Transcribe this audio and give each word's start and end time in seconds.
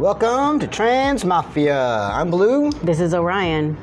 Welcome 0.00 0.58
to 0.60 0.66
Trans 0.66 1.26
Mafia. 1.26 1.78
I'm 1.78 2.30
Blue, 2.30 2.70
This 2.70 3.00
is 3.00 3.12
Orion. 3.12 3.76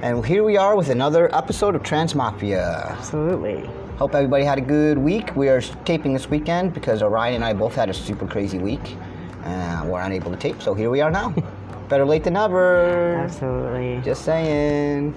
and 0.00 0.24
here 0.24 0.44
we 0.44 0.56
are 0.56 0.76
with 0.76 0.90
another 0.90 1.28
episode 1.34 1.74
of 1.74 1.82
Trans 1.82 2.14
Mafia. 2.14 2.86
Absolutely. 2.96 3.68
Hope 3.96 4.14
everybody 4.14 4.44
had 4.44 4.58
a 4.58 4.60
good 4.60 4.96
week. 4.96 5.34
We 5.34 5.48
are 5.48 5.60
taping 5.84 6.12
this 6.12 6.30
weekend 6.30 6.72
because 6.72 7.02
Orion 7.02 7.34
and 7.34 7.44
I 7.44 7.52
both 7.52 7.74
had 7.74 7.90
a 7.90 7.94
super 7.94 8.28
crazy 8.28 8.58
week. 8.58 8.96
Uh, 9.42 9.82
we're 9.86 10.00
unable 10.02 10.30
to 10.30 10.36
tape, 10.36 10.62
so 10.62 10.72
here 10.72 10.88
we 10.88 11.00
are 11.00 11.10
now. 11.10 11.34
Better 11.88 12.04
late 12.04 12.22
than 12.22 12.34
never. 12.34 13.16
Absolutely. 13.16 14.00
Just 14.04 14.24
saying. 14.24 15.16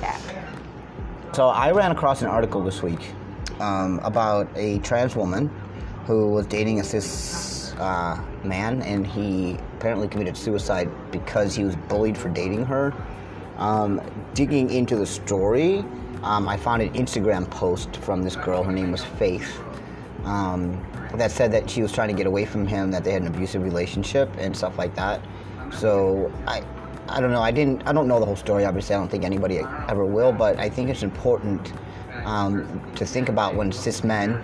Yeah. 0.00 0.18
So 1.32 1.46
I 1.46 1.70
ran 1.70 1.92
across 1.92 2.22
an 2.22 2.26
article 2.28 2.60
this 2.64 2.82
week 2.82 3.12
um, 3.60 4.00
about 4.02 4.48
a 4.56 4.80
trans 4.80 5.14
woman 5.14 5.48
who 6.06 6.30
was 6.30 6.46
dating 6.46 6.80
a 6.80 6.82
cis 6.84 7.59
uh, 7.80 8.22
man, 8.44 8.82
and 8.82 9.06
he 9.06 9.56
apparently 9.76 10.06
committed 10.06 10.36
suicide 10.36 10.88
because 11.10 11.54
he 11.54 11.64
was 11.64 11.76
bullied 11.88 12.16
for 12.16 12.28
dating 12.28 12.64
her. 12.66 12.92
Um, 13.56 14.00
digging 14.34 14.70
into 14.70 14.96
the 14.96 15.06
story, 15.06 15.78
um, 16.22 16.48
I 16.48 16.56
found 16.56 16.82
an 16.82 16.92
Instagram 16.92 17.50
post 17.50 17.96
from 17.96 18.22
this 18.22 18.36
girl. 18.36 18.62
Her 18.62 18.72
name 18.72 18.92
was 18.92 19.04
Faith. 19.04 19.60
Um, 20.24 20.86
that 21.14 21.30
said 21.30 21.50
that 21.52 21.68
she 21.68 21.82
was 21.82 21.90
trying 21.92 22.08
to 22.08 22.14
get 22.14 22.26
away 22.26 22.44
from 22.44 22.66
him, 22.66 22.90
that 22.90 23.02
they 23.02 23.12
had 23.12 23.22
an 23.22 23.28
abusive 23.28 23.62
relationship 23.62 24.30
and 24.38 24.56
stuff 24.56 24.78
like 24.78 24.94
that. 24.94 25.24
So 25.72 26.30
I, 26.46 26.62
I 27.08 27.20
don't 27.20 27.32
know. 27.32 27.42
I 27.42 27.50
didn't. 27.50 27.82
I 27.86 27.92
don't 27.92 28.06
know 28.06 28.20
the 28.20 28.26
whole 28.26 28.36
story. 28.36 28.64
Obviously, 28.64 28.94
I 28.94 28.98
don't 28.98 29.10
think 29.10 29.24
anybody 29.24 29.60
ever 29.88 30.04
will. 30.04 30.32
But 30.32 30.58
I 30.58 30.68
think 30.68 30.90
it's 30.90 31.02
important 31.02 31.72
um, 32.24 32.82
to 32.94 33.06
think 33.06 33.28
about 33.28 33.54
when 33.56 33.72
cis 33.72 34.04
men 34.04 34.42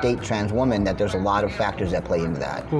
date 0.00 0.22
trans 0.22 0.52
women 0.52 0.84
that 0.84 0.98
there's 0.98 1.14
a 1.14 1.18
lot 1.18 1.44
of 1.44 1.52
factors 1.52 1.90
that 1.92 2.04
play 2.04 2.20
into 2.20 2.40
that. 2.40 2.70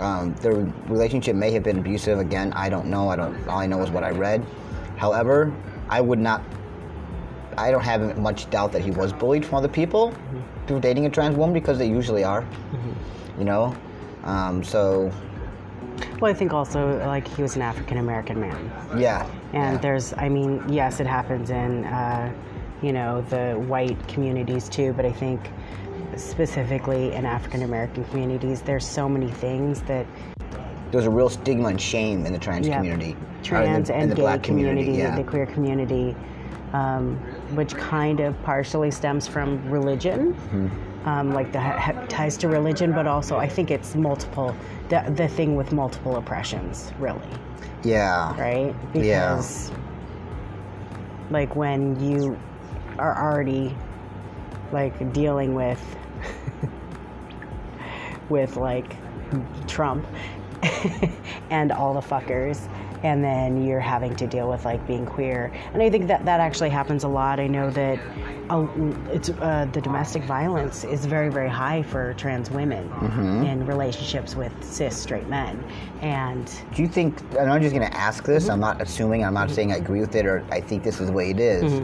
Um, 0.00 0.34
their 0.36 0.54
relationship 0.86 1.36
may 1.36 1.50
have 1.52 1.62
been 1.62 1.78
abusive. 1.78 2.18
Again, 2.18 2.52
I 2.54 2.68
don't 2.68 2.86
know. 2.86 3.08
I 3.08 3.16
don't. 3.16 3.48
All 3.48 3.58
I 3.58 3.66
know 3.66 3.82
is 3.82 3.90
what 3.90 4.04
I 4.04 4.10
read. 4.10 4.44
However, 4.96 5.52
I 5.88 6.00
would 6.00 6.18
not. 6.18 6.42
I 7.56 7.70
don't 7.70 7.82
have 7.82 8.18
much 8.18 8.48
doubt 8.50 8.72
that 8.72 8.82
he 8.82 8.90
was 8.90 9.12
bullied 9.12 9.44
from 9.44 9.56
other 9.56 9.68
people 9.68 10.14
through 10.66 10.80
dating 10.80 11.06
a 11.06 11.10
trans 11.10 11.36
woman 11.36 11.54
because 11.54 11.78
they 11.78 11.88
usually 11.88 12.22
are. 12.24 12.44
You 13.38 13.44
know. 13.44 13.74
Um, 14.24 14.62
so 14.62 15.10
Well, 16.20 16.30
I 16.30 16.34
think 16.34 16.52
also 16.52 16.98
like 17.06 17.26
he 17.28 17.42
was 17.42 17.56
an 17.56 17.62
African 17.62 17.98
American 17.98 18.40
man, 18.40 18.70
yeah. 18.96 19.26
and 19.52 19.74
yeah. 19.74 19.78
there's, 19.78 20.12
I 20.14 20.28
mean, 20.28 20.62
yes, 20.68 21.00
it 21.00 21.06
happens 21.06 21.50
in, 21.50 21.84
uh, 21.84 22.32
you 22.82 22.92
know, 22.92 23.22
the 23.22 23.54
white 23.54 23.96
communities 24.08 24.68
too, 24.68 24.92
but 24.92 25.04
I 25.04 25.12
think 25.12 25.40
specifically 26.16 27.12
in 27.12 27.24
African 27.26 27.62
American 27.62 28.04
communities, 28.04 28.62
there's 28.62 28.86
so 28.86 29.08
many 29.08 29.30
things 29.30 29.82
that 29.82 30.06
there's 30.90 31.06
a 31.06 31.10
real 31.10 31.28
stigma 31.28 31.68
and 31.68 31.80
shame 31.80 32.24
in 32.24 32.32
the 32.32 32.38
trans 32.38 32.66
Yeah. 32.66 32.76
community, 32.78 33.16
trans 33.42 33.88
the, 33.88 33.94
and 33.94 34.10
the 34.10 34.14
gay 34.14 34.22
black 34.22 34.42
community, 34.42 34.84
community. 34.84 35.02
Yeah. 35.02 35.16
the 35.16 35.24
queer 35.24 35.44
community, 35.46 36.16
um, 36.72 37.16
which 37.54 37.74
kind 37.76 38.20
of 38.20 38.40
partially 38.42 38.90
stems 38.90 39.28
from 39.28 39.70
religion, 39.70 40.32
Mm-hmm. 40.34 41.08
um, 41.08 41.32
like 41.34 41.52
the 41.52 41.60
ha- 41.60 42.04
ties 42.08 42.38
to 42.38 42.48
religion, 42.48 42.92
but 42.92 43.06
also 43.06 43.36
I 43.36 43.48
think 43.48 43.70
it's 43.70 43.94
multiple, 43.94 44.56
the, 44.88 45.04
the 45.14 45.28
thing 45.28 45.56
with 45.56 45.72
multiple 45.72 46.16
oppressions, 46.16 46.90
really, 46.98 47.20
yeah. 47.84 48.38
right? 48.40 48.74
Yeah. 48.94 49.34
Because, 49.34 49.70
like, 51.30 51.54
when 51.54 52.00
you 52.00 52.38
are 52.98 53.14
already, 53.30 53.74
like, 54.72 55.12
dealing 55.12 55.54
with, 55.54 55.82
with, 58.28 58.56
like, 58.56 58.96
Trump 59.66 60.06
and 61.50 61.70
all 61.72 61.94
the 61.94 62.00
fuckers 62.00 62.68
and 63.04 63.22
then 63.22 63.64
you're 63.64 63.80
having 63.80 64.14
to 64.16 64.26
deal 64.26 64.48
with 64.48 64.64
like 64.64 64.84
being 64.86 65.06
queer 65.06 65.52
and 65.72 65.82
i 65.82 65.88
think 65.88 66.08
that 66.08 66.24
that 66.24 66.40
actually 66.40 66.68
happens 66.70 67.04
a 67.04 67.08
lot 67.08 67.38
i 67.38 67.46
know 67.46 67.70
that 67.70 67.98
uh, 68.50 68.66
it's 69.12 69.28
uh, 69.28 69.68
the 69.72 69.80
domestic 69.80 70.24
violence 70.24 70.82
is 70.84 71.04
very 71.04 71.28
very 71.28 71.48
high 71.48 71.82
for 71.82 72.14
trans 72.14 72.50
women 72.50 72.90
in 73.46 73.64
relationships 73.66 74.34
with 74.34 74.52
cis 74.64 74.96
straight 74.96 75.28
men 75.28 75.62
and 76.00 76.50
Do 76.74 76.82
you 76.82 76.88
think? 76.88 77.20
And 77.36 77.50
I'm 77.50 77.60
just 77.60 77.74
going 77.74 77.88
to 77.88 77.96
ask 77.96 78.24
this. 78.24 78.48
I'm 78.48 78.60
not 78.60 78.80
assuming. 78.80 79.24
I'm 79.24 79.34
not 79.34 79.50
saying 79.50 79.72
I 79.72 79.76
agree 79.76 80.00
with 80.00 80.14
it 80.14 80.26
or 80.26 80.44
I 80.50 80.60
think 80.60 80.84
this 80.84 81.00
is 81.00 81.08
the 81.08 81.12
way 81.12 81.30
it 81.30 81.40
is. 81.40 81.82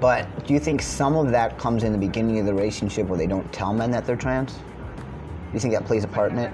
But 0.00 0.46
do 0.46 0.54
you 0.54 0.60
think 0.60 0.82
some 0.82 1.16
of 1.16 1.30
that 1.30 1.58
comes 1.58 1.84
in 1.84 1.92
the 1.92 1.98
beginning 1.98 2.38
of 2.40 2.46
the 2.46 2.54
relationship 2.54 3.06
where 3.06 3.18
they 3.18 3.26
don't 3.26 3.50
tell 3.52 3.72
men 3.72 3.90
that 3.92 4.04
they're 4.04 4.16
trans? 4.16 4.54
Do 4.54 4.62
you 5.52 5.60
think 5.60 5.74
that 5.74 5.84
plays 5.84 6.04
a 6.04 6.08
part 6.08 6.32
in 6.32 6.38
it? 6.38 6.52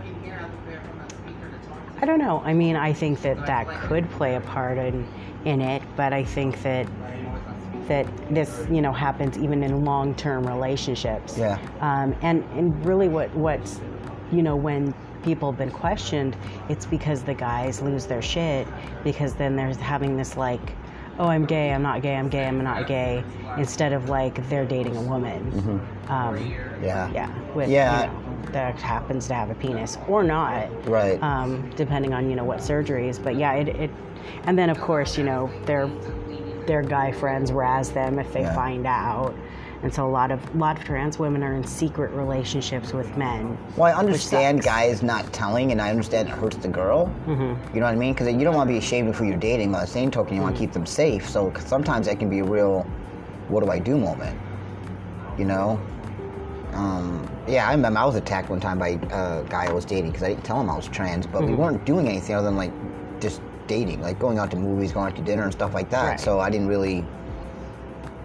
I 2.03 2.07
don't 2.07 2.19
know. 2.19 2.41
I 2.45 2.55
mean, 2.55 2.77
I 2.77 2.93
think 2.93 3.21
that 3.23 3.47
that 3.47 3.69
could 3.83 4.09
play 4.11 4.37
a 4.37 4.41
part 4.41 4.79
in 4.79 5.07
in 5.45 5.61
it, 5.61 5.83
but 5.97 6.13
I 6.13 6.25
think 6.25 6.63
that 6.63 6.87
that 7.89 8.07
this, 8.33 8.67
you 8.71 8.81
know, 8.81 8.93
happens 8.93 9.37
even 9.37 9.63
in 9.63 9.85
long-term 9.85 10.47
relationships. 10.47 11.37
Yeah. 11.37 11.59
Um, 11.81 12.15
and 12.23 12.45
and 12.57 12.87
really, 12.87 13.09
what 13.09 13.35
what's, 13.35 13.81
you 14.31 14.43
know, 14.43 14.57
when 14.57 14.95
people 15.23 15.51
have 15.51 15.59
been 15.59 15.71
questioned, 15.71 16.37
it's 16.69 16.87
because 16.87 17.23
the 17.23 17.35
guys 17.35 17.83
lose 17.83 18.07
their 18.07 18.23
shit 18.23 18.67
because 19.05 19.35
then 19.35 19.57
they're 19.57 19.75
having 19.75 20.17
this 20.17 20.37
like, 20.37 20.75
oh, 21.19 21.26
I'm 21.26 21.44
gay, 21.44 21.72
I'm 21.72 21.82
not 21.82 22.03
gay, 22.03 22.16
I'm 22.16 22.28
gay, 22.28 22.47
I'm 22.47 22.62
not 22.62 22.87
gay, 22.87 23.22
instead 23.59 23.93
of 23.93 24.09
like 24.09 24.48
they're 24.48 24.65
dating 24.65 24.97
a 24.97 25.03
woman. 25.03 25.81
Um, 26.09 26.37
Yeah. 26.82 27.10
yeah. 27.12 27.31
With, 27.54 27.69
Yeah. 27.69 28.03
You 28.03 28.06
know, 28.09 28.53
that 28.53 28.75
happens 28.81 29.28
to 29.28 29.34
have 29.34 29.50
a 29.50 29.54
penis 29.54 29.97
or 30.09 30.25
not 30.25 30.66
Right. 30.88 31.22
um, 31.22 31.71
depending 31.76 32.12
on 32.15 32.28
you 32.31 32.34
know 32.37 32.44
what 32.44 32.59
surgeries. 32.59 33.22
But 33.22 33.37
yeah, 33.37 33.53
it, 33.54 33.69
it 33.69 33.91
and 34.44 34.59
then 34.59 34.71
of 34.71 34.81
course 34.81 35.16
you 35.19 35.25
know 35.25 35.50
their 35.66 35.88
their 36.66 36.82
guy 36.82 37.12
friends 37.12 37.53
razz 37.53 37.91
them 37.91 38.19
if 38.19 38.32
they 38.32 38.41
Yeah. 38.42 38.54
find 38.54 38.87
out, 38.87 39.34
and 39.83 39.93
so 39.93 40.07
a 40.07 40.09
lot 40.11 40.31
of 40.31 40.55
lot 40.55 40.79
of 40.79 40.85
trans 40.85 41.19
women 41.19 41.43
are 41.43 41.55
in 41.55 41.65
secret 41.65 42.11
relationships 42.13 42.93
with 42.93 43.17
men. 43.17 43.57
Well, 43.77 43.95
I 43.95 43.99
understand 43.99 44.63
guys 44.63 45.03
not 45.03 45.33
telling, 45.33 45.73
and 45.73 45.81
I 45.81 45.91
understand 45.91 46.29
it 46.29 46.33
hurts 46.33 46.57
the 46.57 46.69
girl. 46.69 47.07
Mm-hmm. 47.27 47.75
You 47.75 47.81
know 47.81 47.87
what 47.87 47.93
I 47.93 47.97
mean? 47.97 48.13
Because 48.13 48.33
you 48.33 48.45
don't 48.45 48.55
want 48.55 48.69
to 48.69 48.73
be 48.73 48.79
ashamed 48.79 49.09
of 49.09 49.17
who 49.17 49.25
you're 49.25 49.37
dating. 49.37 49.73
By 49.73 49.81
the 49.81 49.87
same 49.87 50.11
token, 50.11 50.37
you 50.37 50.43
want 50.43 50.55
to 50.57 50.61
keep 50.61 50.73
them 50.73 50.87
safe. 50.87 51.29
So 51.29 51.51
'cause 51.51 51.65
sometimes 51.65 52.07
that 52.07 52.19
can 52.19 52.29
be 52.29 52.41
a 52.41 52.45
real, 52.45 52.83
what 53.49 53.65
do 53.65 53.71
I 53.71 53.79
do 53.79 53.97
moment. 53.97 54.39
You 55.39 55.47
know? 55.47 55.81
Um, 56.75 57.29
yeah, 57.49 57.69
I 57.69 57.73
remember 57.73 57.99
I 57.99 58.05
was 58.05 58.15
attacked 58.15 58.49
one 58.51 58.61
time 58.61 58.79
by 58.79 58.89
a 59.11 59.43
guy 59.49 59.67
I 59.67 59.73
was 59.73 59.85
dating 59.85 60.13
because 60.13 60.23
I 60.23 60.29
didn't 60.29 60.45
tell 60.45 60.61
him 60.61 60.71
I 60.71 60.77
was 60.77 60.87
trans, 60.89 61.27
but 61.27 61.43
we 61.43 61.55
weren't 61.55 61.85
doing 61.85 62.07
anything 62.07 62.37
other 62.37 62.47
than 62.47 62.57
like 62.57 62.73
just 63.21 63.41
dating, 63.67 64.03
like 64.03 64.19
going 64.19 64.39
out 64.39 64.51
to 64.51 64.57
movies, 64.57 64.93
going 64.93 65.07
out 65.07 65.17
to 65.17 65.23
dinner, 65.23 65.43
and 65.45 65.53
stuff 65.53 65.75
like 65.75 65.91
that. 65.91 66.07
Right. 66.07 66.21
So 66.21 66.39
I 66.39 66.51
didn't 66.51 66.69
really 66.69 67.05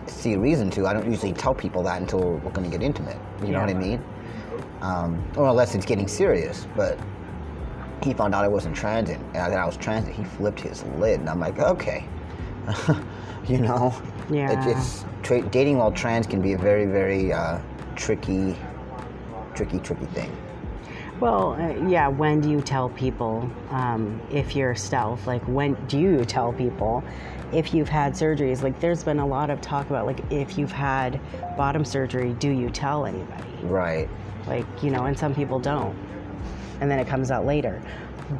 see 0.07 0.33
a 0.33 0.39
reason 0.39 0.69
to. 0.71 0.87
I 0.87 0.93
don't 0.93 1.09
usually 1.09 1.33
tell 1.33 1.53
people 1.53 1.83
that 1.83 2.01
until 2.01 2.19
we're 2.19 2.51
going 2.51 2.69
to 2.69 2.77
get 2.77 2.83
intimate. 2.83 3.17
You 3.41 3.49
know 3.51 3.59
what 3.59 3.69
I 3.69 3.73
mean? 3.73 4.03
um, 4.81 5.23
or 5.35 5.47
unless 5.47 5.75
it's 5.75 5.85
getting 5.85 6.07
serious. 6.07 6.67
But 6.75 6.99
he 8.03 8.13
found 8.13 8.35
out 8.35 8.43
I 8.43 8.47
wasn't 8.47 8.75
trans 8.75 9.09
and 9.09 9.23
uh, 9.35 9.49
that 9.49 9.57
I 9.57 9.65
was 9.65 9.77
trans, 9.77 10.07
he 10.07 10.23
flipped 10.23 10.59
his 10.59 10.83
lid, 10.97 11.19
and 11.19 11.29
I'm 11.29 11.39
like, 11.39 11.57
okay, 11.59 12.05
you 13.47 13.57
know, 13.57 13.93
Yeah. 14.29 14.67
It, 14.67 14.77
it's 14.77 15.05
tra- 15.23 15.41
dating 15.41 15.77
while 15.77 15.91
trans 15.91 16.27
can 16.27 16.41
be 16.41 16.53
a 16.53 16.57
very, 16.57 16.85
very 16.85 17.31
uh, 17.33 17.59
tricky, 17.95 18.55
tricky, 19.53 19.79
tricky 19.79 20.05
thing. 20.07 20.35
Well, 21.19 21.53
uh, 21.53 21.87
yeah. 21.87 22.09
When 22.09 22.41
do 22.41 22.49
you 22.49 22.59
tell 22.61 22.89
people 22.89 23.49
um, 23.69 24.19
if 24.29 24.55
you're 24.55 24.75
stealth? 24.75 25.25
Like 25.25 25.43
when 25.43 25.75
do 25.87 25.97
you 25.97 26.25
tell 26.25 26.51
people 26.51 27.03
if 27.53 27.73
you've 27.73 27.89
had 27.89 28.13
surgeries? 28.13 28.61
Like 28.63 28.79
there's 28.79 29.03
been 29.03 29.19
a 29.19 29.27
lot 29.27 29.49
of 29.49 29.61
talk 29.61 29.89
about 29.89 30.05
like 30.05 30.19
if 30.31 30.57
you've 30.57 30.71
had 30.71 31.19
bottom 31.57 31.85
surgery, 31.85 32.33
do 32.39 32.49
you 32.49 32.69
tell 32.69 33.05
anybody? 33.05 33.43
Right. 33.63 34.09
like 34.47 34.65
you 34.83 34.91
know 34.91 35.05
and 35.05 35.17
some 35.17 35.33
people 35.33 35.59
don't 35.59 35.95
and 36.81 36.91
then 36.91 36.99
it 36.99 37.07
comes 37.07 37.31
out 37.31 37.45
later 37.47 37.81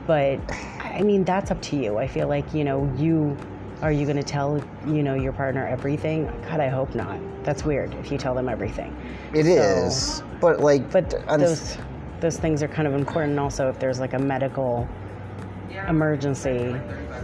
but 0.06 0.40
i 0.82 1.02
mean 1.02 1.24
that's 1.24 1.50
up 1.50 1.60
to 1.64 1.76
you 1.78 1.98
i 1.98 2.06
feel 2.06 2.28
like 2.28 2.54
you 2.54 2.64
know 2.64 2.94
you 2.98 3.36
are 3.82 3.92
you 3.92 4.06
going 4.06 4.18
to 4.18 4.24
tell 4.24 4.62
you 4.86 5.02
know 5.02 5.16
your 5.16 5.32
partner 5.34 5.66
everything 5.66 6.26
god 6.48 6.60
i 6.60 6.68
hope 6.68 6.94
not 6.94 7.18
that's 7.44 7.64
weird 7.66 7.92
if 7.96 8.12
you 8.12 8.18
tell 8.20 8.36
them 8.36 8.48
everything 8.50 8.96
It 9.34 9.48
is, 9.48 10.18
So- 10.18 10.24
but 10.42 10.60
like, 10.60 10.92
but 10.92 11.10
those 11.40 11.78
those 12.20 12.38
things 12.38 12.62
are 12.62 12.68
kind 12.68 12.88
of 12.88 12.94
important 12.94 13.40
also 13.40 13.68
if 13.70 13.80
there's 13.80 14.00
like 14.00 14.14
a 14.14 14.20
medical 14.20 14.88
emergency 15.88 16.76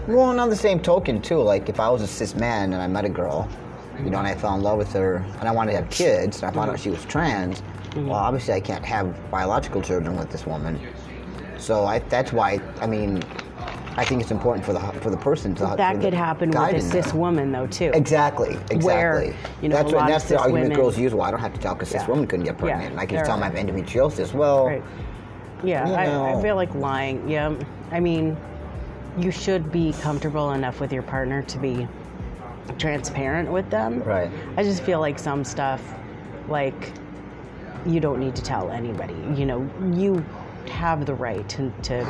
Well, 0.07 0.31
and 0.31 0.39
on 0.39 0.49
the 0.49 0.55
same 0.55 0.79
token, 0.79 1.21
too, 1.21 1.41
like 1.41 1.69
if 1.69 1.79
I 1.79 1.89
was 1.89 2.01
a 2.01 2.07
cis 2.07 2.35
man 2.35 2.73
and 2.73 2.81
I 2.81 2.87
met 2.87 3.05
a 3.05 3.09
girl, 3.09 3.47
you 4.03 4.09
know, 4.09 4.17
and 4.17 4.27
I 4.27 4.35
fell 4.35 4.55
in 4.55 4.61
love 4.61 4.77
with 4.77 4.91
her 4.93 5.25
and 5.39 5.47
I 5.47 5.51
wanted 5.51 5.71
to 5.71 5.77
have 5.77 5.89
kids 5.89 6.41
and 6.41 6.49
I 6.49 6.53
found 6.53 6.71
out 6.71 6.79
she 6.79 6.89
was 6.89 7.03
trans, 7.05 7.61
mm-hmm. 7.61 8.07
well, 8.07 8.17
obviously 8.17 8.53
I 8.53 8.59
can't 8.59 8.85
have 8.85 9.15
biological 9.29 9.81
children 9.81 10.17
with 10.17 10.29
this 10.31 10.45
woman. 10.45 10.79
So 11.57 11.85
I, 11.85 11.99
that's 11.99 12.33
why, 12.33 12.59
I 12.79 12.87
mean, 12.87 13.23
I 13.97 14.05
think 14.05 14.21
it's 14.21 14.31
important 14.31 14.65
for 14.65 14.71
the 14.73 14.79
for 15.01 15.09
the 15.09 15.17
person 15.17 15.53
to 15.55 15.73
that 15.75 15.99
could 15.99 16.13
happen 16.13 16.49
with 16.49 16.73
a 16.75 16.81
cis 16.81 17.13
woman 17.13 17.51
though 17.51 17.67
too 17.67 17.91
Exactly, 17.93 18.51
exactly. 18.71 18.85
Where, 18.85 19.35
you 19.61 19.67
know, 19.67 19.75
that's 19.75 19.91
what, 19.91 20.07
that's 20.07 20.23
the 20.23 20.29
cis 20.29 20.37
argument 20.39 20.63
women- 20.69 20.77
girls 20.77 20.97
use. 20.97 21.13
Well, 21.13 21.27
I 21.27 21.31
don't 21.31 21.41
have 21.41 21.53
to 21.53 21.59
tell 21.59 21.75
because 21.75 21.89
cis 21.89 22.01
Yeah. 22.01 22.07
women 22.07 22.25
couldn't 22.25 22.45
get 22.45 22.55
Yeah, 22.55 22.59
pregnant. 22.61 22.91
and 22.91 22.99
I 22.99 23.05
can 23.05 23.17
tell 23.25 23.37
them 23.37 23.43
I 23.43 23.49
have 23.49 23.55
endometriosis. 23.55 24.33
Well, 24.33 24.67
Right. 24.67 24.83
Yeah, 25.63 25.87
I. 25.87 26.37
I 26.37 26.41
feel 26.41 26.55
like 26.55 26.73
lying. 26.73 27.29
Yeah, 27.29 27.53
I 27.91 27.99
mean, 27.99 28.37
you 29.17 29.31
should 29.31 29.71
be 29.71 29.93
comfortable 29.93 30.51
enough 30.51 30.79
with 30.79 30.93
your 30.93 31.03
partner 31.03 31.41
to 31.43 31.57
be 31.57 31.87
transparent 32.77 33.51
with 33.51 33.69
them. 33.69 34.01
Right. 34.03 34.31
I 34.57 34.63
just 34.63 34.83
feel 34.83 34.99
like 34.99 35.19
some 35.19 35.43
stuff, 35.43 35.81
like, 36.47 36.93
you 37.85 37.99
don't 37.99 38.19
need 38.19 38.35
to 38.35 38.41
tell 38.41 38.71
anybody. 38.71 39.15
You 39.35 39.45
know, 39.45 39.69
you 39.93 40.23
have 40.69 41.05
the 41.05 41.13
right 41.13 41.47
to, 41.49 41.73
to 41.83 42.05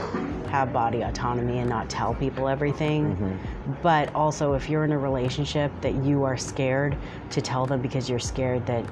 have 0.50 0.74
body 0.74 1.02
autonomy 1.02 1.60
and 1.60 1.70
not 1.70 1.90
tell 1.90 2.14
people 2.14 2.48
everything. 2.48 3.16
Mm-hmm. 3.16 3.74
But 3.82 4.14
also, 4.14 4.54
if 4.54 4.70
you're 4.70 4.84
in 4.84 4.92
a 4.92 5.00
relationship 5.00 5.72
that 5.82 5.96
you 6.04 6.24
are 6.24 6.38
scared 6.38 6.96
to 7.32 7.42
tell 7.42 7.66
them 7.66 7.82
because 7.82 8.10
you're 8.10 8.20
scared 8.20 8.66
that 8.68 8.86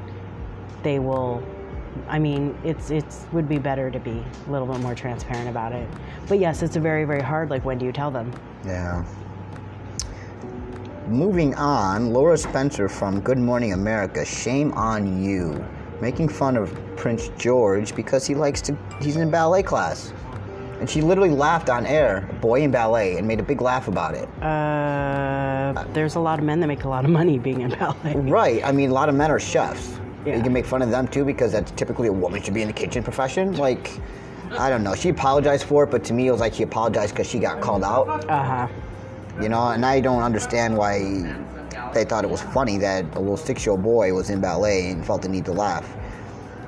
they 0.82 1.00
will 1.00 1.44
I 2.08 2.20
mean, 2.20 2.58
it's 2.64 2.90
it's 2.92 3.26
would 3.32 3.50
be 3.50 3.58
better 3.58 3.92
to 3.92 4.00
be 4.00 4.24
a 4.48 4.52
little 4.52 4.68
bit 4.68 4.80
more 4.80 4.96
transparent 4.96 5.50
about 5.50 5.74
it. 5.74 5.88
But 6.28 6.40
yes, 6.40 6.62
it's 6.62 6.76
a 6.76 6.80
very 6.80 7.06
very 7.06 7.22
hard. 7.22 7.50
Like, 7.50 7.66
when 7.66 7.78
do 7.78 7.86
you 7.86 7.92
tell 7.92 8.12
them? 8.12 8.32
Yeah. 8.66 9.04
Moving 11.08 11.56
on, 11.56 12.14
Lara 12.14 12.38
Spencer 12.38 12.88
from 12.88 13.20
Good 13.22 13.40
Morning 13.40 13.74
America, 13.74 14.24
shame 14.24 14.72
on 14.74 15.24
you. 15.24 15.66
Making 16.02 16.30
fun 16.30 16.56
of 16.56 16.72
Prince 16.98 17.30
George 17.36 17.96
because 17.96 18.28
he 18.28 18.36
likes 18.36 18.62
to, 18.62 18.78
he's 19.02 19.16
in 19.16 19.32
ballet 19.32 19.64
class. 19.64 20.14
And 20.80 20.88
she 20.88 21.02
literally 21.02 21.32
laughed 21.32 21.68
on 21.70 21.88
air, 21.88 22.30
boy 22.42 22.62
in 22.62 22.70
ballet, 22.70 23.18
and 23.18 23.28
made 23.28 23.40
a 23.40 23.44
big 23.44 23.60
laugh 23.60 23.88
about 23.88 24.14
it. 24.14 24.30
Uh, 24.44 25.84
there's 25.94 26.14
a 26.14 26.20
lot 26.20 26.38
of 26.38 26.46
men 26.46 26.60
that 26.60 26.68
make 26.68 26.84
a 26.84 26.90
lot 26.90 27.06
of 27.06 27.10
money 27.10 27.40
being 27.40 27.62
in 27.62 27.72
ballet. 27.72 28.16
Right. 28.16 28.64
I 28.64 28.72
mean, 28.72 28.92
a 28.92 28.94
lot 28.94 29.10
of 29.10 29.16
men 29.16 29.32
are 29.32 29.40
chefs. 29.40 30.00
Yeah. 30.26 30.36
You 30.36 30.44
can 30.44 30.54
make 30.54 30.66
fun 30.66 30.82
of 30.82 30.90
them 30.90 31.08
too 31.08 31.26
because 31.26 31.52
that's 31.52 31.72
typically 31.72 32.08
a 32.08 32.14
woman 32.14 32.42
should 32.42 32.54
be 32.54 32.62
in 32.62 32.68
the 32.68 32.74
kitchen 32.74 33.04
profession. 33.04 33.56
Like, 33.56 34.00
I 34.52 34.70
don't 34.70 34.84
know. 34.84 34.96
She 34.96 35.10
apologized 35.10 35.64
for 35.64 35.84
it, 35.84 35.92
but 35.92 36.04
to 36.06 36.14
me, 36.14 36.28
it 36.28 36.32
was 36.32 36.42
like 36.42 36.54
she 36.54 36.64
apologized 36.64 37.14
because 37.14 37.30
she 37.30 37.40
got 37.40 37.62
called 37.62 37.84
out. 37.84 38.30
Uh 38.30 38.44
huh. 38.44 38.68
You 39.42 39.48
know, 39.48 39.70
and 39.70 39.86
I 39.86 40.02
don't 40.02 40.22
understand 40.22 40.76
why 40.76 41.00
they 41.94 42.04
thought 42.04 42.24
it 42.24 42.30
was 42.30 42.42
funny 42.42 42.78
that 42.80 43.06
a 43.16 43.20
little 43.20 43.38
six-year-old 43.38 43.82
boy 43.82 44.14
was 44.14 44.30
in 44.30 44.42
ballet 44.42 44.90
and 44.90 45.06
felt 45.06 45.22
the 45.22 45.30
need 45.30 45.46
to 45.46 45.54
laugh. 45.54 45.96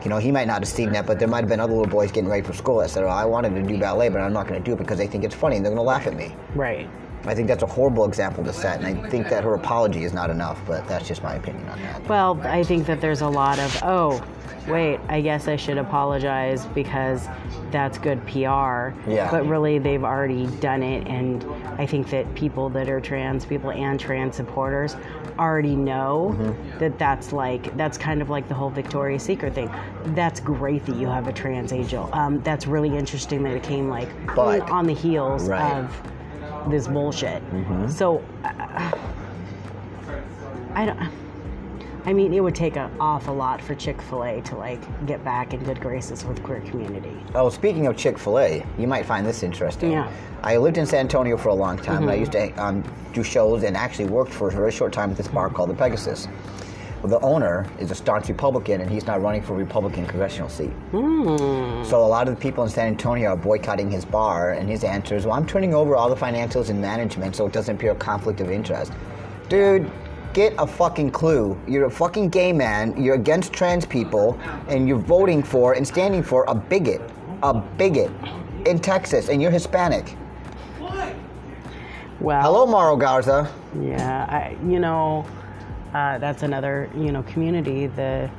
You 0.03 0.09
know, 0.09 0.17
he 0.17 0.31
might 0.31 0.47
not 0.47 0.61
have 0.61 0.69
seen 0.69 0.91
that, 0.93 1.05
but 1.05 1.19
there 1.19 1.27
might 1.27 1.41
have 1.41 1.49
been 1.49 1.59
other 1.59 1.73
little 1.73 1.91
boys 1.91 2.11
getting 2.11 2.29
ready 2.29 2.41
for 2.41 2.53
school 2.53 2.79
that 2.79 2.89
said, 2.89 3.03
"Oh, 3.03 3.09
I 3.09 3.25
wanted 3.25 3.53
to 3.55 3.61
do 3.61 3.77
ballet, 3.77 4.09
but 4.09 4.21
I'm 4.21 4.33
not 4.33 4.47
going 4.47 4.59
to 4.61 4.65
do 4.65 4.73
it 4.73 4.77
because 4.77 4.97
they 4.97 5.07
think 5.07 5.23
it's 5.23 5.35
funny 5.35 5.57
and 5.57 5.65
they're 5.65 5.71
going 5.71 5.83
to 5.83 5.87
laugh 5.87 6.07
at 6.07 6.15
me." 6.15 6.33
Right. 6.55 6.89
I 7.25 7.35
think 7.35 7.47
that's 7.47 7.63
a 7.63 7.67
horrible 7.67 8.05
example 8.05 8.43
to 8.43 8.53
set, 8.53 8.81
and 8.81 9.05
I 9.05 9.09
think 9.09 9.29
that 9.29 9.43
her 9.43 9.53
apology 9.53 10.03
is 10.03 10.13
not 10.13 10.29
enough. 10.29 10.59
But 10.65 10.87
that's 10.87 11.07
just 11.07 11.21
my 11.23 11.35
opinion 11.35 11.67
on 11.69 11.79
that. 11.83 12.07
Well, 12.07 12.39
I 12.43 12.63
think 12.63 12.85
that 12.87 12.99
there's 13.01 13.21
a 13.21 13.27
lot 13.29 13.59
of 13.59 13.77
oh, 13.83 14.23
wait, 14.67 14.99
I 15.07 15.21
guess 15.21 15.47
I 15.47 15.55
should 15.55 15.77
apologize 15.77 16.65
because 16.67 17.27
that's 17.71 17.97
good 17.97 18.25
PR. 18.25 18.91
Yeah. 19.09 19.27
But 19.29 19.45
really, 19.47 19.77
they've 19.79 20.03
already 20.03 20.47
done 20.57 20.81
it, 20.83 21.07
and 21.07 21.45
I 21.79 21.85
think 21.85 22.09
that 22.09 22.33
people 22.35 22.69
that 22.69 22.89
are 22.89 22.99
trans 22.99 23.45
people 23.45 23.71
and 23.71 23.99
trans 23.99 24.35
supporters 24.35 24.95
already 25.39 25.75
know 25.75 26.35
Mm-hmm. 26.37 26.79
that 26.79 26.99
that's 26.99 27.31
like 27.31 27.75
that's 27.77 27.97
kind 27.97 28.21
of 28.21 28.29
like 28.29 28.47
the 28.47 28.53
whole 28.53 28.69
Victoria's 28.69 29.23
Secret 29.23 29.53
thing. 29.53 29.71
That's 30.07 30.39
great 30.39 30.85
that 30.87 30.95
you 30.95 31.07
have 31.07 31.27
a 31.27 31.33
trans 31.33 31.71
angel. 31.71 32.09
Um, 32.13 32.41
that's 32.41 32.67
really 32.67 32.95
interesting 32.97 33.43
that 33.43 33.53
it 33.53 33.63
came 33.63 33.89
like 33.89 34.09
But- 34.35 34.69
on 34.71 34.85
the 34.87 34.93
heels 34.93 35.47
Right. 35.47 35.77
Of 35.77 36.01
this 36.69 36.87
bullshit. 36.87 37.41
So. 37.89 38.23
Uh, 38.43 38.91
I 40.73 40.85
don't. 40.85 41.11
I 42.03 42.13
mean, 42.13 42.33
it 42.33 42.39
would 42.39 42.55
take 42.55 42.77
an 42.77 42.89
awful 42.99 43.35
lot 43.35 43.61
for 43.61 43.75
Chick 43.75 44.01
Fil 44.01 44.23
A 44.23 44.41
to 44.41 44.55
like 44.55 44.81
get 45.05 45.23
back 45.23 45.53
in 45.53 45.63
good 45.63 45.79
graces 45.79 46.25
with 46.25 46.41
queer 46.41 46.61
community. 46.61 47.15
Oh, 47.35 47.49
speaking 47.49 47.85
of 47.85 47.95
Chick 47.95 48.17
Fil 48.17 48.39
A, 48.39 48.65
you 48.79 48.87
might 48.87 49.05
find 49.05 49.25
this 49.25 49.43
interesting. 49.43 49.91
Yeah. 49.91 50.11
I 50.41 50.57
lived 50.57 50.77
in 50.77 50.87
San 50.87 51.01
Antonio 51.01 51.37
for 51.37 51.49
a 51.49 51.53
long 51.53 51.77
time, 51.77 52.01
and 52.03 52.11
I 52.11 52.15
used 52.15 52.31
to 52.31 52.49
um, 52.53 52.83
do 53.13 53.23
shows 53.23 53.63
and 53.63 53.77
actually 53.77 54.05
worked 54.05 54.33
for 54.33 54.47
a 54.47 54.51
very 54.51 54.71
short 54.71 54.93
time 54.93 55.11
at 55.11 55.17
this 55.17 55.27
bar 55.27 55.51
called 55.51 55.69
the 55.69 55.75
Pegasus. 55.75 56.27
Well, 57.01 57.09
the 57.09 57.25
owner 57.25 57.65
is 57.79 57.89
a 57.89 57.95
staunch 57.95 58.27
Republican, 58.27 58.81
and 58.81 58.89
he's 58.89 59.07
not 59.07 59.23
running 59.23 59.41
for 59.41 59.53
a 59.53 59.57
Republican 59.57 60.05
congressional 60.05 60.49
seat. 60.49 60.69
Hmm. 60.91 61.83
So 61.83 62.03
a 62.03 62.05
lot 62.05 62.27
of 62.27 62.35
the 62.35 62.39
people 62.39 62.63
in 62.63 62.69
San 62.69 62.87
Antonio 62.87 63.31
are 63.31 63.35
boycotting 63.35 63.89
his 63.89 64.05
bar, 64.05 64.51
and 64.51 64.69
his 64.69 64.83
answer 64.83 65.15
is, 65.15 65.25
"Well, 65.25 65.35
I'm 65.35 65.47
turning 65.47 65.73
over 65.73 65.95
all 65.95 66.09
the 66.09 66.15
financials 66.15 66.69
and 66.69 66.79
management, 66.79 67.35
so 67.35 67.47
it 67.47 67.53
doesn't 67.53 67.75
appear 67.75 67.91
a 67.91 67.95
conflict 67.95 68.39
of 68.39 68.51
interest." 68.51 68.93
Dude, 69.49 69.89
get 70.33 70.53
a 70.59 70.67
fucking 70.67 71.09
clue. 71.09 71.57
You're 71.67 71.85
a 71.85 71.91
fucking 71.91 72.29
gay 72.29 72.53
man. 72.53 72.93
You're 73.01 73.15
against 73.15 73.51
trans 73.51 73.83
people, 73.83 74.37
and 74.67 74.87
you're 74.87 74.97
voting 74.97 75.41
for 75.41 75.73
and 75.73 75.87
standing 75.87 76.21
for 76.21 76.45
a 76.47 76.53
bigot, 76.53 77.01
a 77.41 77.53
bigot 77.53 78.11
in 78.67 78.77
Texas, 78.77 79.29
and 79.29 79.41
you're 79.41 79.51
Hispanic. 79.51 80.15
Well, 82.19 82.43
Hello, 82.43 82.67
Mauro 82.67 82.95
Garza. 82.95 83.49
Yeah, 83.81 84.27
I, 84.29 84.55
you 84.63 84.77
know, 84.77 85.25
uh, 85.93 86.17
that's 86.17 86.43
another 86.43 86.89
you 86.95 87.11
know 87.11 87.23
community. 87.23 87.87
The 87.87 88.29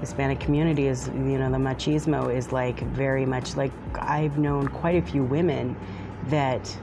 Hispanic 0.00 0.40
community 0.40 0.86
is 0.86 1.08
you 1.08 1.38
know 1.38 1.50
the 1.50 1.58
machismo 1.58 2.34
is 2.34 2.52
like 2.52 2.80
very 2.80 3.26
much 3.26 3.56
like 3.56 3.72
I've 3.94 4.38
known 4.38 4.68
quite 4.68 4.96
a 5.02 5.06
few 5.06 5.22
women 5.24 5.76
that 6.28 6.76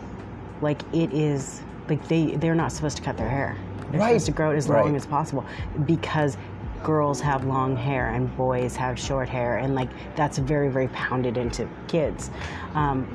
like 0.61 0.81
it 0.93 1.13
is 1.13 1.61
like 1.89 2.05
they 2.07 2.35
they're 2.35 2.55
not 2.55 2.71
supposed 2.71 2.97
to 2.97 3.03
cut 3.03 3.17
their 3.17 3.29
hair. 3.29 3.55
They're 3.91 3.99
Right. 3.99 4.09
supposed 4.09 4.25
to 4.27 4.31
grow 4.31 4.51
it 4.51 4.57
as 4.57 4.67
Right. 4.67 4.83
long 4.83 4.95
as 4.95 5.05
possible 5.05 5.45
because 5.85 6.37
girls 6.83 7.19
have 7.21 7.45
long 7.45 7.75
hair 7.75 8.09
and 8.09 8.35
boys 8.37 8.75
have 8.75 8.99
short 8.99 9.27
hair 9.27 9.57
and 9.57 9.73
like 9.75 9.89
that's 10.15 10.37
very 10.37 10.69
very 10.69 10.87
pounded 10.89 11.37
into 11.37 11.67
kids. 11.87 12.29
Um, 12.75 13.07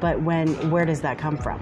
but 0.00 0.20
when 0.22 0.48
where 0.70 0.84
does 0.84 1.02
that 1.02 1.18
come 1.18 1.36
from? 1.36 1.60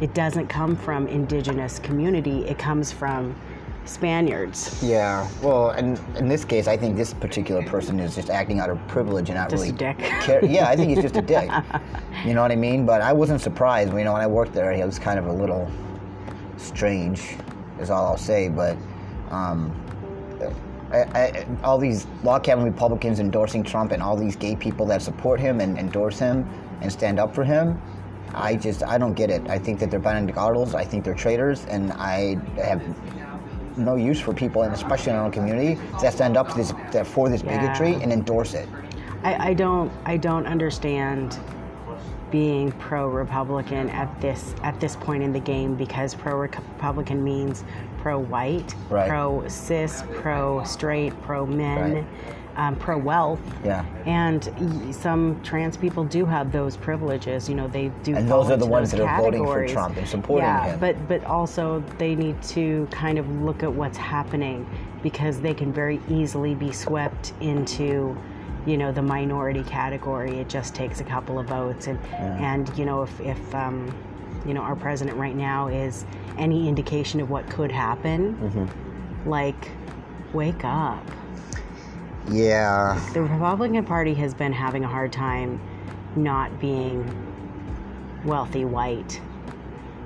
It 0.00 0.12
doesn't 0.12 0.48
come 0.48 0.76
from 0.76 1.06
indigenous 1.08 1.78
community. 1.78 2.44
It 2.46 2.58
comes 2.58 2.92
from 2.92 3.34
Spaniards. 3.84 4.82
Yeah, 4.82 5.28
well, 5.42 5.70
and 5.70 6.00
in 6.16 6.26
this 6.28 6.44
case, 6.44 6.66
I 6.66 6.76
think 6.76 6.96
this 6.96 7.12
particular 7.12 7.62
person 7.62 8.00
is 8.00 8.14
just 8.14 8.30
acting 8.30 8.58
out 8.60 8.70
of 8.70 8.78
privilege 8.88 9.28
and 9.28 9.38
not 9.38 9.50
Just 9.50 9.62
really 9.62 9.74
a 9.74 9.78
dick. 9.78 9.98
care. 9.98 10.44
Yeah, 10.44 10.68
I 10.68 10.76
think 10.76 10.90
he's 10.90 11.02
just 11.02 11.16
a 11.16 11.22
dick. 11.22 11.50
You 12.24 12.32
know 12.32 12.40
what 12.40 12.52
I 12.52 12.56
mean? 12.56 12.86
But 12.86 13.02
I 13.02 13.12
wasn't 13.12 13.42
surprised. 13.42 13.92
You 13.92 14.02
know, 14.02 14.14
when 14.14 14.22
I 14.22 14.26
worked 14.26 14.54
there, 14.54 14.72
he 14.72 14.82
was 14.82 14.98
kind 14.98 15.18
of 15.18 15.26
a 15.26 15.32
little 15.32 15.70
strange, 16.56 17.36
is 17.78 17.90
all 17.90 18.06
I'll 18.06 18.16
say. 18.16 18.48
But 18.48 18.78
um, 19.30 19.70
I, 20.90 21.00
I, 21.00 21.46
all 21.62 21.76
these 21.76 22.06
log 22.22 22.44
cabin 22.44 22.64
Republicans 22.64 23.20
endorsing 23.20 23.62
Trump 23.62 23.92
and 23.92 24.02
all 24.02 24.16
these 24.16 24.36
gay 24.36 24.56
people 24.56 24.86
that 24.86 25.02
support 25.02 25.38
him 25.38 25.60
and 25.60 25.76
endorse 25.76 26.18
him 26.18 26.48
and 26.80 26.90
stand 26.90 27.18
up 27.18 27.34
for 27.34 27.44
him. 27.44 27.78
I 28.32 28.56
just 28.56 28.82
I 28.82 28.96
don't 28.96 29.12
get 29.14 29.28
it. 29.28 29.46
I 29.50 29.58
think 29.58 29.78
that 29.80 29.90
they're 29.90 30.00
Benedict 30.00 30.38
Arnolds. 30.38 30.74
I 30.74 30.84
think 30.84 31.04
they're 31.04 31.14
traitors, 31.14 31.66
and 31.66 31.92
I 31.92 32.36
have 32.56 32.80
no 33.76 33.96
use 33.96 34.20
for 34.20 34.32
people, 34.32 34.62
and 34.62 34.72
especially 34.74 35.10
in 35.12 35.18
our 35.18 35.24
own 35.24 35.30
community, 35.30 35.78
that 36.00 36.12
stand 36.12 36.36
up 36.36 36.48
to 36.50 36.56
this, 36.56 36.72
that 36.92 37.06
for 37.06 37.28
this 37.28 37.42
Yeah. 37.42 37.60
bigotry 37.60 37.94
and 38.02 38.12
endorse 38.12 38.54
it. 38.54 38.68
I, 39.22 39.48
I 39.50 39.54
don't 39.54 39.90
I 40.04 40.16
don't 40.16 40.46
understand 40.46 41.38
being 42.30 42.72
pro 42.72 43.06
Republican 43.08 43.88
at 43.90 44.20
this 44.20 44.54
at 44.62 44.78
this 44.80 44.96
point 44.96 45.22
in 45.22 45.32
the 45.32 45.40
game 45.40 45.74
because 45.76 46.14
pro 46.14 46.36
Republican 46.36 47.22
means 47.22 47.64
pro 47.98 48.18
white, 48.18 48.74
Right. 48.90 49.08
pro 49.08 49.44
cis, 49.48 50.02
pro 50.14 50.62
straight, 50.64 51.18
pro 51.22 51.46
men, 51.46 51.94
Right. 51.94 52.04
Um, 52.56 52.76
pro 52.76 52.96
wealth. 52.98 53.40
Yeah. 53.64 53.84
And 54.06 54.94
some 54.94 55.40
trans 55.42 55.76
people 55.76 56.04
do 56.04 56.24
have 56.24 56.52
those 56.52 56.76
privileges. 56.76 57.48
You 57.48 57.54
know, 57.54 57.68
they 57.68 57.88
do. 58.02 58.14
And 58.14 58.28
those 58.28 58.50
are 58.50 58.56
the 58.56 58.66
ones 58.66 58.90
that 58.92 59.00
are 59.00 59.22
voting 59.22 59.44
for. 59.44 59.66
Trump 59.66 59.96
and 59.96 60.06
supporting 60.08 60.46
yeah, 60.46 60.72
him. 60.72 60.80
but 60.80 61.08
but 61.08 61.24
also 61.24 61.82
they 61.98 62.14
need 62.14 62.40
to 62.42 62.86
kind 62.90 63.18
of 63.18 63.28
look 63.42 63.62
at 63.62 63.72
what's 63.72 63.96
happening 63.96 64.68
because 65.02 65.40
they 65.40 65.54
can 65.54 65.72
very 65.72 66.00
easily 66.08 66.54
be 66.54 66.70
swept 66.72 67.32
into 67.40 68.16
you 68.66 68.76
know 68.78 68.90
the 68.92 69.02
minority 69.02 69.62
category 69.64 70.38
it 70.38 70.48
just 70.48 70.74
takes 70.74 71.00
a 71.00 71.04
couple 71.04 71.38
of 71.38 71.46
votes 71.46 71.86
and 71.86 71.98
and 72.40 72.70
you 72.78 72.84
know 72.84 73.02
if 73.02 73.20
if 73.20 73.54
um, 73.54 73.94
you 74.46 74.54
know 74.54 74.60
our 74.62 74.76
president 74.76 75.16
right 75.18 75.36
now 75.36 75.68
is 75.68 76.06
any 76.38 76.68
indication 76.68 77.20
of 77.20 77.28
what 77.30 77.48
could 77.50 77.70
happen 77.70 78.34
Mm-hmm. 78.36 79.28
like 79.28 79.70
wake 80.32 80.64
up 80.64 81.04
Yeah. 82.30 83.00
the 83.12 83.22
Republican 83.22 83.84
Party 83.84 84.14
has 84.14 84.34
been 84.34 84.52
having 84.52 84.84
a 84.84 84.88
hard 84.88 85.12
time 85.12 85.60
not 86.16 86.60
being 86.60 87.04
wealthy 88.24 88.64
white. 88.64 89.20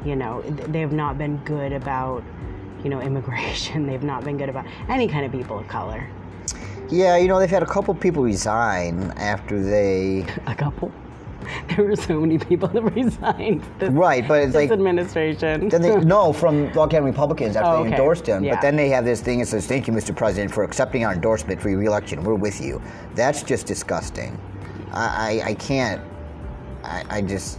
You 0.04 0.16
know, 0.16 0.42
they 0.42 0.80
have 0.80 0.92
not 0.92 1.18
been 1.18 1.36
good 1.38 1.72
about, 1.72 2.24
you 2.82 2.90
know, 2.90 3.00
immigration. 3.08 3.86
They've 3.86 4.02
not 4.02 4.24
been 4.24 4.36
good 4.36 4.48
about 4.48 4.66
any 4.88 5.08
kind 5.08 5.24
of 5.24 5.32
people 5.32 5.58
of 5.58 5.68
color. 5.68 6.06
Yeah, 6.90 7.16
you 7.16 7.28
know, 7.28 7.38
they've 7.38 7.50
had 7.50 7.62
a 7.62 7.66
couple 7.66 7.94
people 7.94 8.22
resign 8.22 9.12
after 9.16 9.62
they. 9.62 10.24
A 10.46 10.54
couple. 10.54 10.90
There 11.76 11.84
were 11.84 11.96
so 11.96 12.20
many 12.20 12.38
people 12.38 12.68
that 12.68 12.82
resigned 12.94 13.62
this, 13.78 13.90
Right, 13.90 14.26
but 14.26 14.40
it's 14.42 14.46
this 14.52 14.54
like. 14.54 14.70
administration. 14.70 15.68
Then 15.68 15.82
they, 15.82 15.96
no, 16.16 16.32
from 16.32 16.72
log 16.72 16.90
cabin 16.90 17.06
Republicans 17.08 17.56
after 17.56 17.68
Oh, 17.70 17.72
they 17.82 17.88
okay. 17.88 17.96
endorsed 17.96 18.26
him. 18.26 18.44
Yeah. 18.44 18.54
But 18.54 18.62
then 18.62 18.76
they 18.76 18.88
have 18.90 19.04
this 19.04 19.20
thing 19.20 19.38
that 19.40 19.46
says, 19.46 19.66
"Thank 19.66 19.86
you, 19.86 19.92
Mr. 19.92 20.14
President, 20.16 20.52
for 20.52 20.64
accepting 20.64 21.04
our 21.04 21.12
endorsement 21.12 21.60
for 21.60 21.68
your 21.70 21.78
reelection. 21.78 22.22
We're 22.24 22.34
with 22.34 22.60
you." 22.60 22.80
That's 23.14 23.42
just 23.42 23.66
disgusting. 23.66 24.38
I, 24.92 25.40
I, 25.44 25.48
I 25.50 25.54
can't. 25.54 26.00
I, 26.84 27.04
I 27.10 27.22
just. 27.22 27.58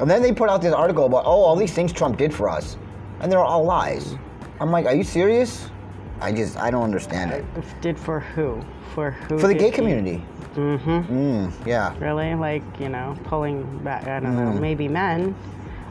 And 0.00 0.08
then 0.10 0.22
they 0.22 0.32
put 0.32 0.48
out 0.48 0.62
this 0.62 0.72
article 0.74 1.06
about, 1.06 1.24
oh, 1.26 1.42
all 1.42 1.56
these 1.56 1.72
things 1.72 1.92
Trump 1.92 2.18
did 2.18 2.32
for 2.32 2.48
us. 2.48 2.76
And 3.20 3.32
they're 3.32 3.40
all 3.40 3.64
lies. 3.64 4.14
I'm 4.60 4.70
like, 4.70 4.86
are 4.86 4.94
you 4.94 5.02
serious? 5.02 5.70
I 6.20 6.30
just, 6.32 6.56
I 6.56 6.70
don't 6.70 6.84
understand 6.84 7.32
it. 7.32 7.44
Did 7.80 7.98
for 7.98 8.20
who? 8.20 8.62
For 8.94 9.10
who? 9.12 9.38
For 9.38 9.48
the 9.48 9.54
gay 9.54 9.66
he- 9.66 9.72
community. 9.72 10.22
Mm-hmm. 10.58 11.46
Mm, 11.46 11.66
yeah. 11.66 11.94
Really? 12.00 12.34
Like, 12.34 12.62
you 12.80 12.88
know, 12.88 13.16
pulling 13.24 13.78
back, 13.84 14.06
I 14.08 14.18
don't 14.20 14.34
know, 14.34 14.52
Mm. 14.52 14.60
maybe 14.60 14.88
men. 14.88 15.34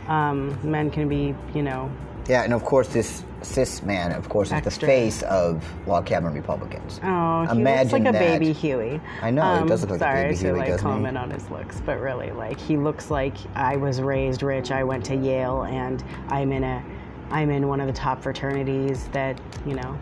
Um, 0.08 0.58
men 0.64 0.90
can 0.92 1.08
be, 1.08 1.34
you 1.54 1.64
know, 1.64 1.90
Yeah, 2.28 2.44
and 2.44 2.54
of 2.54 2.66
course, 2.66 2.90
this 2.90 3.24
cis 3.42 3.82
man, 3.84 4.12
of 4.12 4.28
course, 4.28 4.52
is 4.52 4.62
the 4.62 4.72
face 4.72 5.22
of 5.24 5.64
log 5.88 6.06
cabin 6.06 6.34
Republicans. 6.34 7.00
oh, 7.04 7.46
he 7.46 7.60
Imagine 7.62 7.82
looks 7.84 7.94
like 7.94 8.02
a 8.02 8.12
that. 8.12 8.40
baby 8.40 8.52
Huey. 8.52 9.00
I 9.22 9.32
know, 9.32 9.62
he 9.64 9.70
does 9.70 9.82
look 9.82 9.92
like 9.92 10.02
a 10.02 10.14
baby 10.24 10.36
to 10.36 10.40
Huey, 10.48 10.52
like 10.60 10.68
doesn't 10.68 10.80
he? 10.86 10.92
comment 10.94 11.18
on 11.18 11.32
his 11.32 11.50
looks, 11.50 11.80
but 11.86 12.02
really, 12.02 12.32
like, 12.32 12.60
he 12.60 12.76
looks 12.76 13.10
like 13.10 13.36
I 13.56 13.78
was 13.78 14.02
raised 14.02 14.44
rich. 14.44 14.72
I 14.72 14.84
went 14.84 15.06
to 15.06 15.16
Yale, 15.16 15.64
and 15.64 16.04
I'm 16.28 16.52
in 16.52 16.66
a, 16.66 16.84
I'm 17.32 17.50
in 17.50 17.68
one 17.70 17.80
of 17.80 17.88
the 17.88 17.94
top 17.94 18.22
fraternities 18.22 19.08
that, 19.14 19.40
you 19.66 19.76
know, 19.76 19.98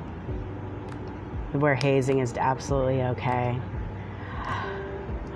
where 1.54 1.76
hazing 1.76 2.20
is 2.20 2.34
absolutely 2.38 3.02
okay. 3.04 3.60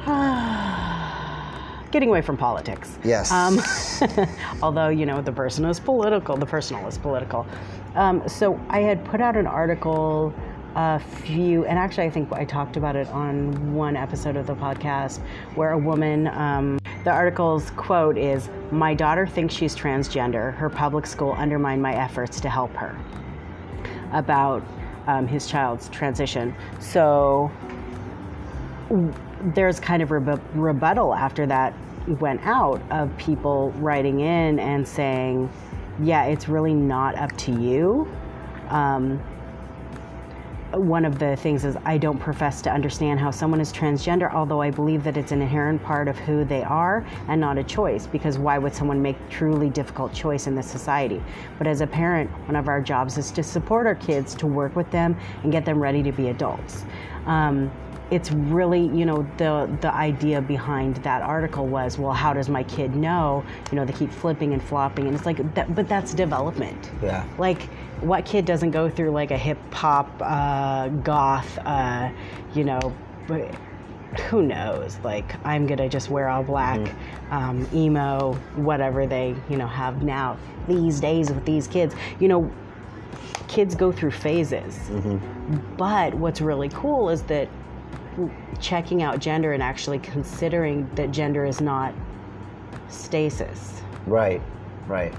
Getting 1.92 2.10
away 2.10 2.22
from 2.22 2.36
politics. 2.38 2.98
Yes. 3.04 3.32
Um, 3.32 3.60
although 4.64 4.90
you 4.90 5.06
know 5.06 5.22
the 5.22 5.32
personal 5.32 5.70
is 5.70 5.80
political, 5.80 6.36
the 6.36 6.46
personal 6.46 6.88
is 6.88 6.98
political. 6.98 7.46
Um, 7.96 8.28
so 8.28 8.60
I 8.70 8.80
had 8.80 9.04
put 9.06 9.22
out 9.22 9.36
an 9.36 9.46
article 9.46 10.34
a 10.76 11.00
few, 11.00 11.66
and 11.66 11.78
actually 11.78 12.06
I 12.06 12.10
think 12.10 12.32
I 12.32 12.46
talked 12.46 12.78
about 12.78 12.96
it 12.96 13.08
on 13.10 13.74
one 13.74 13.96
episode 13.96 14.36
of 14.36 14.48
the 14.48 14.56
podcast, 14.56 15.20
where 15.56 15.72
a 15.72 15.78
woman. 15.78 16.28
Um, 16.28 16.80
the 17.04 17.12
article's 17.12 17.72
quote 17.72 18.18
is, 18.18 18.50
"My 18.72 18.94
daughter 18.94 19.28
thinks 19.28 19.54
she's 19.54 19.76
transgender. 19.76 20.56
Her 20.56 20.70
public 20.70 21.06
school 21.06 21.34
undermined 21.34 21.82
my 21.82 21.94
efforts 21.94 22.40
to 22.42 22.50
help 22.50 22.74
her." 22.74 22.98
About 24.12 24.64
um, 25.08 25.28
his 25.28 25.48
child's 25.48 25.88
transition. 25.90 26.56
So 26.80 27.52
there's 29.42 29.80
kind 29.80 30.02
of 30.02 30.12
rebu- 30.12 30.42
rebuttal 30.54 31.14
after 31.14 31.46
that 31.48 31.74
went 32.20 32.42
out 32.46 32.82
of 32.92 33.16
people 33.18 33.72
writing 33.78 34.22
in 34.22 34.60
and 34.60 34.88
saying, 34.88 35.50
yeah, 36.02 36.26
it's 36.26 36.48
really 36.50 36.74
not 36.74 37.16
up 37.16 37.36
to 37.38 37.52
you. 37.52 38.08
Um, 38.70 39.22
one 40.72 41.04
of 41.04 41.18
the 41.18 41.36
things 41.36 41.66
is 41.66 41.76
I 41.84 41.98
don't 41.98 42.20
profess 42.20 42.62
to 42.62 42.72
understand 42.72 43.20
how 43.20 43.32
someone 43.32 43.60
is 43.60 43.74
transgender, 43.74 44.32
although 44.32 44.62
I 44.62 44.70
believe 44.70 45.04
that 45.04 45.18
it's 45.18 45.32
an 45.32 45.42
inherent 45.42 45.84
part 45.84 46.08
of 46.08 46.18
who 46.20 46.46
they 46.46 46.64
are 46.64 47.06
and 47.28 47.42
not 47.42 47.58
a 47.58 47.64
choice. 47.64 48.06
Because 48.06 48.38
why 48.38 48.60
would 48.60 48.74
someone 48.74 49.02
make 49.02 49.18
truly 49.30 49.70
difficult 49.72 50.14
choice 50.14 50.46
in 50.46 50.56
this 50.56 50.70
society? 50.70 51.24
But 51.58 51.66
as 51.66 51.82
a 51.82 51.88
parent, 51.88 52.30
one 52.46 52.56
of 52.56 52.68
our 52.68 52.82
jobs 52.82 53.18
is 53.18 53.32
to 53.32 53.42
support 53.42 53.88
our 53.88 53.96
kids, 53.96 54.36
to 54.36 54.48
work 54.48 54.76
with 54.76 54.90
them, 54.92 55.18
and 55.42 55.52
get 55.52 55.66
them 55.66 55.82
ready 55.82 56.04
to 56.04 56.12
be 56.12 56.30
adults. 56.30 56.86
Um, 57.26 57.72
it's 58.12 58.32
really, 58.32 58.82
you 58.82 59.06
know, 59.06 59.28
the 59.38 59.70
the 59.82 59.94
idea 59.94 60.42
behind 60.42 60.98
that 60.98 61.22
article 61.22 61.68
was, 61.68 61.98
well, 61.98 62.14
how 62.14 62.34
does 62.34 62.50
my 62.50 62.64
kid 62.64 62.96
know? 62.96 63.44
You 63.72 63.76
know, 63.76 63.86
they 63.86 63.94
keep 63.94 64.12
flipping 64.12 64.54
and 64.54 64.62
flopping, 64.62 65.06
and 65.08 65.16
it's 65.16 65.26
like, 65.26 65.54
that, 65.56 65.74
but 65.76 65.88
that's 65.88 66.14
development. 66.14 66.92
Yeah. 67.04 67.26
Like, 67.38 67.64
what 68.02 68.26
kid 68.26 68.46
doesn't 68.46 68.72
go 68.72 68.90
through 68.90 69.12
like 69.12 69.32
a 69.32 69.38
hip 69.38 69.60
hop, 69.74 70.10
uh, 70.22 70.88
goth, 70.88 71.58
uh, 71.60 72.10
you 72.54 72.64
know, 72.64 72.94
who 74.30 74.42
knows? 74.42 74.98
Like, 75.04 75.36
I'm 75.46 75.68
gonna 75.68 75.90
just 75.90 76.10
wear 76.10 76.30
all 76.30 76.44
black, 76.44 76.92
um, 77.30 77.68
emo, 77.74 78.34
whatever 78.56 79.06
they, 79.06 79.36
you 79.50 79.58
know, 79.58 79.68
have 79.68 80.02
now 80.02 80.38
these 80.68 81.00
days 81.00 81.32
with 81.32 81.46
these 81.46 81.68
kids. 81.68 81.94
You 82.20 82.28
know, 82.28 82.52
kids 83.48 83.76
go 83.76 83.92
through 83.92 84.12
phases. 84.12 84.90
But 85.78 86.14
what's 86.16 86.42
really 86.42 86.70
cool 86.70 87.10
is 87.10 87.24
that 87.24 87.48
checking 88.60 89.02
out 89.04 89.20
gender 89.20 89.54
and 89.54 89.62
actually 89.64 90.00
considering 90.00 90.90
that 90.96 91.12
gender 91.12 91.46
is 91.46 91.62
not 91.62 91.94
stasis. 92.90 93.82
Right, 94.06 94.42
right. 94.88 95.14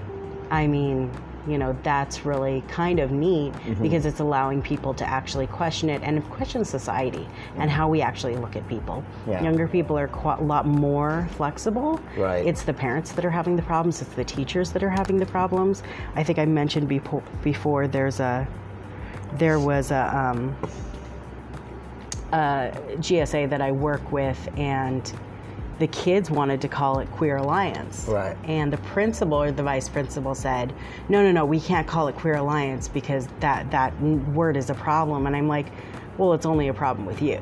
I 0.51 0.67
mean, 0.67 1.11
you 1.47 1.57
know, 1.57 1.75
that's 1.83 2.27
really 2.27 2.63
kind 2.69 2.99
of 3.01 3.11
neat 3.13 3.53
Mm-hmm. 3.53 3.83
because 3.83 4.05
it's 4.05 4.21
allowing 4.21 4.61
people 4.61 4.93
to 4.95 5.09
actually 5.09 5.47
question 5.47 5.89
it 5.89 6.03
and 6.03 6.23
question 6.31 6.65
society 6.65 7.27
and 7.57 7.71
how 7.71 7.89
we 7.89 8.03
actually 8.03 8.37
look 8.37 8.57
at 8.57 8.67
people. 8.69 9.03
Yeah. 9.27 9.43
Younger 9.43 9.67
people 9.69 9.99
are 9.99 10.07
a 10.07 10.43
lot 10.43 10.67
more 10.67 11.29
flexible. 11.33 12.01
Right. 12.17 12.45
It's 12.47 12.63
the 12.65 12.75
parents 12.75 13.13
that 13.13 13.25
are 13.25 13.31
having 13.31 13.57
the 13.57 13.63
problems, 13.63 14.03
it's 14.03 14.15
the 14.15 14.25
teachers 14.25 14.73
that 14.73 14.83
are 14.83 14.91
having 14.91 15.17
the 15.17 15.27
problems. 15.27 15.83
I 16.15 16.23
think 16.23 16.39
I 16.39 16.45
mentioned 16.45 16.89
bepo- 16.91 17.23
before 17.43 17.89
there's 17.89 18.21
a 18.21 18.47
there 19.35 19.61
was 19.61 19.91
a 19.93 20.15
um, 20.17 20.57
uh, 22.33 22.71
GSA 22.99 23.51
that 23.51 23.61
I 23.61 23.73
work 23.73 24.13
with, 24.13 24.49
and 24.57 25.13
the 25.79 25.87
kids 25.89 26.31
wanted 26.31 26.61
to 26.61 26.69
call 26.69 26.99
it 26.99 27.11
Queer 27.13 27.39
Alliance. 27.39 28.07
Right. 28.07 28.37
And 28.45 28.73
the 28.73 28.77
principal 28.79 29.43
or 29.43 29.51
the 29.51 29.63
vice 29.63 29.89
principal 29.89 30.35
said, 30.35 30.73
"No, 31.09 31.23
no, 31.23 31.33
no, 31.33 31.45
we 31.45 31.59
can't 31.59 31.87
call 31.87 32.09
it 32.09 32.17
Queer 32.17 32.37
Alliance 32.37 32.87
because 32.89 33.29
that 33.41 33.71
that 33.71 33.99
word 34.01 34.57
is 34.57 34.71
a 34.71 34.75
problem." 34.75 35.27
And 35.27 35.35
I'm 35.35 35.49
like, 35.49 35.67
"Well, 36.19 36.35
it's 36.35 36.47
only 36.47 36.69
a 36.69 36.75
problem 36.75 37.07
with 37.07 37.23
you, 37.23 37.41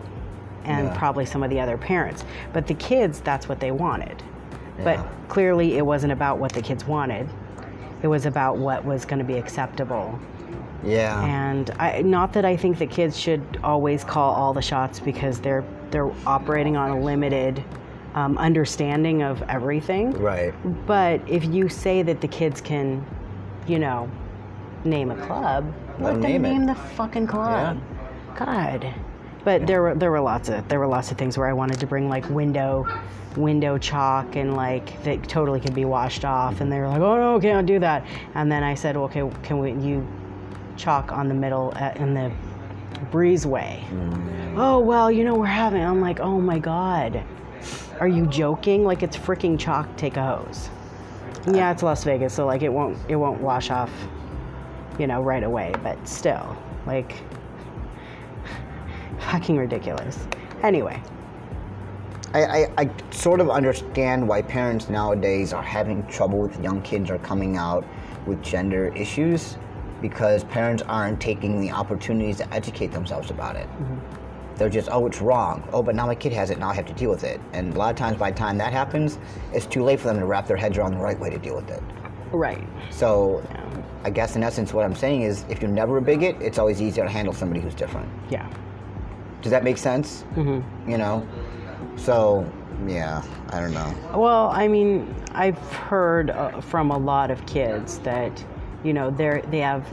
and 0.64 0.86
Yeah. 0.86 0.96
probably 0.96 1.26
some 1.26 1.42
of 1.42 1.50
the 1.50 1.60
other 1.60 1.76
parents, 1.76 2.24
but 2.52 2.66
the 2.66 2.74
kids, 2.74 3.20
that's 3.20 3.48
what 3.48 3.60
they 3.60 3.72
wanted." 3.72 4.22
But 4.84 4.98
Yeah. 4.98 5.06
clearly, 5.28 5.76
it 5.76 5.84
wasn't 5.84 6.12
about 6.12 6.38
what 6.38 6.52
the 6.52 6.62
kids 6.62 6.86
wanted. 6.86 7.28
It 8.02 8.06
was 8.06 8.24
about 8.26 8.56
what 8.58 8.84
was 8.84 9.04
going 9.04 9.18
to 9.18 9.24
be 9.24 9.36
acceptable 9.36 10.18
Yeah. 10.84 11.22
and 11.24 11.70
I, 11.78 12.02
not 12.02 12.32
that 12.34 12.44
I 12.44 12.56
think 12.56 12.78
that 12.78 12.90
kids 12.90 13.18
should 13.18 13.58
always 13.64 14.04
call 14.04 14.32
all 14.34 14.52
the 14.52 14.62
shots 14.62 15.00
because 15.00 15.40
they're 15.40 15.64
they're 15.90 16.10
operating 16.26 16.76
on 16.76 16.90
a 16.90 17.00
limited 17.00 17.64
um, 18.14 18.38
understanding 18.38 19.22
of 19.22 19.42
everything. 19.42 20.12
right. 20.12 20.54
But 20.86 21.20
if 21.28 21.44
you 21.44 21.68
say 21.68 22.02
that 22.02 22.20
the 22.20 22.28
kids 22.28 22.60
can, 22.60 23.04
you 23.66 23.78
know, 23.78 24.10
name 24.84 25.10
a 25.10 25.16
club, 25.26 25.72
Let 25.98 26.00
let, 26.00 26.14
'em 26.14 26.20
them 26.20 26.32
name 26.32 26.42
name 26.42 26.66
the 26.66 26.74
fucking 26.74 27.26
club. 27.26 27.78
Yeah. 27.78 28.38
God. 28.38 28.94
But 29.44 29.66
there 29.66 29.82
were 29.82 29.94
there 29.94 30.10
were 30.10 30.20
lots 30.20 30.48
of 30.48 30.68
there 30.68 30.78
were 30.78 30.86
lots 30.86 31.10
of 31.10 31.18
things 31.18 31.38
where 31.38 31.48
I 31.48 31.52
wanted 31.52 31.80
to 31.80 31.86
bring 31.86 32.08
like 32.08 32.28
window 32.28 32.86
window 33.36 33.78
chalk 33.78 34.36
and 34.36 34.56
like 34.56 35.02
that 35.04 35.28
totally 35.28 35.60
could 35.60 35.74
be 35.74 35.84
washed 35.84 36.24
off 36.24 36.60
and 36.60 36.72
they 36.72 36.78
were 36.80 36.88
like 36.88 37.00
oh 37.00 37.16
no 37.16 37.40
can't 37.40 37.66
do 37.66 37.78
that 37.78 38.04
and 38.34 38.50
then 38.50 38.64
I 38.64 38.74
said 38.74 38.96
okay 38.96 39.30
can 39.42 39.58
we 39.58 39.72
you 39.72 40.06
chalk 40.78 41.12
on 41.12 41.28
the 41.28 41.34
middle 41.34 41.72
uh, 41.76 41.92
in 41.96 42.14
the 42.14 42.32
breezeway. 43.10 43.82
Oh 44.56 44.78
well 44.78 45.10
you 45.10 45.24
know 45.24 45.34
we're 45.34 45.46
having 45.46 45.82
I'm 45.82 46.00
like 46.00 46.20
oh 46.20 46.40
my 46.40 46.58
god. 46.58 47.22
Are 48.00 48.08
you 48.08 48.26
joking? 48.26 48.84
Like 48.84 49.02
it's 49.02 49.16
freaking 49.16 49.58
chalk 49.58 49.94
take 49.96 50.16
a 50.16 50.24
hose. 50.24 50.70
Yeah 51.52 51.72
it's 51.72 51.82
Las 51.82 52.04
Vegas 52.04 52.32
so 52.32 52.46
like 52.46 52.62
it 52.62 52.72
won't 52.72 52.96
it 53.08 53.16
won't 53.16 53.40
wash 53.40 53.70
off 53.70 53.92
you 54.98 55.06
know 55.06 55.20
right 55.20 55.42
away 55.42 55.74
but 55.82 56.08
still 56.08 56.56
like 56.86 57.22
fucking 59.18 59.56
ridiculous. 59.56 60.26
Anyway. 60.62 61.02
I, 62.34 62.42
I, 62.42 62.72
I 62.76 62.90
sort 63.10 63.40
of 63.40 63.48
understand 63.48 64.28
why 64.28 64.42
parents 64.42 64.90
nowadays 64.90 65.54
are 65.54 65.62
having 65.62 66.06
trouble 66.08 66.38
with 66.38 66.62
young 66.62 66.82
kids 66.82 67.10
are 67.10 67.18
coming 67.20 67.56
out 67.56 67.86
with 68.26 68.42
gender 68.42 68.94
issues 68.94 69.56
because 70.00 70.44
parents 70.44 70.82
aren't 70.86 71.20
taking 71.20 71.60
the 71.60 71.70
opportunities 71.70 72.36
to 72.38 72.54
educate 72.54 72.92
themselves 72.92 73.30
about 73.30 73.56
it. 73.56 73.68
They're 74.56 74.68
just, 74.68 74.88
oh, 74.90 75.06
it's 75.06 75.20
wrong. 75.20 75.68
Oh, 75.72 75.82
but 75.82 75.94
now 75.94 76.06
my 76.06 76.16
kid 76.16 76.32
has 76.32 76.50
it. 76.50 76.58
Now 76.58 76.70
I 76.70 76.74
have 76.74 76.86
to 76.86 76.92
deal 76.92 77.10
with 77.10 77.22
it. 77.22 77.40
And 77.52 77.74
a 77.74 77.78
lot 77.78 77.90
of 77.90 77.96
times, 77.96 78.16
by 78.16 78.32
the 78.32 78.36
time 78.36 78.58
that 78.58 78.72
happens, 78.72 79.18
it's 79.52 79.66
too 79.66 79.84
late 79.84 80.00
for 80.00 80.08
them 80.08 80.18
to 80.18 80.26
wrap 80.26 80.48
their 80.48 80.56
heads 80.56 80.78
around 80.78 80.94
the 80.94 80.98
right 81.00 81.18
way 81.18 81.30
to 81.30 81.38
deal 81.38 81.54
with 81.54 81.70
it. 81.70 81.82
right 82.32 82.66
So, 82.90 83.46
I 84.02 84.10
guess 84.10 84.34
in 84.34 84.42
essence, 84.42 84.72
what 84.72 84.84
I'm 84.84 84.96
saying 84.96 85.22
is, 85.22 85.44
if 85.48 85.62
you're 85.62 85.70
never 85.70 85.98
a 85.98 86.02
bigot, 86.02 86.36
it's 86.40 86.58
always 86.58 86.82
easier 86.82 87.04
to 87.04 87.10
handle 87.10 87.32
somebody 87.32 87.60
who's 87.60 87.74
different. 87.74 88.08
yeah 88.30 88.48
Does 89.42 89.50
that 89.50 89.62
make 89.62 89.78
sense? 89.78 90.24
Mm-hmm. 90.34 90.90
You 90.90 90.98
know? 90.98 91.26
So, 91.96 92.50
yeah, 92.86 93.22
I 93.50 93.60
don't 93.60 93.74
know. 93.74 93.94
Well, 94.14 94.48
I 94.48 94.66
mean, 94.66 95.14
I've 95.32 95.58
heard 95.72 96.30
uh, 96.30 96.60
from 96.60 96.90
a 96.90 96.98
lot 96.98 97.30
of 97.30 97.44
kids 97.46 97.98
that, 98.00 98.44
you 98.84 98.92
know, 98.92 99.10
they 99.10 99.42
they 99.50 99.60
have 99.60 99.86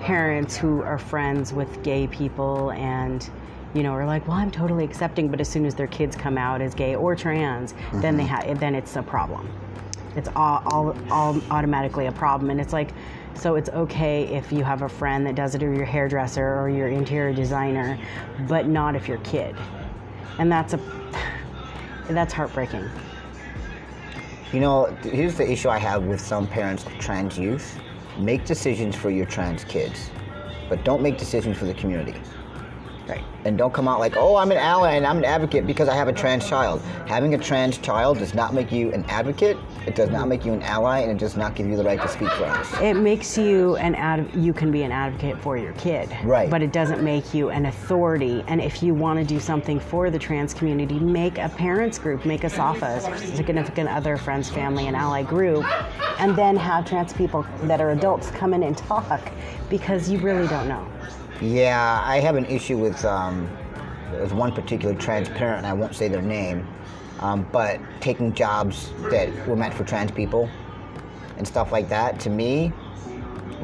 parents 0.00 0.56
who 0.56 0.82
are 0.82 0.98
friends 0.98 1.52
with 1.52 1.82
gay 1.82 2.08
people 2.08 2.72
and, 2.72 3.30
you 3.72 3.84
know, 3.84 3.92
are 3.92 4.04
like, 4.04 4.26
well, 4.26 4.36
I'm 4.36 4.50
totally 4.50 4.84
accepting, 4.84 5.28
but 5.28 5.40
as 5.40 5.48
soon 5.48 5.64
as 5.64 5.74
their 5.74 5.86
kids 5.86 6.16
come 6.16 6.36
out 6.36 6.60
as 6.60 6.74
gay 6.74 6.96
or 6.96 7.14
trans, 7.14 7.74
then 7.94 8.16
they 8.16 8.24
mm-hmm. 8.24 8.48
have 8.48 8.60
then 8.60 8.74
it's 8.74 8.96
a 8.96 9.02
problem. 9.02 9.48
It's 10.16 10.28
all, 10.36 10.62
all 10.66 10.96
all 11.10 11.40
automatically 11.50 12.06
a 12.06 12.12
problem, 12.12 12.50
and 12.50 12.60
it's 12.60 12.72
like. 12.72 12.92
So 13.34 13.54
it's 13.54 13.70
okay 13.70 14.24
if 14.24 14.52
you 14.52 14.62
have 14.62 14.82
a 14.82 14.88
friend 14.90 15.26
that 15.26 15.34
does 15.34 15.54
it, 15.54 15.62
or 15.62 15.72
your 15.72 15.86
hairdresser, 15.86 16.46
or 16.60 16.68
your 16.68 16.88
interior 16.88 17.32
designer, 17.32 17.98
but 18.46 18.68
not 18.68 18.94
if 18.94 19.08
your 19.08 19.16
kid. 19.18 19.56
And 20.38 20.52
that's 20.52 20.74
a 20.74 20.80
that's 22.10 22.34
heartbreaking. 22.34 22.90
You 24.52 24.60
know, 24.60 24.94
here's 25.02 25.36
the 25.36 25.50
issue 25.50 25.70
I 25.70 25.78
have 25.78 26.04
with 26.04 26.20
some 26.20 26.46
parents 26.46 26.84
of 26.84 26.92
trans 26.98 27.38
youth. 27.38 27.80
Make 28.18 28.44
decisions 28.44 28.94
for 28.94 29.08
your 29.08 29.24
trans 29.24 29.64
kids, 29.64 30.10
but 30.68 30.84
don't 30.84 31.00
make 31.00 31.16
decisions 31.16 31.56
for 31.56 31.64
the 31.64 31.72
community. 31.72 32.14
Right. 33.08 33.24
And 33.44 33.58
don't 33.58 33.72
come 33.72 33.88
out 33.88 33.98
like, 33.98 34.16
oh, 34.16 34.36
I'm 34.36 34.50
an 34.52 34.58
ally 34.58 34.92
and 34.94 35.06
I'm 35.06 35.18
an 35.18 35.24
advocate 35.24 35.66
because 35.66 35.88
I 35.88 35.94
have 35.94 36.08
a 36.08 36.12
trans 36.12 36.48
child. 36.48 36.80
Having 37.06 37.34
a 37.34 37.38
trans 37.38 37.78
child 37.78 38.18
does 38.18 38.34
not 38.34 38.54
make 38.54 38.70
you 38.70 38.92
an 38.92 39.04
advocate, 39.06 39.56
it 39.86 39.96
does 39.96 40.10
not 40.10 40.28
make 40.28 40.44
you 40.44 40.52
an 40.52 40.62
ally, 40.62 41.00
and 41.00 41.10
it 41.10 41.18
does 41.18 41.36
not 41.36 41.56
give 41.56 41.66
you 41.66 41.76
the 41.76 41.82
right 41.82 42.00
to 42.00 42.08
speak 42.08 42.30
for 42.30 42.44
us. 42.44 42.72
It 42.80 42.94
makes 42.94 43.36
you 43.36 43.76
an 43.76 43.96
ad. 43.96 44.32
You 44.34 44.52
can 44.52 44.70
be 44.70 44.84
an 44.84 44.92
advocate 44.92 45.40
for 45.40 45.56
your 45.56 45.72
kid, 45.72 46.08
Right. 46.22 46.48
But 46.48 46.62
it 46.62 46.72
doesn't 46.72 47.02
make 47.02 47.34
you 47.34 47.50
an 47.50 47.66
authority. 47.66 48.44
And 48.46 48.60
if 48.60 48.82
you 48.82 48.94
want 48.94 49.18
to 49.18 49.24
do 49.24 49.40
something 49.40 49.80
for 49.80 50.10
the 50.10 50.18
trans 50.18 50.54
community, 50.54 50.98
make 50.98 51.38
a 51.38 51.48
parents 51.48 51.98
group, 51.98 52.24
make 52.24 52.44
a 52.44 52.50
SOFFA, 52.50 53.18
significant 53.34 53.88
other, 53.88 54.16
friends, 54.16 54.48
family, 54.48 54.86
and 54.86 54.96
ally 54.96 55.22
group, 55.22 55.64
and 56.20 56.36
then 56.36 56.56
have 56.56 56.86
trans 56.86 57.12
people 57.12 57.44
that 57.62 57.80
are 57.80 57.90
adults 57.90 58.30
come 58.30 58.54
in 58.54 58.62
and 58.62 58.78
talk, 58.78 59.32
because 59.68 60.08
you 60.08 60.18
really 60.18 60.46
don't 60.46 60.68
know. 60.68 60.86
Yeah, 61.42 62.00
I 62.04 62.20
have 62.20 62.36
an 62.36 62.44
issue 62.46 62.78
with 62.78 63.04
um, 63.04 63.50
there's 64.12 64.32
one 64.32 64.52
particular 64.52 64.94
trans 64.94 65.28
parent, 65.28 65.58
and 65.58 65.66
I 65.66 65.72
won't 65.72 65.92
say 65.92 66.06
their 66.06 66.22
name, 66.22 66.68
um, 67.18 67.48
but 67.50 67.80
taking 68.00 68.32
jobs 68.32 68.92
that 69.10 69.28
were 69.48 69.56
meant 69.56 69.74
for 69.74 69.82
trans 69.82 70.12
people 70.12 70.48
and 71.38 71.46
stuff 71.46 71.72
like 71.72 71.88
that. 71.88 72.20
To 72.20 72.30
me, 72.30 72.72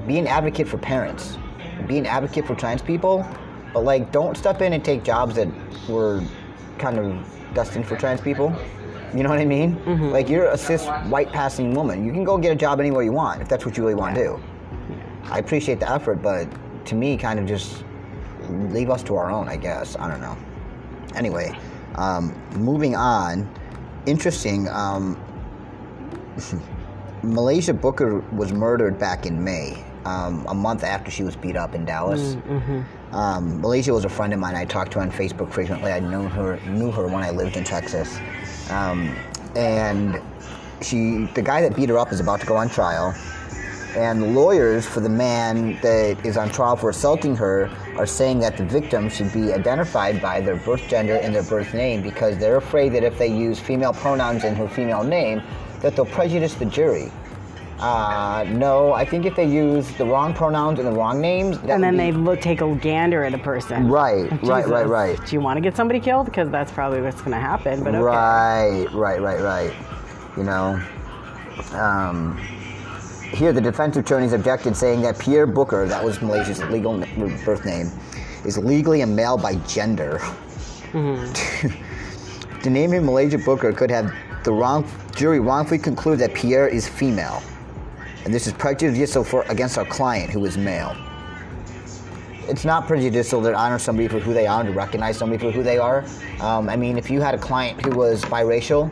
be 0.08 0.18
an 0.18 0.26
advocate 0.26 0.66
for 0.66 0.76
parents, 0.76 1.38
be 1.86 1.98
an 1.98 2.06
advocate 2.06 2.46
for 2.48 2.56
trans 2.56 2.82
people, 2.82 3.24
but 3.72 3.84
like 3.84 4.10
don't 4.10 4.36
step 4.36 4.60
in 4.60 4.72
and 4.72 4.84
take 4.84 5.04
jobs 5.04 5.36
that 5.36 5.46
were 5.88 6.20
kind 6.78 6.98
of 6.98 7.54
destined 7.54 7.86
for 7.86 7.96
trans 7.96 8.20
people. 8.20 8.52
You 9.14 9.22
know 9.22 9.28
what 9.28 9.38
I 9.38 9.44
mean? 9.44 9.80
Like 10.10 10.28
you're 10.28 10.48
a 10.50 10.58
cis 10.58 10.84
white 11.06 11.30
passing 11.32 11.74
woman. 11.74 12.04
You 12.04 12.12
can 12.12 12.24
go 12.24 12.38
get 12.38 12.50
a 12.50 12.56
job 12.56 12.80
anywhere 12.80 13.04
you 13.04 13.12
want 13.12 13.40
if 13.40 13.48
that's 13.48 13.64
what 13.64 13.76
you 13.76 13.84
really 13.84 13.94
want 13.94 14.16
to 14.16 14.20
do. 14.20 14.42
I 15.30 15.38
appreciate 15.38 15.78
the 15.78 15.88
effort, 15.88 16.16
but 16.22 16.48
to 16.88 16.94
me, 16.94 17.16
kind 17.16 17.38
of 17.38 17.46
just 17.46 17.84
leave 18.48 18.90
us 18.90 19.02
to 19.04 19.16
our 19.16 19.30
own, 19.30 19.48
I 19.48 19.56
guess. 19.56 19.96
I 19.96 20.08
don't 20.08 20.20
know. 20.20 20.36
Anyway, 21.14 21.58
um, 21.94 22.34
moving 22.56 22.96
on. 22.96 23.48
Interesting. 24.06 24.68
Um, 24.68 25.16
Muhlaysia 27.22 27.78
Booker 27.78 28.20
was 28.32 28.52
murdered 28.52 28.98
back 28.98 29.26
in 29.26 29.42
May, 29.42 29.84
um, 30.04 30.46
a 30.48 30.54
month 30.54 30.84
after 30.84 31.10
she 31.10 31.24
was 31.24 31.34
beat 31.36 31.56
up 31.56 31.74
in 31.74 31.84
Dallas. 31.84 32.34
Um, 33.12 33.60
Muhlaysia 33.60 33.92
was 33.92 34.04
a 34.04 34.08
friend 34.08 34.32
of 34.32 34.38
mine. 34.38 34.54
I 34.54 34.64
talked 34.64 34.92
to 34.92 34.98
her 34.98 35.04
on 35.04 35.10
Facebook 35.10 35.50
frequently. 35.50 35.90
I 35.92 35.98
knew 36.00 36.28
her 36.28 36.60
knew 36.66 36.90
her 36.92 37.06
when 37.08 37.22
I 37.22 37.30
lived 37.30 37.56
in 37.56 37.64
Texas, 37.64 38.18
um, 38.70 39.14
and 39.56 40.20
she 40.80 41.26
the 41.34 41.42
guy 41.42 41.60
that 41.62 41.74
beat 41.74 41.88
her 41.88 41.98
up 41.98 42.12
is 42.12 42.20
about 42.20 42.40
to 42.40 42.46
go 42.46 42.56
on 42.56 42.68
trial 42.68 43.14
and 43.98 44.34
lawyers 44.34 44.86
for 44.86 45.00
the 45.00 45.08
man 45.08 45.76
that 45.82 46.24
is 46.24 46.36
on 46.36 46.48
trial 46.50 46.76
for 46.76 46.90
assaulting 46.90 47.34
her 47.34 47.68
are 47.96 48.06
saying 48.06 48.38
that 48.38 48.56
the 48.56 48.64
victim 48.64 49.08
should 49.08 49.32
be 49.32 49.52
identified 49.52 50.22
by 50.22 50.40
their 50.40 50.56
birth 50.56 50.86
gender 50.88 51.16
and 51.16 51.34
their 51.34 51.42
birth 51.42 51.74
name 51.74 52.00
because 52.00 52.38
they're 52.38 52.58
afraid 52.58 52.90
that 52.90 53.02
if 53.02 53.18
they 53.18 53.26
use 53.26 53.58
female 53.58 53.92
pronouns 53.92 54.44
in 54.44 54.54
her 54.54 54.68
female 54.68 55.02
name, 55.02 55.42
that 55.80 55.96
they'll 55.96 56.06
prejudice 56.06 56.54
the 56.54 56.64
jury. 56.64 57.10
Uh, 57.80 58.44
no, 58.48 58.92
I 58.92 59.04
think 59.04 59.24
if 59.24 59.36
they 59.36 59.46
use 59.46 59.88
the 59.92 60.04
wrong 60.04 60.32
pronouns 60.34 60.78
and 60.78 60.88
the 60.88 60.92
wrong 60.92 61.20
names, 61.20 61.58
that 61.60 61.70
And 61.70 61.82
then 61.82 61.94
would 61.94 62.00
they 62.00 62.12
look, 62.12 62.40
take 62.40 62.60
a 62.60 62.74
gander 62.76 63.24
at 63.24 63.34
a 63.34 63.38
person. 63.38 63.88
Right, 63.88 64.30
right, 64.42 64.66
right, 64.66 64.86
right. 64.86 65.26
Do 65.26 65.32
you 65.32 65.40
want 65.40 65.56
to 65.56 65.60
get 65.60 65.76
somebody 65.76 66.00
killed? 66.00 66.26
Because 66.26 66.50
that's 66.50 66.72
probably 66.72 67.00
what's 67.00 67.20
going 67.20 67.32
to 67.32 67.38
happen. 67.38 67.84
But 67.84 67.94
okay. 67.94 68.02
Right, 68.02 68.86
right, 68.92 69.20
right, 69.20 69.40
right. 69.40 69.72
You 70.36 70.42
know, 70.42 70.82
um, 71.72 72.40
here 73.32 73.52
the 73.52 73.60
defense 73.60 73.96
attorneys 73.96 74.32
objected, 74.32 74.76
saying 74.76 75.02
that 75.02 75.18
Pierre 75.18 75.46
Booker, 75.46 75.86
that 75.86 76.02
was 76.02 76.18
Muhlaysia's 76.18 76.62
legal 76.70 76.98
birth 77.44 77.64
name, 77.64 77.90
is 78.44 78.58
legally 78.58 79.02
a 79.02 79.06
male 79.06 79.36
by 79.36 79.54
gender. 79.66 80.18
Mm-hmm. 80.92 82.60
to 82.62 82.70
name 82.70 82.92
him 82.92 83.04
Muhlaysia 83.04 83.44
Booker 83.44 83.72
could 83.72 83.90
have 83.90 84.12
the 84.44 84.52
wrong 84.52 84.90
jury 85.14 85.40
wrongfully 85.40 85.78
conclude 85.78 86.18
that 86.20 86.34
Pierre 86.34 86.68
is 86.68 86.88
female, 86.88 87.42
and 88.24 88.32
this 88.32 88.46
is 88.46 88.52
prejudicial 88.54 89.24
for 89.24 89.42
against 89.48 89.78
our 89.78 89.84
client 89.84 90.30
who 90.30 90.44
is 90.44 90.56
male. 90.56 90.96
It's 92.48 92.64
not 92.64 92.86
prejudicial 92.86 93.42
to 93.42 93.54
honor 93.54 93.78
somebody 93.78 94.08
for 94.08 94.18
who 94.18 94.32
they 94.32 94.46
are 94.46 94.60
and 94.60 94.68
to 94.68 94.74
recognize 94.74 95.18
somebody 95.18 95.42
for 95.42 95.50
who 95.50 95.62
they 95.62 95.78
are. 95.78 96.04
Um, 96.40 96.68
I 96.68 96.76
mean, 96.76 96.96
if 96.96 97.10
you 97.10 97.20
had 97.20 97.34
a 97.34 97.38
client 97.38 97.84
who 97.84 97.90
was 97.96 98.24
biracial, 98.24 98.90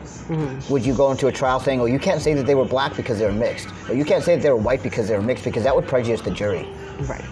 would 0.69 0.85
you 0.85 0.93
go 0.93 1.11
into 1.11 1.27
a 1.27 1.31
trial 1.31 1.59
saying, 1.59 1.81
"Oh, 1.81 1.85
you 1.85 1.99
can't 1.99 2.21
say 2.21 2.33
that 2.35 2.45
they 2.45 2.55
were 2.55 2.65
black 2.65 2.95
because 2.95 3.17
they 3.19 3.25
were 3.25 3.31
mixed, 3.31 3.67
or 3.89 3.95
you 3.95 4.05
can't 4.05 4.23
say 4.23 4.35
that 4.35 4.43
they 4.43 4.51
were 4.51 4.55
white 4.55 4.83
because 4.83 5.07
they 5.07 5.15
were 5.15 5.23
mixed," 5.23 5.43
because 5.43 5.63
that 5.63 5.75
would 5.75 5.87
prejudice 5.87 6.21
the 6.21 6.31
jury. 6.31 6.67
Right. 7.01 7.25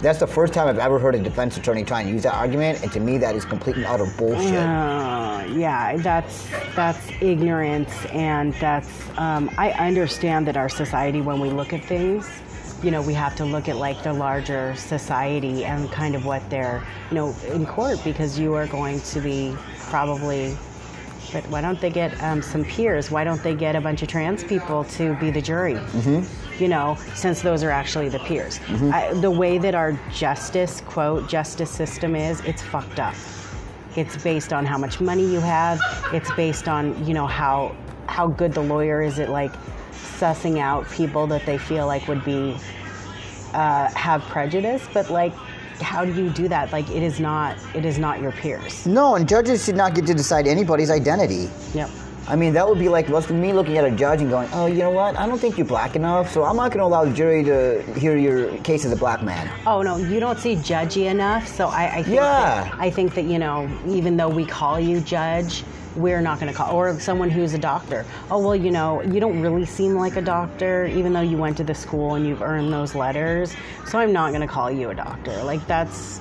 That's 0.00 0.18
the 0.18 0.26
first 0.26 0.52
time 0.52 0.68
I've 0.68 0.78
ever 0.78 0.98
heard 0.98 1.14
a 1.14 1.18
defense 1.18 1.56
attorney 1.56 1.82
try 1.82 2.02
and 2.02 2.10
use 2.10 2.24
that 2.24 2.34
argument, 2.34 2.82
and 2.82 2.92
to 2.92 3.00
me, 3.00 3.16
that 3.18 3.34
is 3.34 3.44
complete 3.46 3.76
and 3.76 3.86
utter 3.86 4.06
bullshit. 4.18 4.54
Uh, 4.54 5.44
yeah, 5.54 5.96
that's 5.96 6.46
that's 6.76 7.00
ignorance, 7.22 7.90
and 8.12 8.52
that's 8.54 8.90
um, 9.16 9.50
I 9.56 9.70
understand 9.72 10.46
that 10.48 10.56
our 10.56 10.68
society, 10.68 11.20
when 11.22 11.40
we 11.40 11.48
look 11.48 11.72
at 11.72 11.84
things, 11.84 12.28
you 12.84 12.90
know, 12.90 13.00
we 13.00 13.14
have 13.14 13.34
to 13.36 13.44
look 13.46 13.68
at 13.68 13.76
like 13.76 14.02
the 14.02 14.12
larger 14.12 14.74
society 14.76 15.64
and 15.64 15.90
kind 15.90 16.14
of 16.14 16.26
what 16.26 16.48
they're, 16.50 16.86
you 17.10 17.14
know, 17.14 17.34
in 17.50 17.64
court 17.64 17.98
because 18.04 18.38
you 18.38 18.52
are 18.54 18.66
going 18.66 19.00
to 19.00 19.20
be 19.20 19.56
probably. 19.88 20.56
But 21.32 21.48
why 21.48 21.62
don't 21.62 21.80
they 21.80 21.90
get 21.90 22.22
um, 22.22 22.42
some 22.42 22.64
peers? 22.64 23.10
Why 23.10 23.24
don't 23.24 23.42
they 23.42 23.54
get 23.54 23.74
a 23.74 23.80
bunch 23.80 24.02
of 24.02 24.08
trans 24.08 24.44
people 24.44 24.84
to 24.84 25.14
be 25.14 25.30
the 25.30 25.40
jury? 25.40 25.78
You 26.58 26.68
know, 26.68 26.96
since 27.14 27.40
those 27.42 27.64
are 27.64 27.70
actually 27.70 28.08
the 28.10 28.20
peers. 28.20 28.60
I, 28.92 29.12
the 29.14 29.30
way 29.30 29.58
that 29.58 29.74
our 29.74 29.98
justice, 30.12 30.82
quote, 30.82 31.28
justice 31.28 31.70
system 31.70 32.14
is, 32.14 32.40
it's 32.42 32.62
fucked 32.62 33.00
up. 33.00 33.14
It's 33.96 34.22
based 34.22 34.52
on 34.52 34.66
how 34.66 34.76
much 34.78 35.00
money 35.00 35.24
you 35.24 35.40
have. 35.40 35.80
It's 36.12 36.30
based 36.34 36.68
on 36.68 37.04
you 37.06 37.14
know 37.14 37.26
how 37.26 37.74
how 38.06 38.26
good 38.28 38.52
the 38.52 38.60
lawyer 38.60 39.02
is 39.02 39.18
at 39.18 39.30
like 39.30 39.52
sussing 40.18 40.58
out 40.58 40.90
people 40.90 41.26
that 41.28 41.44
they 41.46 41.58
feel 41.58 41.86
like 41.86 42.06
would 42.08 42.24
be 42.24 42.56
uh, 43.52 43.88
have 43.94 44.22
prejudice. 44.22 44.86
But 44.92 45.10
like, 45.10 45.34
how 45.80 46.04
do 46.04 46.12
you 46.12 46.30
do 46.30 46.48
that? 46.48 46.72
Like, 46.72 46.88
it 46.90 47.02
is 47.02 47.20
not 47.20 47.56
it 47.74 47.84
is 47.84 47.98
not 47.98 48.20
your 48.20 48.32
peers. 48.32 48.86
No, 48.86 49.16
and 49.16 49.28
judges 49.28 49.64
should 49.64 49.76
not 49.76 49.94
get 49.94 50.06
to 50.06 50.14
decide 50.14 50.46
anybody's 50.46 50.90
identity. 50.90 51.48
Yep. 51.74 51.90
I 52.26 52.36
mean, 52.36 52.54
that 52.54 52.66
would 52.66 52.78
be 52.78 52.88
like 52.88 53.08
me 53.30 53.52
looking 53.52 53.76
at 53.76 53.84
a 53.84 53.90
judge 53.90 54.22
and 54.22 54.30
going, 54.30 54.48
"Oh, 54.52 54.64
you 54.66 54.78
know 54.78 54.90
what? 54.90 55.18
I 55.18 55.26
don't 55.26 55.38
think 55.38 55.58
you're 55.58 55.66
black 55.66 55.94
enough, 55.94 56.32
so 56.32 56.42
I'm 56.44 56.56
not 56.56 56.70
going 56.70 56.78
to 56.78 56.84
allow 56.84 57.04
the 57.04 57.12
jury 57.12 57.44
to 57.44 57.82
hear 57.98 58.16
your 58.16 58.56
case 58.58 58.84
as 58.86 58.92
a 58.92 58.96
black 58.96 59.22
man." 59.22 59.50
Oh 59.66 59.82
no, 59.82 59.98
you 59.98 60.20
don't 60.20 60.38
see 60.38 60.56
judgy 60.56 61.10
enough. 61.10 61.46
So 61.46 61.68
I, 61.68 61.84
I 61.96 62.02
think 62.02 62.16
Yeah. 62.16 62.22
that, 62.64 62.74
I 62.78 62.88
think 62.90 63.14
that 63.14 63.24
you 63.24 63.38
know, 63.38 63.68
even 63.86 64.16
though 64.16 64.30
we 64.30 64.46
call 64.46 64.80
you 64.80 65.00
judge, 65.00 65.64
we're 65.96 66.22
not 66.22 66.40
going 66.40 66.50
to 66.50 66.56
call 66.56 66.74
or 66.74 66.98
someone 66.98 67.28
who's 67.28 67.52
a 67.52 67.58
doctor. 67.58 68.06
Oh 68.30 68.38
well, 68.38 68.56
you 68.56 68.70
know, 68.70 69.02
you 69.02 69.20
don't 69.20 69.40
really 69.42 69.66
seem 69.66 69.94
like 69.94 70.16
a 70.16 70.22
doctor, 70.22 70.86
even 70.86 71.12
though 71.12 71.20
you 71.20 71.36
went 71.36 71.58
to 71.58 71.64
the 71.64 71.74
school 71.74 72.14
and 72.14 72.26
you've 72.26 72.40
earned 72.42 72.72
those 72.72 72.94
letters. 72.94 73.54
So 73.86 73.98
I'm 73.98 74.12
not 74.12 74.30
going 74.30 74.40
to 74.40 74.48
call 74.48 74.70
you 74.70 74.88
a 74.88 74.94
doctor. 74.94 75.42
Like 75.44 75.64
that's 75.66 76.20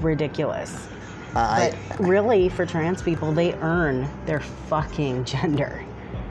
ridiculous. 0.00 0.86
Uh, 1.34 1.70
But 1.88 2.00
really, 2.00 2.48
for 2.48 2.66
trans 2.66 3.02
people, 3.02 3.32
they 3.32 3.54
earn 3.54 4.08
their 4.26 4.40
fucking 4.40 5.24
gender. 5.24 5.84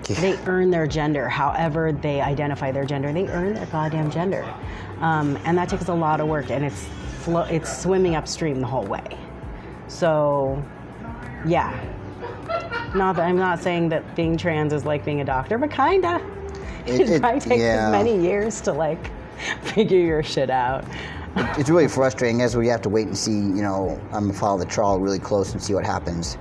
They 0.04 0.38
earn 0.48 0.72
their 0.72 0.88
gender, 0.88 1.30
however 1.30 1.92
they 1.92 2.20
identify 2.20 2.72
their 2.72 2.84
gender. 2.86 3.14
They 3.14 3.28
earn 3.28 3.54
their 3.54 3.68
goddamn 3.68 4.10
gender, 4.10 4.44
um, 5.02 5.38
and 5.46 5.56
that 5.58 5.70
takes 5.70 5.88
a 5.88 5.94
lot 5.94 6.20
of 6.20 6.28
work, 6.28 6.50
and 6.50 6.66
it's 6.66 6.88
flo- 7.20 7.44
it's 7.50 7.82
swimming 7.82 8.16
upstream 8.16 8.60
the 8.60 8.66
whole 8.68 8.86
way. 8.86 9.06
So, 9.88 10.64
yeah. 11.46 11.80
Not 12.96 13.18
that 13.18 13.28
I'm 13.28 13.38
not 13.38 13.60
saying 13.62 13.90
that 13.90 14.16
being 14.16 14.36
trans 14.36 14.74
is 14.74 14.84
like 14.84 15.06
being 15.06 15.22
a 15.22 15.26
doctor, 15.26 15.58
but 15.60 15.70
kinda. 15.72 16.20
It- 16.88 17.02
It, 17.02 17.10
it- 17.10 17.22
might 17.22 17.42
take 17.42 17.60
yeah. 17.60 17.92
many 17.92 18.18
years 18.20 18.62
to 18.62 18.74
like 18.74 19.12
figure 19.62 20.00
your 20.00 20.24
shit 20.24 20.50
out. 20.50 20.86
It's 21.36 21.70
really 21.70 21.88
frustrating 21.88 22.42
as 22.42 22.56
we 22.56 22.68
have 22.68 22.82
to 22.84 22.90
wait 22.90 23.08
and 23.08 23.18
see. 23.18 23.32
You 23.32 23.62
know, 23.62 24.00
I'm 24.12 24.28
gonna 24.28 24.34
follow 24.34 24.58
the 24.58 24.66
trial 24.66 25.00
really 25.00 25.20
close 25.20 25.54
and 25.54 25.62
see 25.62 25.74
what 25.74 25.86
happens. 25.86 26.38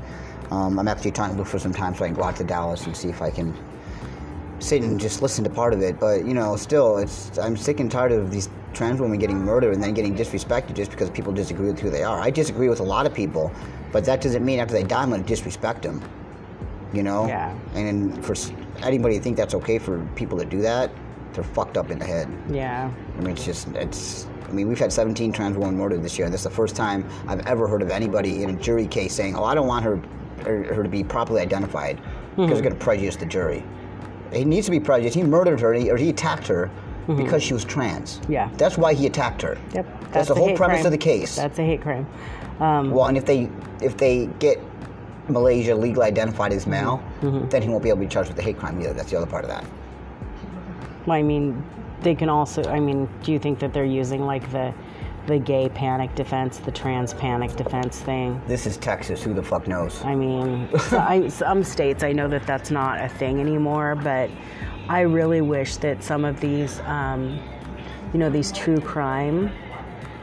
Um, 0.50 0.78
I'm 0.78 0.88
actually 0.88 1.10
trying 1.10 1.32
to 1.32 1.36
look 1.36 1.46
for 1.46 1.58
some 1.58 1.72
time 1.72 1.94
so 1.94 2.04
I 2.04 2.08
can 2.08 2.16
go 2.16 2.22
out 2.24 2.36
to 2.36 2.44
Dallas 2.44 2.86
and 2.86 2.96
see 2.96 3.08
if 3.08 3.20
I 3.20 3.30
can 3.30 3.54
sit 4.60 4.82
and 4.82 4.98
just 4.98 5.22
listen 5.22 5.44
to 5.44 5.50
part 5.50 5.72
of 5.72 5.82
it. 5.82 6.00
But 6.00 6.26
you 6.26 6.34
know, 6.34 6.56
still, 6.56 6.98
it's 6.98 7.36
I'm 7.38 7.56
sick 7.56 7.80
and 7.80 7.90
tired 7.90 8.12
of 8.12 8.30
these 8.30 8.48
trans 8.72 9.00
women 9.00 9.18
getting 9.18 9.38
murdered 9.38 9.74
and 9.74 9.82
then 9.82 9.94
getting 9.94 10.14
disrespected 10.14 10.74
just 10.74 10.90
because 10.90 11.10
people 11.10 11.32
disagree 11.32 11.66
with 11.66 11.80
who 11.80 11.90
they 11.90 12.02
are. 12.02 12.20
I 12.20 12.30
disagree 12.30 12.68
with 12.68 12.80
a 12.80 12.84
lot 12.84 13.06
of 13.06 13.14
people, 13.14 13.52
but 13.92 14.04
that 14.04 14.20
doesn't 14.20 14.44
mean 14.44 14.60
after 14.60 14.74
they 14.74 14.84
die 14.84 15.02
I'm 15.02 15.10
gonna 15.10 15.22
disrespect 15.22 15.82
them. 15.82 16.02
You 16.92 17.02
know? 17.02 17.26
Yeah. 17.26 17.54
And 17.74 18.24
for 18.24 18.34
anybody 18.82 19.18
to 19.18 19.22
think 19.22 19.36
that's 19.36 19.54
okay 19.54 19.78
for 19.78 20.02
people 20.16 20.38
to 20.38 20.46
do 20.46 20.62
that, 20.62 20.90
they're 21.32 21.44
fucked 21.44 21.76
up 21.76 21.90
in 21.90 21.98
the 21.98 22.06
head. 22.06 22.28
Yeah. 22.50 22.90
I 23.16 23.20
mean, 23.20 23.32
it's 23.32 23.44
just, 23.44 23.68
it's, 23.68 24.26
I 24.48 24.52
mean, 24.52 24.66
we've 24.68 24.78
had 24.78 24.92
17 24.92 25.32
trans 25.32 25.56
women 25.56 25.76
murdered 25.76 26.02
this 26.02 26.16
year. 26.18 26.24
And 26.24 26.32
that's 26.32 26.44
the 26.44 26.50
first 26.50 26.74
time 26.74 27.04
I've 27.26 27.46
ever 27.46 27.68
heard 27.68 27.82
of 27.82 27.90
anybody 27.90 28.42
in 28.42 28.50
a 28.50 28.54
jury 28.54 28.86
case 28.86 29.12
saying, 29.14 29.36
oh, 29.36 29.44
I 29.44 29.54
don't 29.54 29.66
want 29.66 29.84
her 29.84 30.00
or 30.46 30.62
her 30.74 30.82
to 30.82 30.88
be 30.88 31.04
properly 31.04 31.40
identified 31.40 32.00
because 32.36 32.52
it's 32.52 32.60
going 32.60 32.72
to 32.72 32.78
prejudice 32.82 33.16
the 33.16 33.26
jury. 33.26 33.62
He 34.32 34.44
needs 34.44 34.66
to 34.66 34.70
be 34.70 34.80
prejudiced. 34.80 35.16
He 35.16 35.22
murdered 35.22 35.60
her, 35.60 35.70
or 35.70 35.74
he, 35.74 35.90
or 35.90 35.96
he 35.96 36.10
attacked 36.10 36.46
her 36.46 36.70
because 37.08 37.42
she 37.42 37.54
was 37.54 37.64
trans. 37.64 38.20
Yeah. 38.28 38.50
That's 38.58 38.76
why 38.78 38.92
he 38.94 39.06
attacked 39.06 39.40
her. 39.42 39.58
Yep. 39.74 40.12
That's, 40.12 40.28
the 40.28 40.34
whole 40.34 40.54
premise 40.56 40.76
crime. 40.78 40.86
of 40.86 40.92
the 40.92 40.98
case. 40.98 41.36
That's 41.36 41.58
a 41.58 41.64
hate 41.64 41.80
crime. 41.82 42.06
Um, 42.60 42.90
well, 42.90 43.06
and 43.06 43.16
if 43.16 43.24
they 43.24 43.48
if 43.80 43.96
they 43.96 44.26
get 44.38 44.58
Muhlaysia 45.28 45.78
legally 45.78 46.06
identified 46.06 46.52
as 46.52 46.66
male, 46.66 47.02
Mm-hmm. 47.20 47.48
then 47.48 47.62
he 47.62 47.68
won't 47.68 47.82
be 47.82 47.88
able 47.88 47.98
to 48.00 48.06
be 48.06 48.08
charged 48.12 48.28
with 48.28 48.36
the 48.36 48.42
hate 48.42 48.58
crime 48.58 48.80
either. 48.80 48.92
That's 48.92 49.10
the 49.10 49.16
other 49.16 49.26
part 49.26 49.44
of 49.44 49.50
that. 49.50 49.64
Well, 51.06 51.16
I 51.18 51.22
mean, 51.22 51.64
they 52.02 52.14
can 52.14 52.28
also. 52.28 52.62
I 52.64 52.80
mean, 52.80 53.08
do 53.22 53.32
you 53.32 53.38
think 53.38 53.58
that 53.60 53.72
they're 53.72 53.84
using 53.84 54.24
like 54.24 54.50
the 54.52 54.74
the 55.26 55.38
gay 55.38 55.68
panic 55.68 56.14
defense, 56.14 56.58
the 56.58 56.72
trans 56.72 57.12
panic 57.12 57.54
defense 57.54 58.00
thing? 58.00 58.40
This 58.46 58.66
is 58.66 58.78
Texas. 58.78 59.22
Who 59.22 59.34
the 59.34 59.42
fuck 59.42 59.68
knows? 59.68 60.02
I 60.02 60.14
mean, 60.14 60.68
so 60.78 60.98
I, 60.98 61.28
some 61.28 61.62
states 61.62 62.02
I 62.02 62.12
know 62.12 62.28
that 62.28 62.46
that's 62.46 62.70
not 62.70 63.00
a 63.00 63.08
thing 63.08 63.38
anymore, 63.38 63.94
but 63.94 64.30
I 64.88 65.00
really 65.00 65.42
wish 65.42 65.76
that 65.76 66.02
some 66.02 66.24
of 66.24 66.40
these, 66.40 66.80
um, 66.80 67.38
you 68.14 68.18
know, 68.18 68.30
these 68.30 68.50
true 68.52 68.80
crime, 68.80 69.52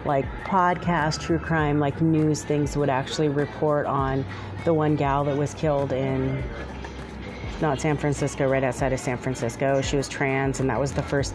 like 0.05 0.25
podcast 0.43 1.21
true 1.21 1.39
crime, 1.39 1.79
like 1.79 2.01
news 2.01 2.43
things 2.43 2.75
would 2.75 2.89
actually 2.89 3.29
report 3.29 3.85
on 3.85 4.25
the 4.63 4.73
one 4.73 4.95
gal 4.95 5.23
that 5.25 5.37
was 5.37 5.53
killed 5.53 5.93
in 5.93 6.43
not 7.61 7.79
San 7.79 7.95
Francisco, 7.95 8.49
right 8.49 8.63
outside 8.63 8.91
of 8.91 8.99
San 8.99 9.17
Francisco. 9.17 9.81
She 9.81 9.97
was 9.97 10.09
trans, 10.09 10.59
and 10.59 10.69
that 10.69 10.79
was 10.79 10.91
the 10.91 11.03
first 11.03 11.33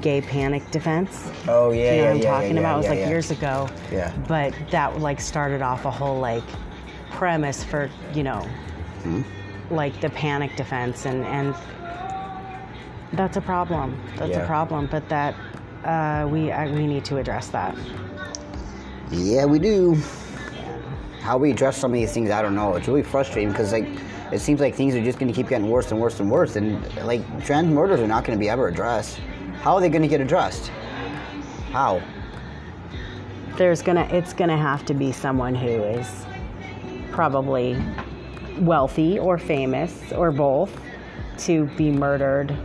gay 0.00 0.20
panic 0.20 0.68
defense. 0.70 1.30
Oh 1.48 1.72
yeah, 1.72 1.78
You 1.78 1.90
know 1.90 1.96
yeah, 1.96 2.02
what 2.02 2.10
I'm 2.10 2.22
yeah, 2.22 2.30
talking 2.30 2.54
yeah, 2.54 2.60
about? 2.60 2.74
It 2.74 2.76
was 2.78 2.88
like 2.88 3.08
years 3.08 3.30
ago. 3.30 3.68
Yeah. 3.90 4.12
But 4.28 4.54
that 4.70 5.00
like 5.00 5.20
started 5.20 5.62
off 5.62 5.84
a 5.84 5.90
whole 5.90 6.18
like 6.20 6.44
premise 7.10 7.64
for 7.64 7.90
you 8.14 8.22
know, 8.22 8.40
Hmm? 9.02 9.22
like 9.70 10.00
the 10.00 10.10
panic 10.10 10.54
defense, 10.56 11.06
and 11.06 11.24
and 11.24 11.54
that's 13.12 13.36
a 13.36 13.40
problem. 13.40 14.00
That's 14.16 14.36
a 14.36 14.46
problem. 14.46 14.88
But 14.90 15.08
that 15.08 15.34
uh, 15.84 16.28
we 16.28 16.50
uh, 16.52 16.70
we 16.72 16.86
need 16.86 17.04
to 17.06 17.16
address 17.18 17.48
that. 17.48 17.76
Yeah, 19.10 19.44
we 19.46 19.58
do. 19.58 19.96
How 21.20 21.36
we 21.36 21.50
address 21.50 21.76
some 21.76 21.92
of 21.92 21.94
these 22.00 22.12
things, 22.12 22.30
I 22.30 22.40
don't 22.40 22.54
know. 22.54 22.76
It's 22.76 22.88
really 22.88 23.02
frustrating 23.02 23.50
because 23.50 23.72
like 23.72 23.86
it 24.32 24.40
seems 24.40 24.60
like 24.60 24.74
things 24.74 24.94
are 24.94 25.02
just 25.02 25.18
going 25.18 25.30
to 25.30 25.34
keep 25.36 25.48
getting 25.48 25.68
worse 25.68 25.90
and 25.90 26.00
worse 26.00 26.20
and 26.20 26.30
worse, 26.30 26.56
and 26.56 26.82
like 27.04 27.22
trans 27.44 27.68
murders 27.68 28.00
are 28.00 28.06
not 28.06 28.24
going 28.24 28.38
to 28.38 28.40
be 28.40 28.48
ever 28.48 28.68
addressed. 28.68 29.20
How 29.60 29.74
are 29.74 29.80
they 29.80 29.88
going 29.88 30.02
to 30.02 30.08
get 30.08 30.20
addressed? 30.20 30.68
How? 31.70 32.02
There's 33.56 33.82
gonna 33.82 34.08
it's 34.10 34.32
gonna 34.32 34.56
have 34.56 34.86
to 34.86 34.94
be 34.94 35.12
someone 35.12 35.54
who 35.54 35.68
is 35.68 36.24
probably 37.10 37.76
wealthy 38.58 39.18
or 39.18 39.36
famous 39.36 40.12
or 40.12 40.32
both 40.32 40.80
to 41.38 41.66
be 41.76 41.90
murdered 41.90 42.56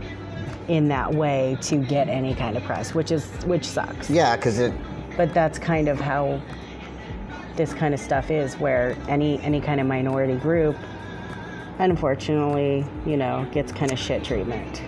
in 0.68 0.88
that 0.88 1.14
way 1.14 1.58
to 1.62 1.76
get 1.76 2.08
any 2.08 2.34
kind 2.34 2.56
of 2.56 2.64
press, 2.64 2.94
which 2.94 3.12
is 3.12 3.26
which 3.44 3.64
sucks. 3.64 4.08
Yeah, 4.08 4.36
because 4.36 4.58
it. 4.58 4.72
but 5.18 5.34
that's 5.34 5.58
kind 5.58 5.88
of 5.88 6.00
how 6.00 6.40
this 7.56 7.74
kind 7.74 7.92
of 7.92 8.00
stuff 8.00 8.30
is 8.30 8.54
where 8.54 8.96
any 9.08 9.38
any 9.42 9.60
kind 9.60 9.80
of 9.80 9.86
minority 9.86 10.36
group 10.36 10.76
unfortunately 11.78 12.86
you 13.04 13.16
know 13.16 13.46
gets 13.52 13.72
kind 13.72 13.92
of 13.92 13.98
shit 13.98 14.24
treatment 14.24 14.82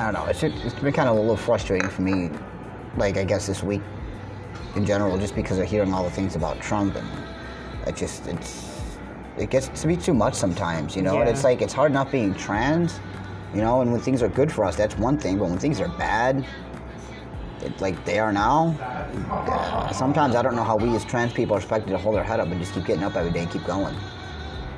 I 0.00 0.04
don't 0.04 0.14
know. 0.14 0.30
It's 0.30 0.42
it's 0.42 0.74
been 0.80 0.94
kind 0.94 1.10
of 1.10 1.16
a 1.16 1.20
little 1.20 1.36
frustrating 1.36 1.90
for 1.90 2.00
me. 2.00 2.30
Like 2.96 3.18
I 3.18 3.24
guess 3.24 3.46
this 3.46 3.62
week, 3.62 3.82
in 4.74 4.86
general, 4.86 5.18
just 5.18 5.34
because 5.34 5.58
of 5.58 5.68
hearing 5.68 5.92
all 5.92 6.04
the 6.04 6.10
things 6.10 6.36
about 6.36 6.58
Trump 6.62 6.96
and 6.96 7.06
it 7.86 7.96
just 7.96 8.26
it's 8.26 8.96
it 9.36 9.50
gets 9.50 9.68
to 9.82 9.86
be 9.86 9.98
too 9.98 10.14
much 10.14 10.32
sometimes, 10.32 10.96
you 10.96 11.02
know. 11.02 11.20
And 11.20 11.28
it's 11.28 11.44
like 11.44 11.60
it's 11.60 11.74
hard 11.74 11.92
not 11.92 12.10
being 12.10 12.34
trans, 12.34 12.98
you 13.54 13.60
know. 13.60 13.82
And 13.82 13.92
when 13.92 14.00
things 14.00 14.22
are 14.22 14.30
good 14.30 14.50
for 14.50 14.64
us, 14.64 14.74
that's 14.74 14.96
one 14.96 15.18
thing. 15.18 15.38
But 15.38 15.50
when 15.50 15.58
things 15.58 15.82
are 15.82 15.88
bad, 15.88 16.46
it, 17.60 17.78
like 17.82 18.02
they 18.06 18.18
are 18.18 18.32
now, 18.32 18.74
uh, 19.30 19.92
sometimes 19.92 20.34
I 20.34 20.40
don't 20.40 20.56
know 20.56 20.64
how 20.64 20.76
we 20.78 20.96
as 20.96 21.04
trans 21.04 21.34
people 21.34 21.56
are 21.56 21.58
expected 21.58 21.90
to 21.90 21.98
hold 21.98 22.16
our 22.16 22.24
head 22.24 22.40
up 22.40 22.48
and 22.48 22.58
just 22.58 22.72
keep 22.72 22.86
getting 22.86 23.04
up 23.04 23.16
every 23.16 23.32
day 23.32 23.40
and 23.40 23.50
keep 23.50 23.64
going. 23.64 23.94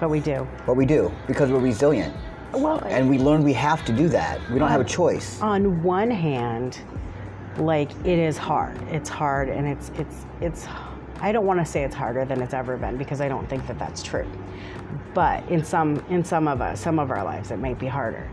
but 0.01 0.11
we 0.11 0.19
do 0.19 0.49
But 0.67 0.75
we 0.75 0.85
do 0.85 1.13
because 1.29 1.53
we're 1.53 1.61
resilient, 1.61 2.13
well 2.53 2.79
and 2.87 3.09
we 3.09 3.19
learn 3.19 3.43
we 3.43 3.53
have 3.55 3.85
to 3.87 3.93
do 3.93 4.09
that. 4.09 4.39
We 4.51 4.59
don't 4.59 4.69
have 4.71 4.81
a 4.81 4.85
choice. 4.85 5.41
on 5.41 5.83
one 5.83 6.11
hand 6.11 6.81
like 7.59 7.91
it 8.05 8.19
is 8.19 8.39
hard. 8.39 8.81
It's 8.91 9.09
hard 9.09 9.49
and 9.49 9.67
it's 9.67 9.91
it's 9.97 10.27
it's 10.41 10.67
i 11.21 11.31
don't 11.31 11.47
want 11.47 11.61
to 11.61 11.65
say 11.67 11.85
it's 11.85 11.95
harder 11.95 12.25
than 12.25 12.41
it's 12.43 12.55
ever 12.55 12.77
been 12.77 12.97
because 12.97 13.21
i 13.21 13.29
don't 13.29 13.49
think 13.49 13.67
that 13.67 13.79
that's 13.79 14.03
true. 14.03 14.27
But 15.15 15.47
in 15.49 15.65
some 15.65 16.03
in 16.09 16.25
some 16.25 16.49
of 16.49 16.61
us 16.61 16.81
some 16.81 16.99
of 16.99 17.11
our 17.11 17.23
lives 17.25 17.51
it 17.51 17.59
might 17.59 17.79
be 17.79 17.87
harder. 17.87 18.29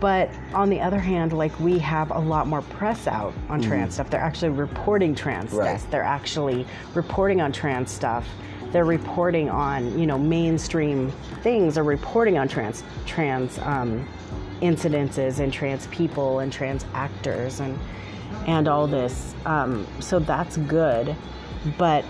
But 0.00 0.30
on 0.54 0.70
the 0.70 0.80
other 0.80 0.98
hand 0.98 1.32
like 1.32 1.58
we 1.60 1.78
have 1.78 2.10
a 2.10 2.18
lot 2.18 2.46
more 2.46 2.62
press 2.62 3.06
out 3.06 3.34
on 3.48 3.60
trans 3.60 3.82
mm-hmm. 3.84 3.92
stuff. 3.92 4.10
They're 4.10 4.20
actually 4.20 4.50
reporting 4.50 5.14
trans 5.14 5.52
Right. 5.52 5.64
deaths 5.72 5.84
they're 5.90 6.02
actually 6.02 6.66
reporting 6.94 7.40
on 7.40 7.52
trans 7.52 7.90
stuff 7.90 8.26
they're 8.72 8.84
reporting 8.84 9.48
on 9.48 9.98
you 9.98 10.06
know 10.06 10.18
mainstream 10.18 11.10
things 11.42 11.78
are 11.78 11.84
reporting 11.84 12.38
on 12.38 12.48
trans 12.48 12.82
trans 13.06 13.58
um, 13.60 14.06
incidences 14.60 15.38
and 15.40 15.52
trans 15.52 15.86
people 15.88 16.40
and 16.40 16.52
trans 16.52 16.84
actors 16.94 17.60
and 17.60 17.78
and 18.46 18.68
all 18.68 18.86
this. 18.86 19.34
Um, 19.46 19.86
so 20.00 20.18
that's 20.18 20.56
good. 20.56 21.14
But 21.76 22.04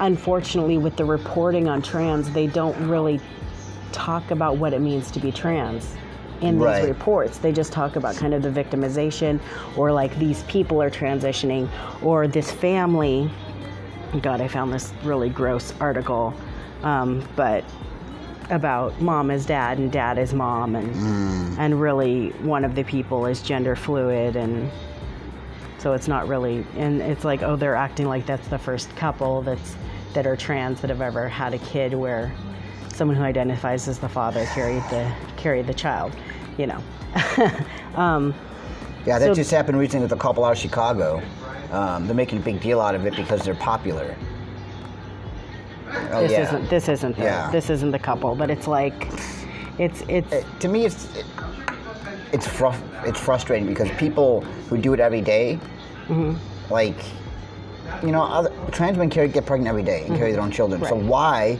unfortunately 0.00 0.78
with 0.78 0.96
the 0.96 1.04
reporting 1.04 1.68
on 1.68 1.82
trans 1.82 2.30
they 2.30 2.46
don't 2.46 2.76
really 2.88 3.20
talk 3.90 4.30
about 4.30 4.56
what 4.56 4.72
it 4.72 4.80
means 4.80 5.10
to 5.10 5.18
be 5.18 5.32
trans 5.32 5.92
in 6.40 6.54
these 6.54 6.64
Right. 6.64 6.84
reports. 6.84 7.38
They 7.38 7.50
just 7.50 7.72
talk 7.72 7.96
about 7.96 8.14
kind 8.14 8.32
of 8.32 8.42
the 8.42 8.50
victimization 8.50 9.40
or 9.76 9.90
like 9.90 10.16
these 10.18 10.44
people 10.44 10.80
are 10.80 10.90
transitioning 10.90 11.68
or 12.02 12.28
this 12.28 12.52
family 12.52 13.28
god 14.22 14.40
i 14.40 14.48
found 14.48 14.72
this 14.72 14.92
really 15.04 15.28
gross 15.28 15.72
article 15.80 16.34
um, 16.82 17.26
but 17.36 17.64
about 18.50 18.98
mom 19.00 19.30
is 19.30 19.44
dad 19.44 19.78
and 19.78 19.92
dad 19.92 20.16
is 20.18 20.32
mom 20.32 20.74
and 20.76 21.58
and 21.58 21.80
really 21.80 22.30
one 22.40 22.64
of 22.64 22.74
the 22.74 22.82
people 22.84 23.26
is 23.26 23.42
gender 23.42 23.76
fluid 23.76 24.36
and 24.36 24.70
so 25.78 25.92
it's 25.92 26.08
not 26.08 26.26
really 26.26 26.64
and 26.76 27.02
it's 27.02 27.24
like 27.24 27.42
oh 27.42 27.56
they're 27.56 27.74
acting 27.76 28.06
like 28.06 28.24
that's 28.26 28.48
the 28.48 28.58
first 28.58 28.94
couple 28.96 29.42
that's 29.42 29.76
that 30.14 30.26
are 30.26 30.36
trans 30.36 30.80
that 30.80 30.88
have 30.88 31.02
ever 31.02 31.28
had 31.28 31.52
a 31.52 31.58
kid 31.58 31.92
where 31.92 32.32
someone 32.94 33.16
who 33.16 33.22
identifies 33.22 33.86
as 33.86 33.98
the 33.98 34.08
father 34.08 34.44
carried 34.54 34.82
the 34.84 35.12
carried 35.36 35.66
the 35.66 35.74
child 35.74 36.16
you 36.56 36.66
know 36.66 36.82
um, 37.94 38.34
Yeah, 39.06 39.18
that 39.18 39.26
So- 39.26 39.34
just 39.34 39.50
happened 39.50 39.78
recently 39.78 40.04
with 40.04 40.12
a 40.12 40.16
couple 40.20 40.44
out 40.44 40.52
of 40.52 40.58
Chicago. 40.58 41.22
Um, 41.70 42.06
they're 42.06 42.14
making 42.16 42.38
a 42.38 42.42
big 42.42 42.60
deal 42.60 42.80
out 42.80 42.94
of 42.94 43.04
it 43.06 43.14
because 43.16 43.42
they're 43.44 43.54
popular. 43.54 44.16
Oh, 46.10 46.20
this 46.22 46.32
yeah. 46.32 46.42
isn't 46.42 46.70
this 46.70 46.88
isn't 46.88 47.16
the, 47.16 47.22
Yeah. 47.24 47.50
this 47.50 47.70
isn't 47.70 47.90
the 47.92 47.98
couple 47.98 48.34
but 48.34 48.50
it's 48.50 48.66
like 48.66 49.08
it's 49.78 50.02
it's 50.08 50.30
It- 50.32 50.46
to 50.60 50.68
me, 50.68 50.84
it's 50.84 51.14
it, 51.16 51.24
it's 52.32 52.46
fru- 52.46 52.72
it's 53.04 53.18
frustrating 53.18 53.66
because 53.66 53.90
people 53.92 54.42
who 54.68 54.76
do 54.78 54.92
it 54.92 55.00
every 55.00 55.20
day, 55.22 55.58
Mm-hmm. 56.08 56.72
like 56.72 56.96
you 58.02 58.10
know, 58.12 58.22
other, 58.22 58.52
trans 58.70 58.98
men 58.98 59.08
carry, 59.08 59.28
get 59.28 59.46
pregnant 59.46 59.68
every 59.68 59.82
day 59.82 60.04
and 60.06 60.16
carry 60.16 60.30
their 60.32 60.42
own 60.42 60.50
children. 60.50 60.84
So 60.84 60.94
why 60.94 61.58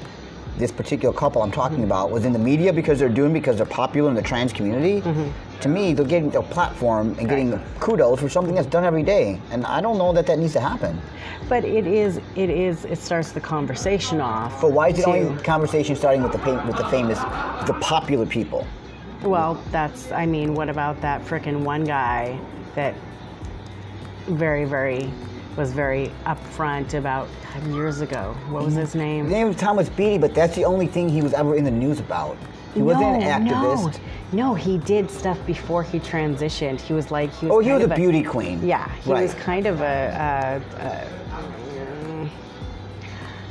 this 0.58 0.72
particular 0.72 1.14
couple 1.14 1.42
I'm 1.42 1.50
talking 1.52 1.84
about 1.84 2.10
was 2.10 2.24
in 2.24 2.32
the 2.32 2.38
media 2.38 2.72
because 2.72 2.98
they're 2.98 3.08
doing 3.08 3.32
because 3.32 3.56
they're 3.56 3.66
popular 3.66 4.08
in 4.10 4.14
the 4.14 4.22
trans 4.22 4.52
community? 4.52 5.00
Mm-hmm. 5.00 5.60
To 5.60 5.68
me, 5.68 5.92
they're 5.92 6.04
getting 6.04 6.30
their 6.30 6.42
platform 6.42 7.16
and 7.18 7.28
getting 7.28 7.58
kudos 7.80 8.20
for 8.20 8.28
something 8.28 8.54
that's 8.54 8.66
done 8.68 8.84
every 8.84 9.02
day, 9.02 9.40
and 9.50 9.64
I 9.66 9.80
don't 9.80 9.98
know 9.98 10.12
that 10.12 10.26
that 10.26 10.38
needs 10.38 10.52
to 10.54 10.60
happen. 10.60 11.00
but 11.48 11.64
it 11.64 11.86
is 11.86 12.20
it 12.36 12.50
is 12.50 12.84
it 12.84 12.98
starts 12.98 13.32
the 13.32 13.40
conversation 13.40 14.20
off 14.20 14.60
But 14.60 14.72
why 14.72 14.88
is 14.88 14.98
it 14.98 15.02
to- 15.04 15.10
only 15.10 15.42
conversation 15.42 15.96
starting 15.96 16.22
with 16.22 16.32
the 16.32 16.38
with 16.66 16.76
the 16.76 16.86
famous, 16.88 17.18
the 17.66 17.76
popular 17.80 18.26
people? 18.26 18.66
Well, 19.22 19.60
that's, 19.72 20.12
I 20.12 20.26
mean, 20.26 20.54
what 20.54 20.68
about 20.68 21.00
that 21.00 21.24
frickin' 21.24 21.62
one 21.64 21.82
guy 21.82 22.38
that 22.76 22.94
very, 24.28 24.64
very, 24.64 25.10
was 25.58 25.72
very 25.72 26.10
upfront 26.24 26.94
about 26.94 27.28
years 27.66 28.00
ago? 28.00 28.34
What 28.48 28.64
was 28.64 28.74
his 28.74 28.92
His 28.92 28.94
name? 28.94 29.28
name 29.28 29.48
was 29.48 29.56
Thomas 29.56 29.88
Beatie, 29.88 30.16
but 30.16 30.32
that's 30.32 30.54
the 30.54 30.64
only 30.64 30.86
thing 30.86 31.08
he 31.08 31.20
was 31.20 31.34
ever 31.34 31.56
in 31.56 31.64
the 31.64 31.70
news 31.70 31.98
about. 31.98 32.36
He 32.74 32.80
wasn't 32.82 33.22
an 33.24 33.44
activist. 33.44 34.00
No, 34.32 34.50
no, 34.50 34.54
he 34.54 34.78
did 34.78 35.10
stuff 35.10 35.36
before 35.46 35.82
he 35.82 35.98
transitioned. 35.98 36.80
He 36.80 36.92
was 36.92 37.10
like, 37.10 37.34
he 37.34 37.46
was 37.46 37.56
Oh, 37.56 37.58
he 37.58 37.72
was 37.72 37.82
of 37.82 37.90
a 37.90 37.96
beauty 37.96 38.22
queen. 38.22 38.64
Yeah, 38.64 38.88
he 39.00 39.10
Right. 39.12 39.22
was 39.22 39.34
kind 39.34 39.66
of 39.66 39.80
a, 39.80 40.62
a, 40.78 40.84
a, 40.84 42.28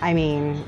I 0.01 0.13
mean, 0.13 0.63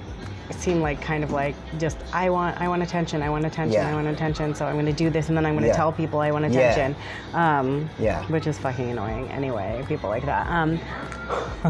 seem 0.52 0.82
like 0.82 1.02
kind 1.02 1.24
of 1.24 1.32
like 1.32 1.56
just 1.78 1.98
I 2.14 2.30
want 2.30 2.60
I 2.60 2.68
want 2.68 2.82
attention, 2.84 3.22
I 3.22 3.30
want 3.30 3.46
attention, 3.46 3.74
Yeah. 3.82 3.90
I 3.90 3.94
want 3.94 4.08
attention, 4.08 4.56
so 4.56 4.66
I'm 4.66 4.74
going 4.76 4.86
to 4.86 4.94
do 4.94 5.10
this 5.10 5.30
and 5.30 5.38
then 5.38 5.46
I'm 5.46 5.54
going 5.54 5.64
to 5.64 5.70
Yeah. 5.70 5.76
tell 5.76 5.92
people 5.92 6.20
I 6.20 6.32
want 6.32 6.52
Yeah. 6.52 6.60
attention. 6.72 6.96
Um, 7.34 7.90
Yeah. 8.00 8.24
Which 8.26 8.48
is 8.48 8.58
fucking 8.58 8.90
annoying 8.90 9.30
anyway, 9.30 9.84
people 9.88 10.10
like 10.10 10.26
that. 10.26 10.48
Um, 10.48 10.80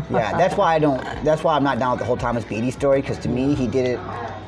Yeah, 0.09 0.37
that's 0.37 0.55
why 0.55 0.75
I 0.75 0.79
don't. 0.79 1.01
That's 1.23 1.43
why 1.43 1.55
I'm 1.55 1.63
not 1.63 1.79
down 1.79 1.91
with 1.91 1.99
the 1.99 2.05
whole 2.05 2.15
Thomas 2.17 2.45
Beatie 2.45 2.71
story 2.71 3.01
because 3.01 3.17
to 3.19 3.29
me 3.29 3.55
he 3.55 3.67
did 3.67 3.85
it 3.87 3.99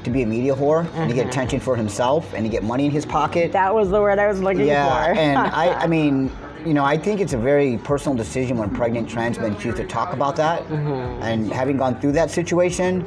to 0.04 0.10
be 0.10 0.24
a 0.24 0.26
media 0.26 0.56
whore 0.56 0.86
and 0.96 1.10
to 1.10 1.16
get 1.16 1.28
attention 1.28 1.60
for 1.60 1.76
himself 1.76 2.34
and 2.34 2.44
to 2.46 2.50
get 2.50 2.64
money 2.64 2.86
in 2.86 2.92
his 2.92 3.06
pocket. 3.06 3.52
that 3.52 3.74
was 3.74 3.90
the 3.90 4.00
word 4.00 4.18
I 4.20 4.28
was 4.28 4.42
looking 4.42 4.66
yeah, 4.68 4.86
for. 5.08 5.14
Yeah, 5.14 5.20
and 5.30 5.38
I, 5.38 5.74
I 5.74 5.88
mean, 5.88 6.32
you 6.66 6.74
know, 6.74 6.84
I 6.86 6.98
think 6.98 7.20
it's 7.22 7.34
a 7.34 7.38
very 7.38 7.78
personal 7.80 8.16
decision 8.16 8.58
when 8.58 8.70
pregnant 8.70 9.10
trans 9.10 9.38
men 9.40 9.58
choose 9.60 9.76
to 9.76 9.86
talk 9.86 10.14
about 10.14 10.36
that. 10.38 10.64
And 10.70 11.52
having 11.52 11.78
gone 11.78 12.00
through 12.00 12.14
that 12.14 12.32
situation, 12.32 13.04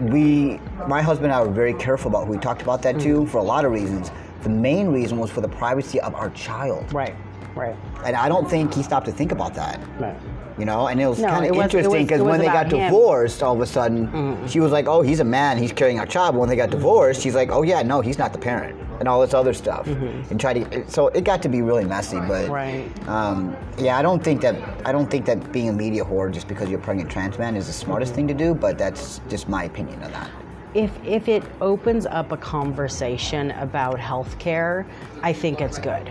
we, 0.00 0.60
my 0.86 1.02
husband 1.02 1.32
and 1.32 1.34
I 1.34 1.42
were 1.42 1.52
very 1.52 1.74
careful 1.74 2.10
about 2.10 2.26
who 2.26 2.32
we 2.32 2.38
talked 2.38 2.62
about 2.62 2.82
that 2.82 2.98
to 3.00 3.20
mm. 3.20 3.28
for 3.28 3.38
a 3.38 3.42
lot 3.42 3.64
of 3.64 3.72
reasons. 3.72 4.10
The 4.42 4.48
main 4.48 4.88
reason 4.88 5.18
was 5.18 5.30
for 5.30 5.40
the 5.40 5.48
privacy 5.48 6.00
of 6.00 6.14
our 6.14 6.30
child. 6.30 6.92
right, 6.92 7.14
right, 7.54 7.76
And 8.04 8.16
I 8.16 8.28
don't 8.28 8.48
think 8.48 8.74
he 8.74 8.82
stopped 8.82 9.06
to 9.06 9.12
think 9.12 9.32
about 9.32 9.54
that. 9.54 9.80
right. 9.98 10.16
You 10.58 10.64
know, 10.64 10.88
and 10.88 11.00
it 11.00 11.06
was 11.06 11.20
No, 11.20 11.28
kind 11.28 11.46
of 11.48 11.56
interesting 11.56 12.02
because 12.04 12.20
when 12.20 12.40
they 12.40 12.46
got 12.46 12.72
him. 12.72 12.80
divorced, 12.80 13.42
all 13.44 13.54
of 13.54 13.60
a 13.60 13.66
sudden, 13.66 14.46
she 14.48 14.58
was 14.58 14.72
like, 14.72 14.88
"Oh, 14.88 15.02
he's 15.02 15.20
a 15.20 15.24
man. 15.24 15.56
He's 15.56 15.72
carrying 15.72 16.00
our 16.00 16.06
child." 16.06 16.34
But 16.34 16.40
when 16.40 16.48
they 16.48 16.56
got 16.56 16.70
divorced, 16.70 17.20
she's 17.22 17.34
like, 17.36 17.50
"Oh 17.52 17.62
yeah, 17.62 17.82
no, 17.82 18.00
he's 18.00 18.18
not 18.18 18.32
the 18.32 18.40
parent," 18.40 18.76
and 18.98 19.06
all 19.08 19.20
this 19.20 19.34
other 19.34 19.54
stuff, 19.54 19.86
and 19.86 20.40
try 20.40 20.54
to. 20.54 20.90
So 20.90 21.08
it 21.08 21.22
got 21.22 21.42
to 21.42 21.48
be 21.48 21.62
really 21.62 21.84
messy. 21.84 22.18
But 22.18 22.48
Right. 22.48 22.88
um, 23.08 23.56
yeah, 23.78 23.96
I 23.96 24.02
don't 24.02 24.22
think 24.22 24.40
that 24.40 24.56
I 24.84 24.90
don't 24.90 25.08
think 25.08 25.26
that 25.26 25.52
being 25.52 25.68
a 25.68 25.72
media 25.72 26.04
whore 26.04 26.28
just 26.32 26.48
because 26.48 26.68
you're 26.68 26.80
a 26.80 26.82
pregnant 26.82 27.08
trans 27.08 27.38
man 27.38 27.54
is 27.54 27.68
the 27.68 27.72
smartest 27.72 28.14
thing 28.14 28.26
to 28.26 28.34
do. 28.34 28.52
But 28.52 28.78
that's 28.78 29.20
just 29.28 29.48
my 29.48 29.62
opinion 29.64 30.02
on 30.02 30.10
that. 30.12 30.28
if 30.74 30.90
if 31.04 31.28
it 31.28 31.42
opens 31.60 32.04
up 32.04 32.32
a 32.32 32.36
conversation 32.36 33.52
about 33.52 33.96
healthcare, 33.98 34.84
I 35.22 35.32
think 35.32 35.60
it's 35.60 35.78
good. 35.78 36.10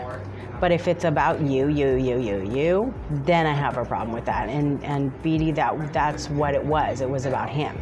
But 0.60 0.72
if 0.72 0.88
it's 0.88 1.04
about 1.04 1.39
you, 1.41 1.67
you, 1.67 1.96
you, 1.96 2.20
you, 2.20 2.50
you, 2.50 2.93
then 3.10 3.46
I 3.46 3.54
have 3.54 3.78
a 3.78 3.86
problem 3.86 4.12
with 4.12 4.26
that. 4.26 4.50
And 4.50 4.84
and 4.84 5.12
Beatie, 5.22 5.52
that 5.52 5.93
that's 5.93 6.30
what 6.30 6.56
it 6.56 6.63
was. 6.63 7.02
It 7.02 7.10
was 7.10 7.26
about 7.26 7.50
him. 7.50 7.78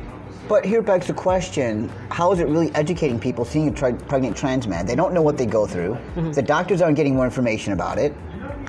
But 0.48 0.66
here 0.66 0.82
begs 0.82 1.08
the 1.08 1.14
question: 1.14 1.90
How 2.10 2.32
is 2.32 2.40
it 2.40 2.48
really 2.48 2.74
educating 2.76 3.20
people 3.20 3.46
seeing 3.46 3.70
a 3.70 3.72
tri- 3.72 3.94
pregnant 3.94 4.36
trans 4.36 4.68
man? 4.68 4.86
They 4.86 4.96
don't 4.96 5.14
know 5.14 5.22
what 5.22 5.38
they 5.38 5.46
go 5.46 5.66
through. 5.66 5.94
Mm-hmm. 5.94 6.32
The 6.34 6.42
doctors 6.42 6.82
aren't 6.82 6.98
getting 6.98 7.16
more 7.16 7.26
information 7.26 7.74
about 7.74 7.98
it. 7.98 8.14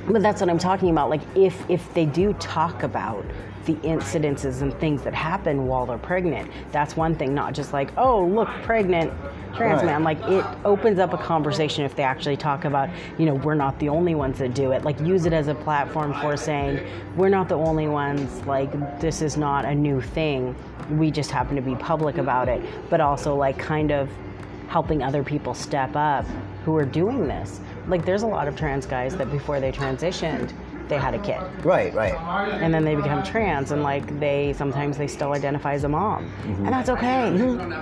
But 0.09 0.23
that's 0.23 0.41
what 0.41 0.49
I'm 0.49 0.59
talking 0.59 0.91
about. 0.91 1.11
Like 1.11 1.23
if 1.35 1.69
if 1.69 1.93
they 1.93 2.07
do 2.07 2.33
talk 2.35 2.85
about 2.85 3.25
the 3.67 3.75
incidences 3.77 4.63
and 4.63 4.73
things 4.79 5.03
that 5.03 5.15
happen 5.15 5.67
while 5.67 5.87
they're 5.87 5.99
pregnant, 5.99 6.51
that's 6.73 6.97
one 6.97 7.15
thing. 7.15 7.35
Not 7.35 7.53
just 7.53 7.73
like, 7.73 7.91
oh, 7.97 8.25
look, 8.25 8.49
pregnant 8.63 9.13
trans 9.55 9.83
Right. 9.83 9.87
man. 9.87 10.05
Like 10.05 10.21
it 10.23 10.45
opens 10.65 10.99
up 10.99 11.13
a 11.13 11.19
conversation 11.19 11.85
if 11.85 11.97
they 11.97 12.03
actually 12.03 12.37
talk 12.37 12.65
about, 12.65 12.89
you 13.19 13.27
know, 13.27 13.35
we're 13.35 13.55
not 13.55 13.79
the 13.79 13.89
only 13.89 14.15
ones 14.15 14.39
that 14.39 14.55
do 14.55 14.73
it. 14.73 14.85
Like 14.85 15.01
use 15.01 15.27
it 15.27 15.33
as 15.33 15.49
a 15.49 15.55
platform 15.55 16.15
for 16.21 16.37
saying 16.37 16.87
we're 17.17 17.29
not 17.29 17.49
the 17.49 17.57
only 17.57 17.89
ones. 17.89 18.45
Like 18.47 19.01
this 19.01 19.23
is 19.23 19.37
not 19.37 19.65
a 19.65 19.75
new 19.75 20.01
thing. 20.01 20.55
We 20.91 21.11
just 21.11 21.31
happen 21.31 21.57
to 21.57 21.63
be 21.63 21.75
public 21.75 22.19
about 22.19 22.49
it. 22.49 22.63
But 22.91 23.01
also 23.01 23.35
like 23.35 23.59
kind 23.59 23.91
of 23.91 24.11
helping 24.69 25.03
other 25.03 25.23
people 25.23 25.55
step 25.55 25.95
up 25.95 26.27
who 26.65 26.77
are 26.77 26.85
doing 26.85 27.27
this. 27.27 27.61
Like 27.89 28.05
there's 28.05 28.23
a 28.23 28.27
lot 28.27 28.49
of 28.49 28.57
trans 28.57 28.85
guys 28.85 29.17
that 29.17 29.31
before 29.31 29.61
they 29.61 29.73
transitioned, 29.73 30.53
they 30.89 30.99
had 30.99 31.15
a 31.15 31.19
kid. 31.19 31.41
Right, 31.65 31.93
right. 31.95 32.15
And 32.61 32.73
then 32.73 32.85
they 32.85 32.95
become 32.95 33.23
trans 33.23 33.71
and 33.73 33.83
like 33.83 34.19
they 34.21 34.53
sometimes 34.53 34.97
they 34.97 35.07
still 35.07 35.33
identify 35.33 35.75
as 35.75 35.85
a 35.85 35.89
mom. 35.89 36.25
Mm-hmm. 36.25 36.65
And 36.65 36.69
that's 36.69 36.89
okay. 36.91 37.17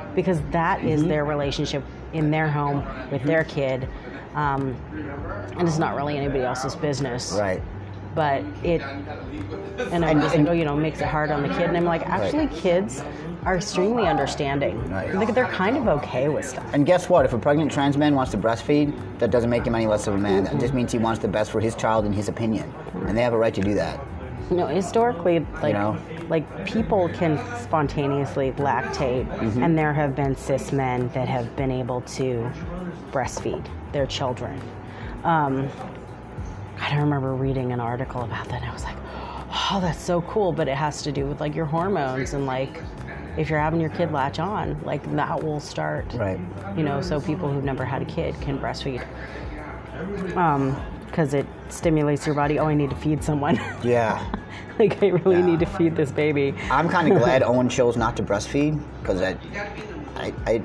Because 0.14 0.40
that 0.52 0.84
is 0.84 1.00
mm-hmm. 1.00 1.08
their 1.08 1.24
relationship 1.24 1.82
in 2.12 2.30
their 2.30 2.48
home 2.48 2.84
with 3.10 3.22
their 3.24 3.44
mm-hmm. 3.44 3.54
kid. 3.54 3.88
Um, 4.34 4.76
and 5.56 5.68
it's 5.68 5.78
not 5.78 5.94
really 5.94 6.16
anybody 6.16 6.42
else's 6.42 6.74
business. 6.74 7.32
Right. 7.32 7.62
But 8.14 8.42
it 8.62 8.80
and 9.92 10.04
I'm 10.04 10.20
just 10.20 10.36
like, 10.36 10.46
oh, 10.46 10.52
you 10.52 10.64
know, 10.64 10.76
makes 10.76 11.00
it 11.00 11.06
hard 11.06 11.30
on 11.30 11.42
the 11.42 11.48
kid. 11.48 11.62
And 11.62 11.76
I'm 11.76 11.84
like, 11.84 12.02
actually 12.06 12.46
kids 12.48 13.02
are 13.44 13.56
extremely 13.56 14.06
understanding. 14.06 14.88
Right. 14.90 15.12
Like 15.14 15.34
they're 15.34 15.46
kind 15.48 15.76
of 15.76 15.88
okay 15.88 16.28
with 16.28 16.44
stuff. 16.48 16.68
And 16.72 16.86
guess 16.86 17.08
what? 17.08 17.24
If 17.24 17.32
a 17.32 17.38
pregnant 17.38 17.72
trans 17.72 17.96
man 17.96 18.14
wants 18.14 18.30
to 18.32 18.38
breastfeed, 18.38 18.94
that 19.18 19.30
doesn't 19.30 19.50
make 19.50 19.66
him 19.66 19.74
any 19.74 19.86
less 19.86 20.06
of 20.06 20.14
a 20.14 20.18
man. 20.18 20.44
That 20.44 20.60
just 20.60 20.74
means 20.74 20.92
he 20.92 20.98
wants 20.98 21.20
the 21.20 21.28
best 21.28 21.50
for 21.50 21.60
his 21.60 21.74
child 21.74 22.06
in 22.06 22.12
his 22.12 22.28
opinion. 22.28 22.72
And 23.06 23.16
they 23.18 23.22
have 23.22 23.32
a 23.32 23.38
right 23.38 23.54
to 23.54 23.60
do 23.60 23.74
that. 23.74 24.00
You 24.50 24.56
know, 24.58 24.66
historically, 24.66 25.40
like 25.62 25.74
know? 25.74 25.98
like 26.28 26.66
people 26.66 27.08
can 27.10 27.38
spontaneously 27.62 28.52
lactate, 28.52 29.26
Mm-hmm. 29.38 29.62
and 29.62 29.76
there 29.76 29.92
have 29.92 30.14
been 30.14 30.36
cis 30.36 30.70
men 30.70 31.08
that 31.08 31.28
have 31.28 31.54
been 31.56 31.70
able 31.70 32.02
to 32.02 32.50
breastfeed 33.10 33.66
their 33.92 34.06
children. 34.06 34.60
Um, 35.24 35.68
I 36.84 36.90
don't 36.90 37.00
remember 37.00 37.34
reading 37.34 37.72
an 37.72 37.80
article 37.80 38.22
about 38.22 38.46
that. 38.50 38.60
And 38.60 38.70
I 38.70 38.72
was 38.74 38.84
like, 38.84 38.96
oh, 39.50 39.78
that's 39.80 40.00
so 40.02 40.20
cool. 40.22 40.52
But 40.52 40.68
it 40.68 40.76
has 40.76 41.00
to 41.02 41.12
do 41.12 41.24
with 41.26 41.40
like 41.40 41.54
your 41.54 41.64
hormones 41.64 42.34
and 42.34 42.44
like 42.44 42.82
if 43.38 43.48
you're 43.48 43.58
having 43.58 43.80
your 43.80 43.88
kid 43.90 44.12
latch 44.12 44.38
on, 44.38 44.78
like 44.82 45.02
that 45.16 45.42
will 45.42 45.60
start. 45.60 46.12
Right. 46.12 46.38
You 46.76 46.82
know, 46.82 47.00
so 47.00 47.20
people 47.20 47.50
who've 47.50 47.64
never 47.64 47.84
had 47.86 48.02
a 48.02 48.04
kid 48.04 48.38
can 48.42 48.58
breastfeed. 48.58 49.02
Um, 50.36 50.76
because 51.06 51.32
it 51.32 51.46
stimulates 51.68 52.26
your 52.26 52.34
body. 52.34 52.58
Oh, 52.58 52.66
I 52.66 52.74
need 52.74 52.90
to 52.90 52.96
feed 52.96 53.22
someone. 53.24 53.58
Yeah. 53.84 54.30
like 54.78 55.00
I 55.02 55.06
really 55.08 55.36
Yeah. 55.38 55.46
need 55.46 55.60
to 55.60 55.66
feed 55.66 55.94
this 55.96 56.10
baby. 56.10 56.54
I'm 56.70 56.88
kind 56.88 57.10
of 57.12 57.18
glad 57.18 57.42
Owen 57.44 57.68
chose 57.68 57.96
not 57.96 58.16
to 58.18 58.22
breastfeed 58.22 58.82
because 59.00 59.22
I, 59.22 59.38
I, 60.16 60.32
I, 60.46 60.62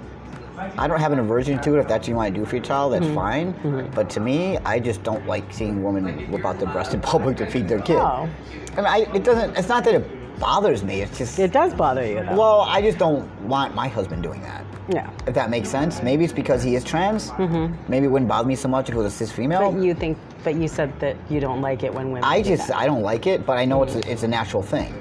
I 0.78 0.88
don't 0.88 1.00
have 1.00 1.12
an 1.12 1.20
aversion 1.20 1.60
to 1.62 1.76
it. 1.76 1.80
If 1.80 1.88
that's 1.88 2.02
what 2.04 2.08
you 2.10 2.16
want 2.16 2.34
to 2.36 2.40
do 2.40 2.46
for 2.46 2.56
your 2.58 2.64
child, 2.66 2.94
Mm-hmm. 2.94 3.04
that's 3.04 3.16
fine. 3.16 3.92
But 3.96 4.10
to 4.12 4.20
me, 4.20 4.58
I 4.60 4.80
just 4.80 5.04
don't 5.04 5.26
like 5.28 5.52
seeing 5.54 5.84
women 5.84 6.30
whip 6.32 6.46
out 6.46 6.60
their 6.60 6.70
breast 6.72 6.94
in 6.94 7.02
public 7.14 7.38
to 7.38 7.46
feed 7.46 7.68
their 7.68 7.82
kid. 7.82 7.98
Oh. 7.98 8.30
I 8.74 8.76
mean, 8.78 8.86
I, 8.86 8.98
it 9.16 9.24
doesn't. 9.24 9.58
It's 9.58 9.68
not 9.70 9.84
that 9.86 9.96
it 9.96 10.40
bothers 10.40 10.84
me. 10.84 11.02
It's 11.02 11.18
just. 11.18 11.38
It 11.40 11.52
does 11.52 11.74
bother 11.74 12.06
you 12.06 12.16
though. 12.24 12.36
well, 12.38 12.62
I 12.62 12.82
just 12.82 12.98
don't 12.98 13.30
want 13.42 13.76
my 13.76 13.88
husband 13.88 14.24
doing 14.24 14.42
that. 14.42 14.64
yeah. 14.90 15.10
If 15.28 15.34
that 15.34 15.50
makes 15.50 15.70
sense. 15.70 16.02
Maybe 16.02 16.24
it's 16.24 16.34
because 16.34 16.64
he 16.64 16.76
is 16.76 16.84
trans. 16.84 17.32
Mm-hmm. 17.32 17.92
Maybe 17.92 18.06
it 18.06 18.10
wouldn't 18.10 18.30
bother 18.30 18.48
me 18.48 18.56
so 18.56 18.68
much 18.70 18.90
if 18.90 18.96
it 18.96 18.98
was 18.98 19.08
a 19.08 19.12
cis 19.16 19.32
female. 19.32 19.72
But 19.72 19.82
you 19.84 19.94
think, 19.94 20.18
but 20.44 20.56
you 20.56 20.68
said 20.68 20.98
that 21.00 21.16
you 21.30 21.40
don't 21.40 21.62
like 21.62 21.84
it 21.84 21.94
when 21.94 22.08
women. 22.12 22.24
I 22.24 22.42
just 22.42 22.68
that. 22.70 22.78
I 22.78 22.86
don't 22.86 23.02
like 23.02 23.28
it, 23.28 23.46
but 23.46 23.58
I 23.58 23.66
know 23.66 23.84
it's 23.84 23.96
a, 23.96 24.12
it's 24.12 24.24
a 24.24 24.28
natural 24.28 24.64
thing. 24.64 24.94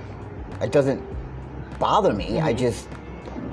It 0.61 0.73
doesn't 0.73 1.01
bother 1.79 2.13
me. 2.13 2.41
I 2.41 2.53
just, 2.53 2.89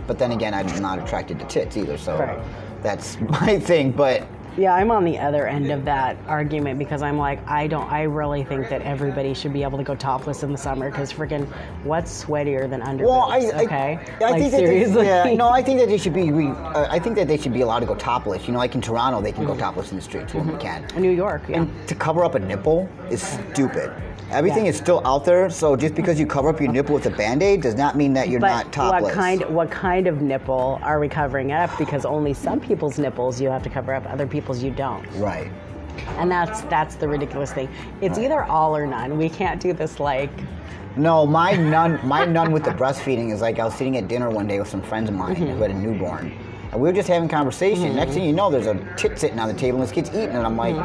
but 0.08 0.20
then 0.20 0.32
again, 0.32 0.54
I'm 0.54 0.82
not 0.82 1.00
attracted 1.00 1.40
to 1.40 1.46
tits 1.46 1.78
either, 1.78 1.98
so 1.98 2.18
Right. 2.18 2.40
that's 2.84 3.18
my 3.42 3.60
thing. 3.60 3.92
But 3.92 4.28
Yeah, 4.58 4.74
I'm 4.74 4.90
on 4.90 5.04
the 5.04 5.20
other 5.20 5.48
end 5.48 5.70
of 5.70 5.84
that 5.84 6.16
argument 6.30 6.80
because 6.80 7.02
I'm 7.02 7.18
like, 7.18 7.46
I 7.46 7.68
don't, 7.68 7.92
I 7.92 8.04
really 8.04 8.46
think 8.46 8.70
that 8.70 8.82
everybody 8.84 9.34
should 9.34 9.52
be 9.52 9.64
able 9.64 9.78
to 9.78 9.84
go 9.84 9.96
topless 9.96 10.44
in 10.44 10.54
the 10.54 10.58
summer 10.58 10.90
because 10.90 11.12
freaking, 11.12 11.46
what's 11.84 12.24
sweatier 12.24 12.70
than 12.70 12.80
underboobs? 12.82 13.08
well, 13.10 13.28
I, 13.30 13.38
I 13.40 13.64
okay, 13.64 14.00
I 14.22 14.30
like 14.32 14.40
think 14.40 14.52
that 14.52 14.60
seriously, 14.60 15.04
They, 15.04 15.08
yeah, 15.08 15.34
no, 15.34 15.50
I 15.50 15.62
think 15.62 15.80
that 15.82 15.90
they 15.90 15.98
should 15.98 16.14
be. 16.14 16.32
Re, 16.32 16.48
uh, 16.48 16.88
I 16.90 17.00
think 17.00 17.18
that 17.18 17.28
they 17.28 17.38
should 17.38 17.52
be 17.52 17.62
allowed 17.62 17.82
to 17.82 17.86
go 17.86 17.96
topless. 17.96 18.48
You 18.48 18.54
know, 18.54 18.60
like 18.60 18.76
in 18.76 18.82
Toronto, 18.82 19.20
they 19.20 19.34
can 19.34 19.46
go 19.46 19.58
topless 19.58 19.92
in 19.92 19.98
the 19.98 20.02
streets. 20.02 20.34
Women 20.34 20.58
can. 20.58 20.88
New 20.96 21.12
York, 21.12 21.42
yeah. 21.50 21.58
And 21.64 21.88
to 21.90 21.96
cover 21.96 22.24
up 22.24 22.36
a 22.36 22.40
nipple 22.40 22.88
is 23.10 23.22
stupid. 23.22 23.92
Everything 24.32 24.66
Yeah. 24.66 24.72
is 24.72 24.78
still 24.78 25.02
out 25.06 25.24
there, 25.24 25.50
so 25.50 25.76
just 25.76 25.96
because 25.96 26.20
you 26.20 26.26
cover 26.26 26.50
up 26.50 26.60
your 26.60 26.72
nipple 26.72 26.96
with 26.96 27.06
a 27.06 27.12
band-aid 27.12 27.62
does 27.62 27.76
not 27.76 27.96
mean 27.96 28.14
that 28.14 28.28
you're 28.30 28.40
but 28.40 28.50
not 28.50 28.72
topless. 28.72 29.04
what 29.04 29.14
kind, 29.14 29.44
what 29.50 29.70
kind 29.70 30.08
of 30.08 30.22
nipple 30.22 30.80
are 30.82 31.00
we 31.00 31.08
covering 31.08 31.52
up? 31.52 31.70
Because 31.78 32.06
only 32.06 32.34
some 32.34 32.60
people's 32.60 32.98
nipples 32.98 33.40
you 33.40 33.50
have 33.50 33.62
to 33.64 33.70
cover 33.70 33.94
up, 33.94 34.06
other 34.10 34.26
people's 34.28 34.64
you 34.64 34.72
don't. 34.72 35.06
Right. 35.16 35.52
And 36.18 36.30
that's 36.30 36.62
that's 36.64 36.96
the 36.96 37.08
ridiculous 37.08 37.54
thing. 37.54 37.70
It's 38.02 38.18
either 38.18 38.44
all 38.44 38.76
or 38.76 38.86
none. 38.86 39.18
We 39.18 39.30
can't 39.30 39.62
do 39.62 39.72
this 39.72 40.00
like 40.00 40.30
No, 40.98 41.26
my 41.26 41.54
nun, 41.54 42.00
my 42.04 42.26
nun 42.26 42.52
with 42.52 42.64
the 42.66 42.72
breastfeeding 42.72 43.32
is 43.32 43.42
like 43.42 43.60
I 43.60 43.66
was 43.66 43.76
sitting 43.76 43.96
at 43.98 44.08
dinner 44.10 44.30
one 44.30 44.48
day 44.48 44.60
with 44.60 44.68
some 44.68 44.82
friends 44.82 45.10
of 45.10 45.16
mine 45.16 45.36
who 45.36 45.56
had 45.62 45.72
a 45.72 45.74
newborn, 45.74 46.34
and 46.76 46.82
we 46.82 46.90
were 46.90 46.94
just 46.94 47.08
having 47.08 47.30
conversation. 47.30 47.96
Next 47.96 48.12
thing 48.12 48.24
mm-hmm. 48.24 48.28
you 48.28 48.34
know, 48.34 48.52
there's 48.52 48.68
a 48.68 48.76
tit 48.98 49.18
sitting 49.18 49.40
on 49.40 49.48
the 49.48 49.54
table 49.54 49.80
and 49.80 49.88
this 49.88 49.94
kid's 49.94 50.10
eating, 50.10 50.36
and 50.36 50.46
I'm 50.46 50.58
like, 50.58 50.76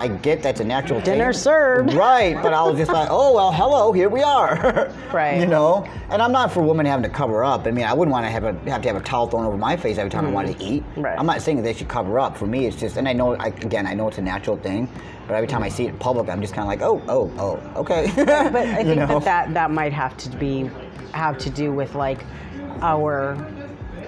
I 0.00 0.08
get 0.08 0.42
that's 0.42 0.60
a 0.60 0.64
natural 0.64 1.02
Dinner 1.02 1.34
thing. 1.34 1.40
served. 1.40 1.92
right? 1.92 2.34
But 2.42 2.54
I 2.54 2.62
was 2.62 2.78
just 2.78 2.90
like, 2.90 3.08
oh 3.10 3.34
well, 3.34 3.52
hello, 3.52 3.92
here 3.92 4.08
we 4.08 4.22
are, 4.22 4.90
Right. 5.12 5.38
You 5.38 5.46
know, 5.46 5.86
and 6.08 6.22
I'm 6.22 6.32
not 6.32 6.50
for 6.50 6.62
women 6.62 6.86
having 6.86 7.02
to 7.02 7.10
cover 7.10 7.44
up. 7.44 7.66
I 7.66 7.72
mean, 7.72 7.84
I 7.84 7.92
wouldn't 7.92 8.10
want 8.12 8.24
to 8.24 8.30
have 8.30 8.44
a, 8.44 8.54
have 8.70 8.80
to 8.82 8.88
have 8.88 8.96
a 8.96 9.04
towel 9.04 9.26
thrown 9.26 9.44
over 9.44 9.58
my 9.58 9.76
face 9.76 9.98
every 9.98 10.10
time 10.10 10.24
I 10.24 10.28
mm-hmm. 10.28 10.34
wanted 10.34 10.58
to 10.58 10.64
eat. 10.64 10.84
Right. 10.96 11.18
I'm 11.18 11.26
not 11.26 11.42
saying 11.42 11.58
that 11.58 11.62
they 11.62 11.74
should 11.74 11.88
cover 11.88 12.18
up. 12.18 12.34
For 12.34 12.46
me, 12.46 12.64
it's 12.64 12.80
just, 12.80 12.96
and 12.96 13.06
I 13.06 13.12
know, 13.12 13.34
I, 13.34 13.48
again, 13.48 13.86
I 13.86 13.92
know 13.92 14.08
it's 14.08 14.18
a 14.18 14.22
natural 14.22 14.56
thing, 14.56 14.88
but 15.28 15.34
every 15.34 15.46
time 15.46 15.62
I 15.62 15.68
see 15.68 15.84
it 15.84 15.90
in 15.90 15.98
public, 15.98 16.30
I'm 16.30 16.40
just 16.40 16.54
kind 16.54 16.62
of 16.62 16.68
like, 16.68 16.80
oh, 16.80 17.02
oh, 17.08 17.30
oh, 17.38 17.80
okay. 17.80 18.10
but 18.16 18.30
I 18.30 18.78
You 18.80 18.84
think 18.84 18.96
know? 19.00 19.20
that, 19.20 19.24
that 19.24 19.54
that 19.54 19.70
might 19.70 19.92
have 19.92 20.16
to 20.16 20.30
be 20.38 20.70
have 21.12 21.36
to 21.36 21.50
do 21.50 21.70
with 21.70 21.94
like 21.94 22.24
our 22.80 23.36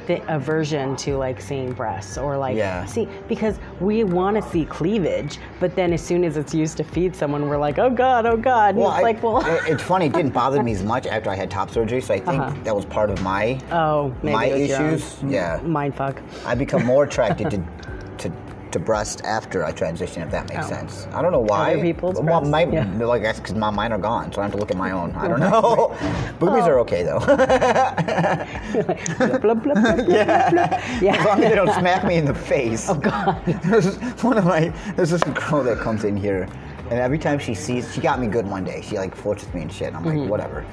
th- 0.07 0.23
aversion 0.29 0.97
to 0.97 1.17
like 1.17 1.41
seeing 1.41 1.73
breasts 1.73 2.19
or 2.19 2.37
like 2.37 2.57
Yeah. 2.57 2.85
see 2.85 3.09
because 3.29 3.59
we 3.81 4.05
want 4.05 4.37
to 4.37 4.43
see 4.51 4.65
cleavage, 4.65 5.39
but 5.61 5.75
then 5.75 5.93
as 5.93 6.03
soon 6.03 6.25
as 6.25 6.37
it's 6.37 6.55
used 6.55 6.77
to 6.79 6.85
feed 6.85 7.15
someone, 7.15 7.49
we're 7.49 7.57
like, 7.59 7.79
oh 7.79 7.91
god, 7.91 8.27
oh 8.27 8.37
god. 8.37 8.75
And 8.77 8.85
it's 8.85 8.91
I- 8.91 9.03
like, 9.03 9.23
well, 9.23 9.39
it- 9.45 9.63
it's 9.73 9.83
funny. 9.83 10.07
It 10.07 10.13
didn't 10.13 10.33
bother 10.43 10.63
me 10.63 10.73
as 10.73 10.83
much 10.83 11.07
after 11.07 11.31
I 11.31 11.35
had 11.37 11.51
top 11.51 11.71
surgery, 11.71 12.01
so 12.01 12.15
I 12.15 12.19
think 12.21 12.41
Uh-huh. 12.41 12.55
that 12.65 12.75
was 12.75 12.85
part 12.85 13.11
of 13.11 13.23
my 13.23 13.59
oh, 13.73 14.15
maybe 14.23 14.37
my 14.37 14.45
it 14.47 14.61
was 14.61 14.69
your 14.69 14.79
own 14.83 14.95
issues. 14.95 15.17
Yeah, 15.27 15.61
mind 15.65 15.95
fuck. 15.95 16.21
I 16.47 16.55
become 16.55 16.85
more 16.85 17.05
attracted 17.05 17.51
to 17.51 17.63
to 18.19 18.31
to 18.75 18.79
breast 18.81 19.23
after 19.25 19.65
I 19.65 19.71
transition, 19.73 20.23
if 20.23 20.31
that 20.33 20.49
makes 20.49 20.67
Oh. 20.67 20.69
sense. 20.69 21.07
I 21.15 21.23
don't 21.23 21.31
know 21.33 21.41
why. 21.41 21.73
Other 21.75 21.83
people's 21.83 22.17
well, 22.21 22.41
breasts? 22.41 22.49
my, 22.51 22.65
Yeah. 22.67 23.07
like 23.07 23.23
that's 23.23 23.39
because 23.39 23.55
my 23.55 23.71
mine 23.71 23.93
are 23.93 23.99
gone, 23.99 24.33
so 24.33 24.41
I 24.41 24.45
have 24.45 24.53
to 24.53 24.59
look 24.59 24.71
at 24.73 24.77
my 24.77 24.91
own. 24.91 25.13
I 25.17 25.29
don't 25.29 25.41
know. 25.49 25.97
Boobies 26.41 26.65
are 26.65 26.79
okay 26.81 27.03
though. 27.05 27.21
Blah, 29.19 29.39
blah, 29.39 29.55
blah, 29.55 29.75
blah, 29.75 29.95
yeah. 30.09 31.01
Yeah. 31.01 31.15
As 31.17 31.25
long 31.25 31.43
as 31.43 31.51
they 31.51 31.55
don't 31.57 31.73
smack 31.79 32.05
me 32.05 32.17
in 32.17 32.25
the 32.25 32.35
face. 32.35 32.89
Oh 32.91 32.95
god. 32.95 33.41
There's 33.65 33.97
one 34.23 34.37
of 34.39 34.45
my 34.45 34.73
there's 34.97 35.11
this 35.11 35.23
girl 35.23 35.63
that 35.65 35.79
comes 35.79 36.05
in 36.05 36.17
here, 36.17 36.49
and 36.91 36.95
every 36.95 37.19
time 37.19 37.39
she 37.39 37.55
sees, 37.55 37.93
she 37.95 38.01
got 38.01 38.21
me 38.21 38.27
good 38.27 38.47
one 38.47 38.65
day. 38.65 38.81
She 38.83 38.97
like 38.99 39.15
forces 39.15 39.53
me 39.55 39.63
and 39.63 39.73
shit. 39.73 39.89
And 39.89 39.97
I'm 39.97 40.05
Mm-hmm. 40.05 40.19
like, 40.23 40.31
whatever. 40.31 40.65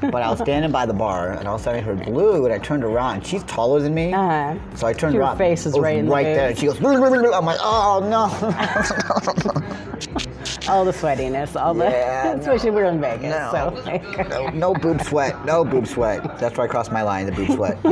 But 0.00 0.22
I 0.22 0.30
was 0.30 0.38
standing 0.40 0.70
by 0.70 0.86
the 0.86 0.94
bar, 0.94 1.32
and 1.32 1.48
all 1.48 1.56
of 1.56 1.60
a 1.60 1.64
sudden 1.64 1.80
I 1.80 1.82
heard 1.84 2.04
blue, 2.04 2.44
and 2.44 2.54
I 2.54 2.58
turned 2.58 2.84
around. 2.84 3.26
She's 3.26 3.42
taller 3.44 3.80
than 3.80 3.94
me, 3.94 4.12
Uh-huh. 4.12 4.54
so 4.76 4.86
I 4.86 4.92
turned 4.92 5.14
Your 5.14 5.24
around. 5.24 5.38
Your 5.38 5.48
face 5.48 5.66
is 5.66 5.74
was 5.74 5.82
right 5.82 6.04
the 6.04 6.10
right 6.10 6.22
there. 6.24 6.48
boobs. 6.50 6.60
She 6.60 6.66
goes, 6.66 6.78
"Blue, 6.78 6.96
blue, 6.96 7.08
blue, 7.10 7.20
blue." 7.22 7.32
I'm 7.32 7.44
like, 7.44 7.58
oh 7.60 8.00
no. 8.08 8.28
all 10.68 10.84
the 10.84 10.92
sweatiness, 10.92 11.56
all 11.60 11.74
the 11.74 11.84
Yeah, 11.86 12.34
no. 12.36 12.40
especially 12.40 12.70
we're 12.70 12.84
in 12.84 13.00
Vegas, 13.00 13.30
No. 13.30 13.50
so 13.50 13.82
like, 13.84 14.28
no, 14.28 14.48
no 14.50 14.74
boob 14.74 15.02
sweat. 15.02 15.44
No 15.44 15.64
boob 15.64 15.86
sweat. 15.86 16.38
That's 16.38 16.56
where 16.56 16.66
I 16.66 16.70
crossed 16.70 16.92
my 16.92 17.02
line. 17.02 17.26
The 17.26 17.32
boob 17.32 17.50
sweat 17.56 17.78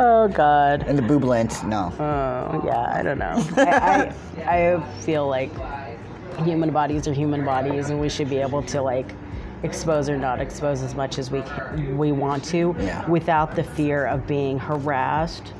oh 0.00 0.28
god. 0.32 0.84
and 0.86 0.96
the 0.96 1.02
boob 1.02 1.24
lint. 1.24 1.64
No. 1.64 1.92
Oh 1.98 2.62
yeah, 2.64 2.92
I 2.94 3.02
don't 3.02 3.18
know. 3.18 3.42
I, 3.56 4.12
I 4.46 4.74
I 4.76 4.80
feel 5.00 5.26
like 5.28 5.50
human 6.44 6.70
bodies 6.70 7.08
are 7.08 7.12
human 7.12 7.44
bodies, 7.44 7.90
and 7.90 8.00
we 8.00 8.08
should 8.08 8.28
be 8.30 8.38
able 8.38 8.62
to 8.64 8.80
like 8.82 9.12
expose 9.62 10.08
or 10.08 10.16
not 10.16 10.40
expose 10.40 10.82
as 10.82 10.94
much 10.94 11.18
as 11.18 11.30
we 11.30 11.42
can, 11.42 11.98
we 11.98 12.12
want 12.12 12.44
to, 12.44 12.74
Yeah. 12.78 13.06
without 13.08 13.54
the 13.54 13.62
fear 13.62 14.06
of 14.06 14.26
being 14.26 14.58
harassed, 14.58 15.52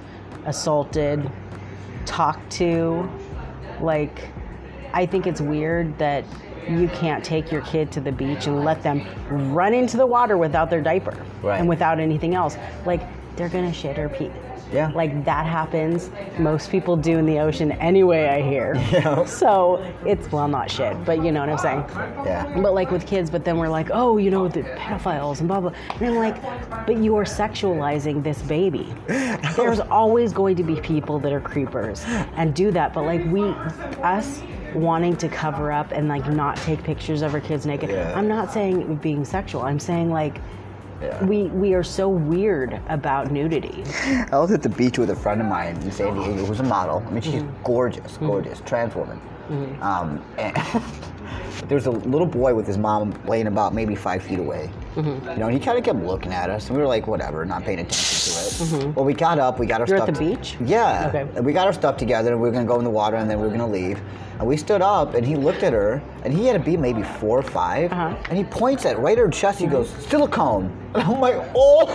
assaulted, 0.47 1.31
talked 2.07 2.51
to. 2.53 3.09
Like, 3.81 4.29
I 4.95 5.05
think 5.07 5.27
it's 5.27 5.41
weird 5.41 5.97
that 5.99 6.25
you 6.69 6.89
can't 6.89 7.25
take 7.25 7.51
your 7.51 7.63
kid 7.63 7.91
to 7.93 8.01
the 8.01 8.13
beach 8.13 8.47
and 8.47 8.65
let 8.65 8.83
them 8.83 9.03
run 9.55 9.73
into 9.73 9.97
the 9.97 10.07
water 10.07 10.37
without 10.37 10.69
their 10.71 10.81
diaper 10.83 11.15
Right. 11.43 11.59
and 11.59 11.69
without 11.69 11.99
anything 11.99 12.35
else. 12.35 12.59
Like, 12.85 13.01
they're 13.37 13.49
gonna 13.49 13.73
shit 13.73 13.99
or 13.99 14.09
pee. 14.09 14.31
Yeah. 14.73 14.91
Like 14.95 15.25
that 15.25 15.47
happens. 15.47 16.11
Most 16.39 16.71
people 16.71 16.97
do 16.97 17.19
in 17.19 17.27
the 17.27 17.39
ocean 17.39 17.73
anyway, 17.73 18.27
I 18.27 18.43
hear. 18.43 18.75
Yeah. 18.99 19.27
So 19.27 19.85
it's, 20.07 20.33
well, 20.33 20.49
not 20.49 20.71
shit, 20.71 21.05
but 21.05 21.23
you 21.23 21.31
know 21.31 21.41
what 21.41 21.51
I'm 21.51 21.59
saying? 21.59 21.85
Yeah. 22.25 22.61
But 22.61 22.75
like 22.75 22.91
with 22.91 23.07
kids, 23.07 23.31
but 23.31 23.45
then 23.45 23.59
we're 23.59 23.69
like, 23.69 23.91
oh, 23.93 24.17
you 24.17 24.31
know, 24.31 24.49
the 24.49 24.63
pedophiles 24.63 25.41
and 25.41 25.49
blah, 25.49 25.61
blah. 25.61 25.73
And 26.01 26.07
I'm 26.07 26.15
like, 26.17 26.43
but 26.87 26.97
you 26.97 27.17
are 27.17 27.25
sexualizing 27.25 28.23
this 28.23 28.41
baby. 28.43 28.93
There's 29.57 29.81
always 29.81 30.33
going 30.33 30.57
to 30.57 30.63
be 30.63 30.81
people 30.81 31.19
that 31.21 31.33
are 31.33 31.41
creepers 31.41 32.03
and 32.07 32.55
do 32.55 32.71
that. 32.73 32.93
But 32.95 33.05
like 33.05 33.25
we, 33.27 33.43
us, 34.03 34.43
wanting 34.75 35.17
to 35.17 35.29
cover 35.29 35.73
up 35.73 35.93
and 35.93 36.09
like 36.09 36.27
not 36.29 36.57
take 36.57 36.83
pictures 36.83 37.23
of 37.23 37.35
our 37.35 37.41
kids 37.41 37.67
naked. 37.67 37.91
Yeah. 37.91 38.13
I'm 38.17 38.29
not 38.29 38.53
saying 38.53 38.97
being 38.97 39.25
sexual. 39.25 39.63
I'm 39.63 39.81
saying 39.81 40.11
like, 40.11 40.41
Yeah. 41.01 41.25
we, 41.25 41.45
we 41.45 41.75
are 41.75 41.85
so 41.85 42.09
weird 42.09 42.81
about 42.89 43.31
nudity. 43.31 43.85
I 44.33 44.39
was 44.39 44.51
at 44.51 44.63
the 44.63 44.69
beach 44.69 44.99
with 44.99 45.11
a 45.11 45.17
friend 45.17 45.41
of 45.41 45.47
mine 45.47 45.77
in 45.77 45.93
San 45.93 46.15
Diego 46.15 46.45
who's 46.45 46.61
a 46.61 46.65
model. 46.65 47.05
I 47.07 47.11
mean, 47.11 47.23
she's 47.23 47.43
mm-hmm. 47.43 47.63
gorgeous, 47.63 48.13
mm-hmm. 48.13 48.27
gorgeous, 48.27 48.61
trans 48.67 48.95
woman. 48.95 49.21
Mm-hmm. 49.49 49.83
Um, 49.83 50.25
and 50.39 50.57
there's 51.69 51.87
a 51.87 51.91
little 51.91 52.27
boy 52.27 52.55
with 52.55 52.67
his 52.67 52.79
mom 52.79 53.15
laying 53.27 53.47
about 53.47 53.75
maybe 53.75 53.95
five 53.95 54.23
feet 54.23 54.39
away. 54.39 54.71
Mm-hmm. 54.95 55.31
You 55.31 55.37
know, 55.37 55.47
and 55.47 55.53
he 55.55 55.61
kind 55.61 55.79
of 55.79 55.85
kept 55.85 55.99
looking 56.01 56.33
at 56.33 56.51
us, 56.51 56.69
and 56.69 56.77
we 56.77 56.83
were 56.83 56.89
like, 56.89 57.07
whatever, 57.07 57.45
not 57.45 57.63
paying 57.65 57.79
attention 57.81 58.33
to 58.33 58.39
it. 58.39 58.53
Mm-hmm. 58.83 58.93
Well, 58.95 59.05
we 59.05 59.15
got 59.15 59.39
up, 59.39 59.59
we 59.59 59.67
got 59.67 59.81
our 59.81 59.87
You're 59.87 59.99
at 59.99 60.05
stuff. 60.05 60.19
the 60.19 60.35
beach? 60.37 60.57
Yeah. 60.65 61.07
Okay. 61.09 61.29
And 61.37 61.45
we 61.45 61.53
got 61.53 61.67
our 61.67 61.73
stuff 61.73 61.97
together, 61.97 62.33
and 62.33 62.41
we 62.41 62.49
were 62.49 62.53
gonna 62.53 62.67
go 62.67 62.79
in 62.79 62.85
the 62.85 62.91
water, 62.91 63.17
and 63.17 63.29
then 63.31 63.39
we 63.41 63.47
were 63.47 63.53
gonna 63.53 63.67
leave. 63.71 64.01
And 64.39 64.47
we 64.47 64.57
stood 64.57 64.83
up, 64.83 65.15
and 65.15 65.27
he 65.27 65.35
looked 65.35 65.63
at 65.65 65.73
her, 65.73 66.01
and 66.25 66.33
he 66.33 66.47
had 66.47 66.53
to 66.53 66.59
be 66.61 66.77
maybe 66.77 67.03
four 67.03 67.39
or 67.39 67.43
5 67.43 67.93
Uh-huh. 67.93 68.15
and 68.29 68.39
he 68.39 68.45
points 68.45 68.87
at 68.87 68.99
right 68.99 69.19
at 69.19 69.25
her 69.25 69.31
chest. 69.31 69.59
He 69.59 69.65
mm-hmm. 69.67 69.75
goes, 69.75 69.91
"Silicone," 70.09 70.71
and 70.95 71.03
I'm 71.03 71.21
like, 71.21 71.37
"Oh!" 71.55 71.87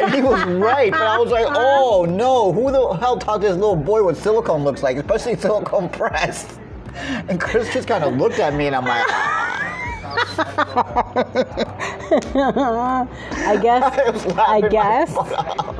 and 0.00 0.14
he 0.14 0.22
was 0.22 0.42
right, 0.44 0.90
but 0.92 1.00
I 1.02 1.18
was 1.18 1.30
like, 1.30 1.46
"Oh 1.54 2.04
no, 2.08 2.52
who 2.52 2.70
the 2.70 2.94
hell 2.94 3.16
taught 3.16 3.40
this 3.40 3.54
little 3.54 3.76
boy 3.76 4.02
what 4.02 4.16
silicone 4.16 4.64
looks 4.64 4.82
like, 4.82 4.96
especially 4.96 5.36
silicone 5.36 5.88
breast?" 5.88 6.58
And 6.94 7.40
Chris 7.40 7.72
just 7.72 7.88
kind 7.88 8.04
of 8.04 8.16
looked 8.16 8.38
at 8.38 8.54
me, 8.54 8.66
and 8.66 8.76
I'm 8.76 8.84
like, 8.84 9.06
I 12.24 13.58
guess 13.60 14.26
I 14.38 14.52
I 14.52 14.60
guess 14.68 15.14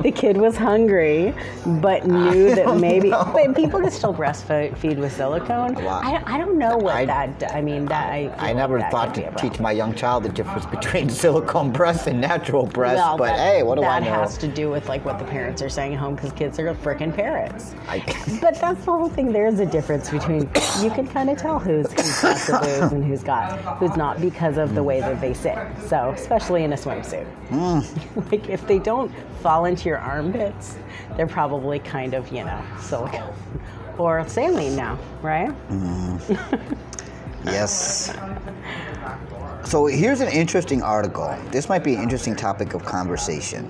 the 0.01 0.11
kid 0.11 0.37
was 0.37 0.57
hungry, 0.57 1.33
but 1.81 2.05
knew 2.07 2.55
that 2.55 2.77
maybe. 2.77 3.09
But 3.11 3.55
people 3.55 3.79
can 3.79 3.91
still 3.91 4.13
breastfeed 4.13 4.97
with 4.97 5.13
silicone. 5.15 5.75
Wow. 5.75 6.01
I, 6.03 6.21
I 6.25 6.37
don't 6.37 6.57
know 6.57 6.77
what 6.77 6.95
I- 6.95 7.05
that. 7.05 7.53
I 7.53 7.61
mean, 7.61 7.85
that 7.85 8.11
I. 8.11 8.33
I 8.37 8.53
never 8.53 8.79
that 8.79 8.91
thought 8.91 9.13
to 9.15 9.31
teach 9.35 9.59
my 9.59 9.71
young 9.71 9.93
child 9.95 10.23
the 10.23 10.29
difference 10.29 10.65
between 10.65 11.09
silicone 11.23 11.71
breasts 11.71 12.07
and 12.07 12.19
natural 12.19 12.65
breasts, 12.65 12.97
Well, 12.97 13.17
but 13.17 13.35
that, 13.35 13.39
hey, 13.39 13.63
what 13.63 13.75
do 13.75 13.83
I 13.83 13.99
know? 13.99 14.05
that 14.05 14.11
know? 14.11 14.19
has 14.21 14.37
to 14.39 14.47
do 14.47 14.69
with 14.69 14.89
like 14.89 15.05
what 15.05 15.19
the 15.19 15.25
parents 15.25 15.61
are 15.61 15.69
saying 15.69 15.93
at 15.93 15.99
home 15.99 16.15
because 16.15 16.31
kids 16.33 16.59
are 16.59 16.73
freaking 16.75 17.13
parrots. 17.15 17.73
I, 17.87 17.99
But 18.41 18.59
that's 18.59 18.83
the 18.85 18.91
whole 18.91 19.09
thing. 19.09 19.31
There's 19.31 19.59
a 19.59 19.65
difference 19.65 20.09
between 20.09 20.41
you 20.81 20.89
can 20.91 21.07
kind 21.07 21.29
of 21.29 21.37
tell 21.37 21.59
who's, 21.59 21.91
who's 21.93 22.21
got 22.21 22.37
the 22.47 22.79
boobs 22.79 22.93
and 22.93 23.05
who's 23.05 23.23
got 23.23 23.59
who's 23.77 23.95
not 23.95 24.19
because 24.19 24.32
of 24.41 24.75
the 24.75 24.83
way 24.83 24.99
that 24.99 25.21
they 25.21 25.33
sit. 25.33 25.57
So 25.87 26.11
especially 26.11 26.63
in 26.63 26.73
a 26.73 26.75
swimsuit, 26.77 27.25
Mm. 27.49 28.31
like 28.31 28.49
if 28.49 28.65
they 28.67 28.79
don't 28.79 29.11
fall 29.41 29.65
into 29.65 29.89
your 29.89 29.99
armpits, 29.99 30.77
they're 31.15 31.27
probably 31.27 31.79
kind 31.79 32.13
of 32.13 32.31
you 32.31 32.43
know 32.43 32.61
silicone 32.79 33.33
or 33.97 34.27
saline 34.27 34.75
now, 34.75 34.97
right? 35.21 35.53
Yes. 37.45 38.15
So 39.65 39.85
here's 39.85 40.21
an 40.21 40.29
interesting 40.29 40.81
article. 40.81 41.37
This 41.51 41.67
might 41.67 41.83
be 41.83 41.95
an 41.95 42.01
interesting 42.01 42.35
topic 42.35 42.73
of 42.73 42.85
conversation. 42.85 43.67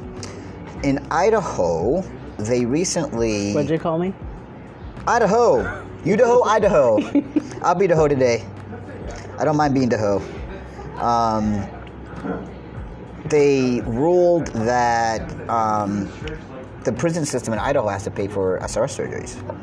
In 0.83 0.99
Idaho, 1.11 2.01
they 2.37 2.65
recently 2.65 3.53
What'd 3.53 3.69
you 3.71 3.79
call 3.79 3.97
me? 3.97 4.13
Idaho, 5.07 5.83
Idaho, 6.05 6.43
Idaho. 6.43 6.97
I'll 7.63 7.75
be 7.75 7.85
Idaho 7.85 8.07
today. 8.07 8.45
I 9.39 9.45
don't 9.45 9.57
mind 9.57 9.73
being 9.73 9.87
Idaho. 9.87 10.21
Um, 10.97 11.67
they 13.25 13.81
ruled 13.81 14.47
that 14.47 15.49
um, 15.49 16.09
the 16.83 16.91
prison 16.91 17.25
system 17.25 17.53
in 17.53 17.59
Idaho 17.59 17.87
has 17.87 18.03
to 18.03 18.11
pay 18.11 18.27
for 18.27 18.59
SRS 18.59 18.99
surgeries. 18.99 19.59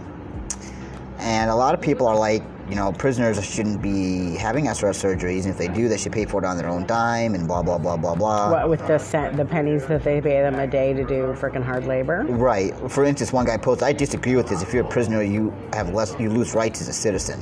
And 1.19 1.51
a 1.51 1.55
lot 1.55 1.75
of 1.75 1.81
people 1.83 2.07
are 2.07 2.17
like, 2.17 2.43
you 2.69 2.77
know, 2.77 2.93
prisoners 2.93 3.45
shouldn't 3.45 3.83
be 3.83 4.37
having 4.37 4.67
SRS 4.67 5.05
surgeries. 5.05 5.43
And 5.43 5.51
if 5.51 5.59
they 5.59 5.69
do, 5.69 5.89
they 5.89 5.99
should 5.99 6.13
pay 6.13 6.25
for 6.25 6.43
it 6.43 6.47
on 6.47 6.57
their 6.57 6.69
own 6.69 6.87
dime 6.87 7.35
and 7.35 7.47
blah, 7.47 7.63
blah, 7.63 7.77
blah, 7.77 7.97
blah, 7.97 8.15
blah. 8.15 8.51
What 8.51 8.69
with 8.71 8.87
the 8.87 8.97
cent, 8.97 9.37
the 9.37 9.45
pennies 9.45 9.87
that 9.87 10.03
they 10.03 10.21
pay 10.21 10.41
them 10.41 10.55
a 10.55 10.67
day 10.67 10.95
to 10.95 11.05
do 11.05 11.35
freaking 11.35 11.65
hard 11.65 11.87
labor? 11.87 12.25
Right. 12.25 12.75
For 12.91 13.05
instance, 13.05 13.33
one 13.33 13.45
guy 13.45 13.59
posted, 13.59 13.89
I 13.89 13.93
disagree 13.93 14.37
with 14.37 14.49
this. 14.49 14.63
If 14.63 14.73
you're 14.73 14.87
a 14.87 14.89
prisoner, 14.89 15.23
you 15.23 15.53
have 15.73 15.93
less, 15.93 16.15
you 16.19 16.31
lose 16.31 16.55
rights 16.55 16.81
as 16.81 16.89
a 16.89 16.93
citizen. 16.93 17.41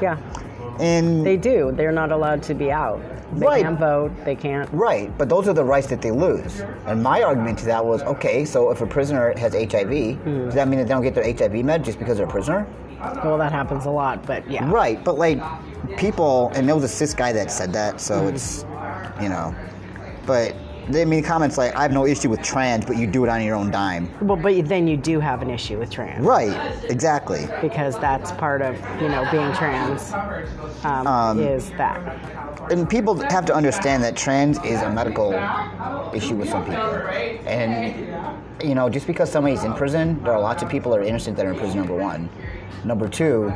Yeah, 0.00 0.18
And 0.80 1.24
they 1.24 1.36
do. 1.36 1.72
They're 1.72 1.92
not 1.92 2.10
allowed 2.12 2.42
to 2.44 2.54
be 2.54 2.70
out. 2.72 3.00
They 3.34 3.46
Right. 3.46 3.62
can't 3.62 3.78
vote. 3.78 4.10
They 4.24 4.34
can't. 4.34 4.68
Right, 4.72 5.10
but 5.16 5.28
those 5.28 5.46
are 5.48 5.52
the 5.52 5.62
rights 5.64 5.86
that 5.88 6.00
they 6.02 6.10
lose. 6.10 6.64
And 6.86 7.02
my 7.02 7.22
argument 7.22 7.58
to 7.60 7.66
that 7.66 7.84
was 7.84 8.02
okay, 8.02 8.44
so 8.44 8.70
if 8.70 8.80
a 8.80 8.86
prisoner 8.86 9.32
has 9.38 9.54
HIV, 9.54 10.14
Hmm. 10.24 10.46
does 10.46 10.54
that 10.54 10.66
mean 10.68 10.78
that 10.80 10.88
they 10.88 10.94
don't 10.94 11.02
get 11.02 11.14
their 11.14 11.24
HIV 11.24 11.62
med 11.62 11.84
just 11.84 11.98
because 11.98 12.16
they're 12.16 12.26
a 12.26 12.30
prisoner? 12.30 12.66
Well, 13.24 13.38
that 13.38 13.52
happens 13.52 13.86
a 13.86 13.90
lot, 13.90 14.26
but 14.26 14.50
yeah. 14.50 14.68
Right, 14.70 15.02
but 15.04 15.16
like 15.18 15.38
people, 15.96 16.50
and 16.54 16.68
it 16.68 16.72
was 16.74 16.84
a 16.84 16.88
cis 16.88 17.14
guy 17.14 17.32
that 17.32 17.50
said 17.50 17.72
that, 17.72 17.92
Hmm. 17.92 17.98
so 17.98 18.26
it's, 18.26 18.64
you 19.20 19.28
know, 19.28 19.54
but 20.26 20.54
they 20.92 21.04
made 21.04 21.24
comments 21.24 21.58
like, 21.58 21.74
I 21.74 21.82
have 21.82 21.92
no 21.92 22.06
issue 22.06 22.28
with 22.28 22.42
trans, 22.42 22.84
but 22.84 22.96
you 22.96 23.06
do 23.06 23.24
it 23.24 23.28
on 23.28 23.42
your 23.42 23.56
own 23.56 23.70
dime. 23.70 24.10
Well, 24.20 24.36
but 24.36 24.68
then 24.68 24.86
you 24.86 24.96
do 24.96 25.20
have 25.20 25.42
an 25.42 25.50
issue 25.50 25.78
with 25.78 25.90
trans 25.90 26.24
Right, 26.24 26.56
exactly. 26.90 27.46
because 27.60 27.98
that's 27.98 28.32
part 28.32 28.62
of 28.62 28.76
you 29.00 29.08
know 29.08 29.26
being 29.30 29.52
trans 29.54 30.12
um, 30.84 31.38
is 31.40 31.70
that. 31.70 32.70
And 32.70 32.88
people 32.88 33.16
have 33.30 33.44
to 33.46 33.54
understand 33.54 34.02
that 34.04 34.16
trans 34.16 34.58
is 34.64 34.80
a 34.82 34.90
medical 34.90 35.32
issue 36.14 36.36
with 36.36 36.48
some 36.48 36.64
people. 36.64 36.80
And, 37.46 38.62
you 38.62 38.74
know, 38.74 38.88
just 38.88 39.06
because 39.06 39.30
somebody's 39.30 39.64
in 39.64 39.74
prison, 39.74 40.22
there 40.22 40.32
are 40.32 40.40
lots 40.40 40.62
of 40.62 40.68
people 40.68 40.92
that 40.92 41.00
are 41.00 41.04
innocent 41.04 41.36
that 41.36 41.46
are 41.46 41.52
in 41.52 41.58
prison, 41.58 41.78
number 41.78 41.96
one. 41.96 42.28
Number 42.84 43.08
two, 43.08 43.52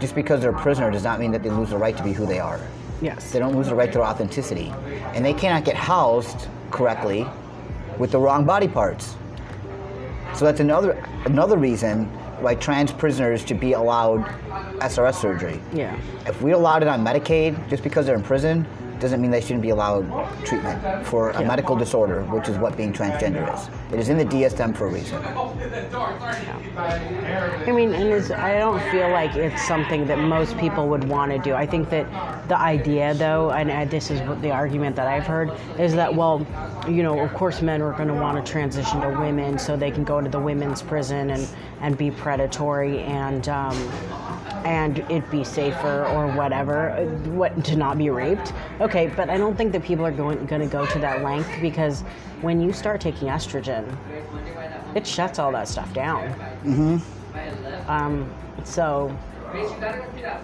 just 0.00 0.14
because 0.14 0.40
they're 0.42 0.50
a 0.50 0.60
prisoner 0.60 0.90
does 0.90 1.04
not 1.04 1.18
mean 1.18 1.30
that 1.32 1.42
they 1.42 1.50
lose 1.50 1.70
the 1.70 1.78
right 1.78 1.96
to 1.96 2.02
be 2.02 2.12
who 2.12 2.26
they 2.26 2.38
are. 2.38 2.60
Yes. 3.00 3.30
They 3.30 3.38
don't 3.38 3.54
lose 3.54 3.68
the 3.68 3.74
right 3.74 3.90
to 3.92 3.98
their 3.98 4.06
authenticity. 4.06 4.72
And 5.14 5.24
they 5.24 5.34
cannot 5.34 5.64
get 5.64 5.76
housed 5.76 6.48
correctly 6.70 7.26
with 7.98 8.12
the 8.12 8.18
wrong 8.18 8.44
body 8.44 8.68
parts. 8.68 9.16
So 10.34 10.44
that's 10.44 10.60
another 10.60 11.02
another 11.24 11.56
reason 11.56 12.06
why 12.42 12.54
trans 12.54 12.92
prisoners 12.92 13.46
should 13.46 13.60
be 13.60 13.72
allowed 13.72 14.24
SRS 14.80 15.14
surgery. 15.14 15.60
Yeah. 15.72 15.98
If 16.26 16.42
we 16.42 16.52
allowed 16.52 16.82
it 16.82 16.88
on 16.88 17.02
Medicaid 17.02 17.68
just 17.68 17.82
because 17.82 18.04
they're 18.06 18.16
in 18.16 18.22
prison, 18.22 18.66
doesn't 19.00 19.20
mean 19.20 19.30
they 19.30 19.40
shouldn't 19.40 19.62
be 19.62 19.70
allowed 19.70 20.06
treatment 20.44 21.04
for 21.06 21.30
a 21.30 21.40
Yeah. 21.40 21.48
medical 21.48 21.76
disorder, 21.76 22.22
which 22.22 22.48
is 22.48 22.58
what 22.58 22.76
being 22.76 22.92
transgender 22.92 23.52
is. 23.54 23.68
It 23.92 23.98
is 23.98 24.08
in 24.08 24.18
the 24.18 24.24
DSM 24.24 24.72
for 24.72 24.86
a 24.86 24.90
reason. 24.90 25.18
I 26.76 27.72
mean, 27.72 27.92
and 27.94 28.32
I 28.32 28.58
don't 28.58 28.80
feel 28.90 29.08
like 29.10 29.34
it's 29.36 29.66
something 29.66 30.06
that 30.06 30.18
most 30.18 30.56
people 30.58 30.88
would 30.88 31.04
want 31.08 31.32
to 31.32 31.38
do. 31.38 31.54
I 31.54 31.66
think 31.66 31.90
that 31.90 32.06
the 32.48 32.58
idea, 32.58 33.14
though, 33.14 33.50
and 33.50 33.90
this 33.90 34.10
is 34.10 34.20
what 34.22 34.40
the 34.42 34.50
argument 34.50 34.96
that 34.96 35.06
I've 35.08 35.26
heard, 35.26 35.50
is 35.78 35.94
that, 35.94 36.14
well, 36.14 36.46
you 36.88 37.02
know, 37.02 37.18
of 37.20 37.32
course 37.34 37.62
men 37.62 37.82
are 37.82 37.92
going 37.92 38.08
to 38.08 38.14
want 38.14 38.44
to 38.44 38.52
transition 38.52 39.00
to 39.00 39.08
women 39.08 39.58
so 39.58 39.76
they 39.76 39.90
can 39.90 40.04
go 40.04 40.20
to 40.20 40.28
the 40.28 40.38
women's 40.40 40.82
prison 40.82 41.30
and, 41.30 41.48
and 41.80 41.96
be 41.96 42.10
predatory 42.10 43.00
and, 43.00 43.48
um, 43.48 43.76
and 44.64 44.98
it 45.10 45.28
be 45.30 45.44
safer 45.44 46.06
or 46.06 46.28
whatever, 46.32 46.90
what 47.26 47.64
to 47.64 47.76
not 47.76 47.98
be 47.98 48.10
raped. 48.10 48.52
Okay, 48.80 49.08
but 49.08 49.30
I 49.30 49.36
don't 49.36 49.56
think 49.56 49.72
that 49.72 49.82
people 49.82 50.06
are 50.06 50.12
going, 50.12 50.44
going 50.46 50.62
to 50.62 50.66
go 50.66 50.86
to 50.86 50.98
that 51.00 51.22
length 51.22 51.50
because 51.60 52.02
when 52.40 52.60
you 52.60 52.72
start 52.72 53.00
taking 53.00 53.28
estrogen, 53.28 53.96
it 54.94 55.06
shuts 55.06 55.38
all 55.38 55.52
that 55.52 55.68
stuff 55.68 55.92
down. 55.92 56.28
mm-hmm. 56.64 57.90
Um, 57.90 58.32
so, 58.64 59.16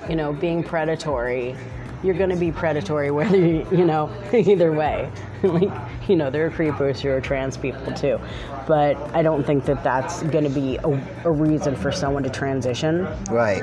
you 0.08 0.14
know, 0.14 0.32
being 0.32 0.62
predatory, 0.62 1.56
you're 2.02 2.14
going 2.14 2.30
to 2.30 2.36
be 2.36 2.50
predatory 2.50 3.10
whether 3.22 3.36
you, 3.36 3.66
you 3.70 3.84
know, 3.84 4.10
either 4.32 4.72
way. 4.72 5.10
like, 5.42 5.70
you 6.08 6.16
know, 6.16 6.30
there 6.30 6.46
are 6.46 6.50
creepers 6.50 7.00
who 7.00 7.10
are 7.10 7.20
trans 7.20 7.56
people 7.56 7.92
too. 7.92 8.18
But 8.66 8.96
I 9.14 9.22
don't 9.22 9.44
think 9.44 9.64
that 9.64 9.82
that's 9.82 10.22
going 10.24 10.44
to 10.44 10.50
be 10.50 10.76
a, 10.78 10.88
a 11.24 11.30
reason 11.30 11.74
for 11.74 11.90
someone 11.90 12.22
to 12.22 12.30
transition. 12.30 13.06
Right. 13.30 13.62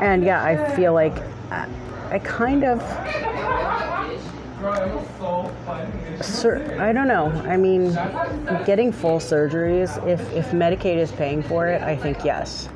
And 0.00 0.24
yeah, 0.24 0.44
I 0.44 0.74
feel 0.76 0.92
like 0.92 1.16
I, 1.50 1.68
I 2.10 2.18
kind 2.20 2.64
of. 2.64 2.80
Sir, 6.24 6.76
I 6.80 6.92
don't 6.92 7.08
know. 7.08 7.26
I 7.46 7.56
mean, 7.56 7.92
getting 8.64 8.92
full 8.92 9.18
surgeries, 9.18 10.06
if, 10.06 10.20
if 10.32 10.50
Medicaid 10.52 10.98
is 10.98 11.10
paying 11.10 11.42
for 11.42 11.66
it, 11.66 11.82
I 11.82 11.96
think 11.96 12.24
yes. 12.24 12.68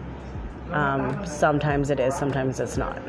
Um, 0.73 1.25
sometimes 1.25 1.91
it 1.91 2.01
is, 2.01 2.17
sometimes 2.17 2.59
it's 2.59 2.77
not. 2.77 3.01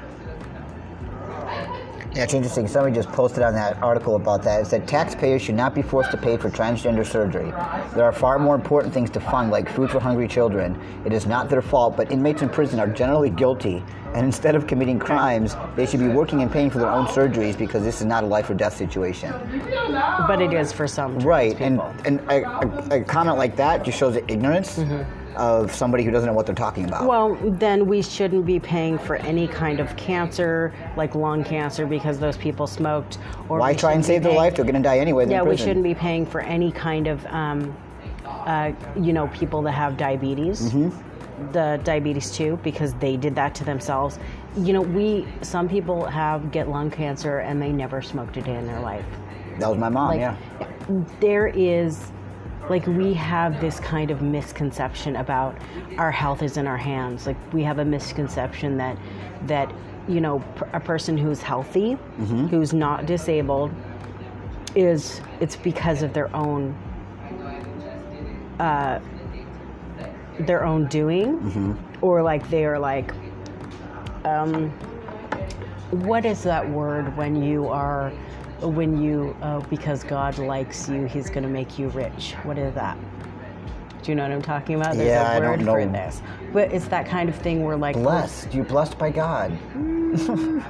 Yeah, 2.18 2.24
it's 2.24 2.34
interesting. 2.34 2.68
Somebody 2.68 2.96
just 2.96 3.10
posted 3.10 3.44
on 3.44 3.54
that 3.54 3.78
article 3.78 4.16
about 4.16 4.42
that. 4.42 4.62
It 4.62 4.66
said 4.66 4.88
taxpayers 4.88 5.40
should 5.44 5.54
not 5.54 5.76
be 5.76 5.84
forced 5.84 6.10
to 6.10 6.18
pay 6.18 6.36
for 6.36 6.50
transgender 6.50 7.06
surgery. 7.06 7.52
There 7.94 8.06
are 8.06 8.12
far 8.12 8.40
more 8.40 8.56
important 8.56 8.92
things 8.92 9.12
to 9.12 9.20
fund, 9.20 9.52
like 9.52 9.70
food 9.70 9.92
for 9.92 10.00
hungry 10.00 10.28
children. 10.28 10.82
It 11.06 11.14
is 11.14 11.28
not 11.28 11.48
their 11.48 11.62
fault, 11.62 11.96
but 11.96 12.12
inmates 12.12 12.42
in 12.42 12.50
prison 12.50 12.80
are 12.80 12.88
generally 12.88 13.30
guilty, 13.30 13.84
and 14.16 14.26
instead 14.26 14.56
of 14.56 14.66
committing 14.66 14.98
crimes, 14.98 15.56
they 15.76 15.86
should 15.86 16.00
be 16.00 16.08
working 16.08 16.42
and 16.42 16.52
paying 16.52 16.72
for 16.72 16.80
their 16.80 16.90
own 16.90 17.06
surgeries 17.06 17.56
because 17.56 17.84
this 17.84 18.00
is 18.00 18.08
not 18.08 18.24
a 18.24 18.28
life 18.28 18.50
or 18.50 18.56
death 18.56 18.76
situation. 18.76 19.32
But 20.28 20.42
it 20.42 20.54
is 20.54 20.74
for 20.74 20.88
some 20.88 21.20
Right, 21.20 21.60
and 21.62 21.80
people. 21.80 21.96
and 22.06 22.20
a, 22.32 22.96
a, 22.96 23.02
a 23.02 23.04
comment 23.04 23.38
like 23.38 23.56
that 23.58 23.84
just 23.84 24.00
shows 24.00 24.16
ignorance 24.28 24.80
mm-hmm. 24.80 25.04
Of 25.38 25.74
somebody 25.74 26.04
who 26.04 26.12
doesn't 26.12 26.28
know 26.28 26.34
what 26.34 26.46
they're 26.46 26.56
talking 26.56 26.86
about. 26.86 27.08
Well, 27.08 27.36
then 27.42 27.86
we 27.86 28.02
shouldn't 28.02 28.46
be 28.46 28.60
paying 28.60 28.98
for 28.98 29.18
any 29.18 29.48
kind 29.48 29.80
of 29.80 29.96
cancer, 29.96 30.74
like 30.96 31.16
lung 31.16 31.44
cancer, 31.44 31.86
because 31.86 32.20
those 32.20 32.38
people 32.38 32.68
smoked. 32.68 33.20
Or 33.48 33.60
Why 33.60 33.74
try 33.74 33.94
and 33.94 34.04
save 34.04 34.24
their 34.24 34.34
life? 34.34 34.56
They're 34.56 34.66
going 34.66 34.76
to 34.76 34.82
die 34.82 35.00
anyway. 35.00 35.30
Yeah, 35.30 35.44
we 35.44 35.56
shouldn't 35.56 35.84
be 35.84 35.96
paying 35.96 36.26
for 36.26 36.42
any 36.42 36.72
kind 36.72 37.08
of, 37.08 37.26
um, 37.28 37.76
uh, 38.26 38.72
you 39.00 39.14
know, 39.14 39.28
people 39.28 39.62
that 39.64 39.72
have 39.72 39.96
diabetes. 39.98 40.72
Mm-hmm. 40.72 41.52
The 41.52 41.80
diabetes 41.84 42.32
too, 42.32 42.60
because 42.64 42.96
they 42.96 43.16
did 43.16 43.36
that 43.36 43.54
to 43.56 43.64
themselves. 43.64 44.18
You 44.58 44.74
know, 44.74 44.82
we 44.82 45.28
some 45.44 45.70
people 45.70 46.04
have 46.06 46.52
get 46.52 46.68
lung 46.68 46.90
cancer 46.90 47.40
and 47.40 47.62
they 47.62 47.72
never 47.72 48.02
smoked 48.02 48.38
a 48.38 48.42
day 48.42 48.56
in 48.56 48.66
their 48.66 48.80
life. 48.80 49.06
That 49.60 49.70
was 49.70 49.78
my 49.78 49.90
mom. 49.90 50.08
Like, 50.08 50.20
yeah. 50.20 50.36
there 51.20 51.48
is 51.48 52.12
like 52.70 52.86
we 52.88 53.14
have 53.14 53.62
this 53.62 53.80
kind 53.80 54.12
of 54.12 54.22
misconception 54.22 55.16
about 55.16 55.56
our 55.98 56.12
health 56.12 56.42
is 56.44 56.58
in 56.58 56.68
our 56.68 56.78
hands. 56.78 57.26
Like 57.28 57.38
we 57.54 57.64
have 57.64 57.80
a 57.80 57.86
misconception 57.86 58.78
that 58.78 58.98
that 59.44 59.74
you 60.08 60.22
know 60.22 60.44
a 60.74 60.80
person 60.80 61.18
who's 61.18 61.42
healthy 61.42 61.98
who's 62.50 62.74
not 62.74 63.06
disabled 63.06 63.72
is 64.76 65.22
it's 65.40 65.56
because 65.56 66.02
of 66.04 66.14
their 66.14 66.34
own 66.36 66.76
uh, 68.60 69.00
their 70.40 70.64
own 70.66 70.88
doing 70.88 71.78
or 72.02 72.22
like 72.22 72.50
they 72.50 72.66
are 72.66 72.80
like 72.80 73.12
um, 74.26 74.70
what 75.92 76.26
is 76.26 76.44
that 76.44 76.68
word 76.70 77.16
when 77.18 77.42
you 77.42 77.68
are 77.68 78.12
when 78.62 79.02
you 79.02 79.36
uh, 79.42 79.60
because 79.62 80.04
god 80.04 80.38
likes 80.38 80.90
you 80.90 81.06
he's 81.06 81.30
going 81.30 81.44
to 81.44 81.50
make 81.50 81.78
you 81.80 81.90
rich. 81.90 82.34
What 82.44 82.58
is 82.58 82.74
that? 82.76 82.98
Do 84.04 84.12
you 84.12 84.16
know 84.16 84.24
what 84.24 84.32
i'm 84.32 84.42
talking 84.42 84.76
about? 84.76 84.96
There's 84.96 85.08
Yeah, 85.10 85.34
a 85.34 85.36
I 85.36 85.40
don't 85.40 85.50
word 85.66 85.66
for 85.66 85.86
know. 85.86 85.92
this. 85.92 86.22
But 86.54 86.72
it's 86.72 86.88
that 86.88 87.06
kind 87.08 87.30
of 87.30 87.36
thing 87.36 87.64
where 87.64 87.76
like 87.78 87.96
Blessed. 87.96 88.54
You're 88.54 88.66
blessed 88.66 88.98
by 88.98 89.12
God. 89.12 89.58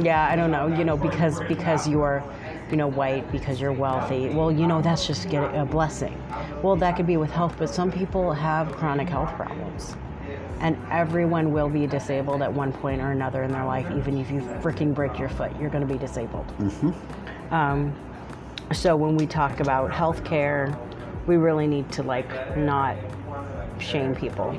yeah 0.00 0.26
i 0.30 0.36
don't 0.36 0.50
know 0.50 0.66
you 0.68 0.84
know 0.84 0.96
because 0.96 1.38
because 1.48 1.86
you're 1.88 2.22
you 2.70 2.76
know 2.76 2.86
white 2.86 3.30
because 3.30 3.60
you're 3.60 3.72
wealthy. 3.72 4.28
Well 4.30 4.50
you 4.50 4.66
know 4.66 4.80
that's 4.82 5.06
just 5.06 5.28
get 5.28 5.54
a 5.54 5.64
blessing. 5.64 6.20
Well 6.62 6.76
that 6.76 6.96
could 6.96 7.06
be 7.06 7.16
with 7.16 7.30
health 7.30 7.54
but 7.58 7.68
some 7.70 7.90
people 7.92 8.32
have 8.32 8.72
chronic 8.72 9.08
health 9.08 9.30
problems 9.34 9.94
and 10.60 10.76
everyone 10.90 11.52
will 11.52 11.68
be 11.68 11.86
disabled 11.86 12.42
at 12.42 12.52
one 12.52 12.72
point 12.72 13.00
or 13.00 13.10
another 13.12 13.42
in 13.42 13.52
their 13.52 13.64
life 13.64 13.86
even 13.96 14.18
if 14.18 14.30
you 14.30 14.40
freaking 14.62 14.94
break 14.94 15.18
your 15.18 15.28
foot 15.28 15.50
you're 15.60 15.70
going 15.70 15.86
to 15.86 15.92
be 15.92 15.98
disabled 15.98 16.46
um, 17.50 17.94
so 18.72 18.96
when 18.96 19.16
we 19.16 19.26
talk 19.26 19.60
about 19.60 19.90
healthcare 19.90 20.76
we 21.26 21.36
really 21.36 21.66
need 21.66 21.90
to 21.92 22.02
like 22.02 22.56
not 22.56 22.96
shame 23.78 24.14
people 24.14 24.56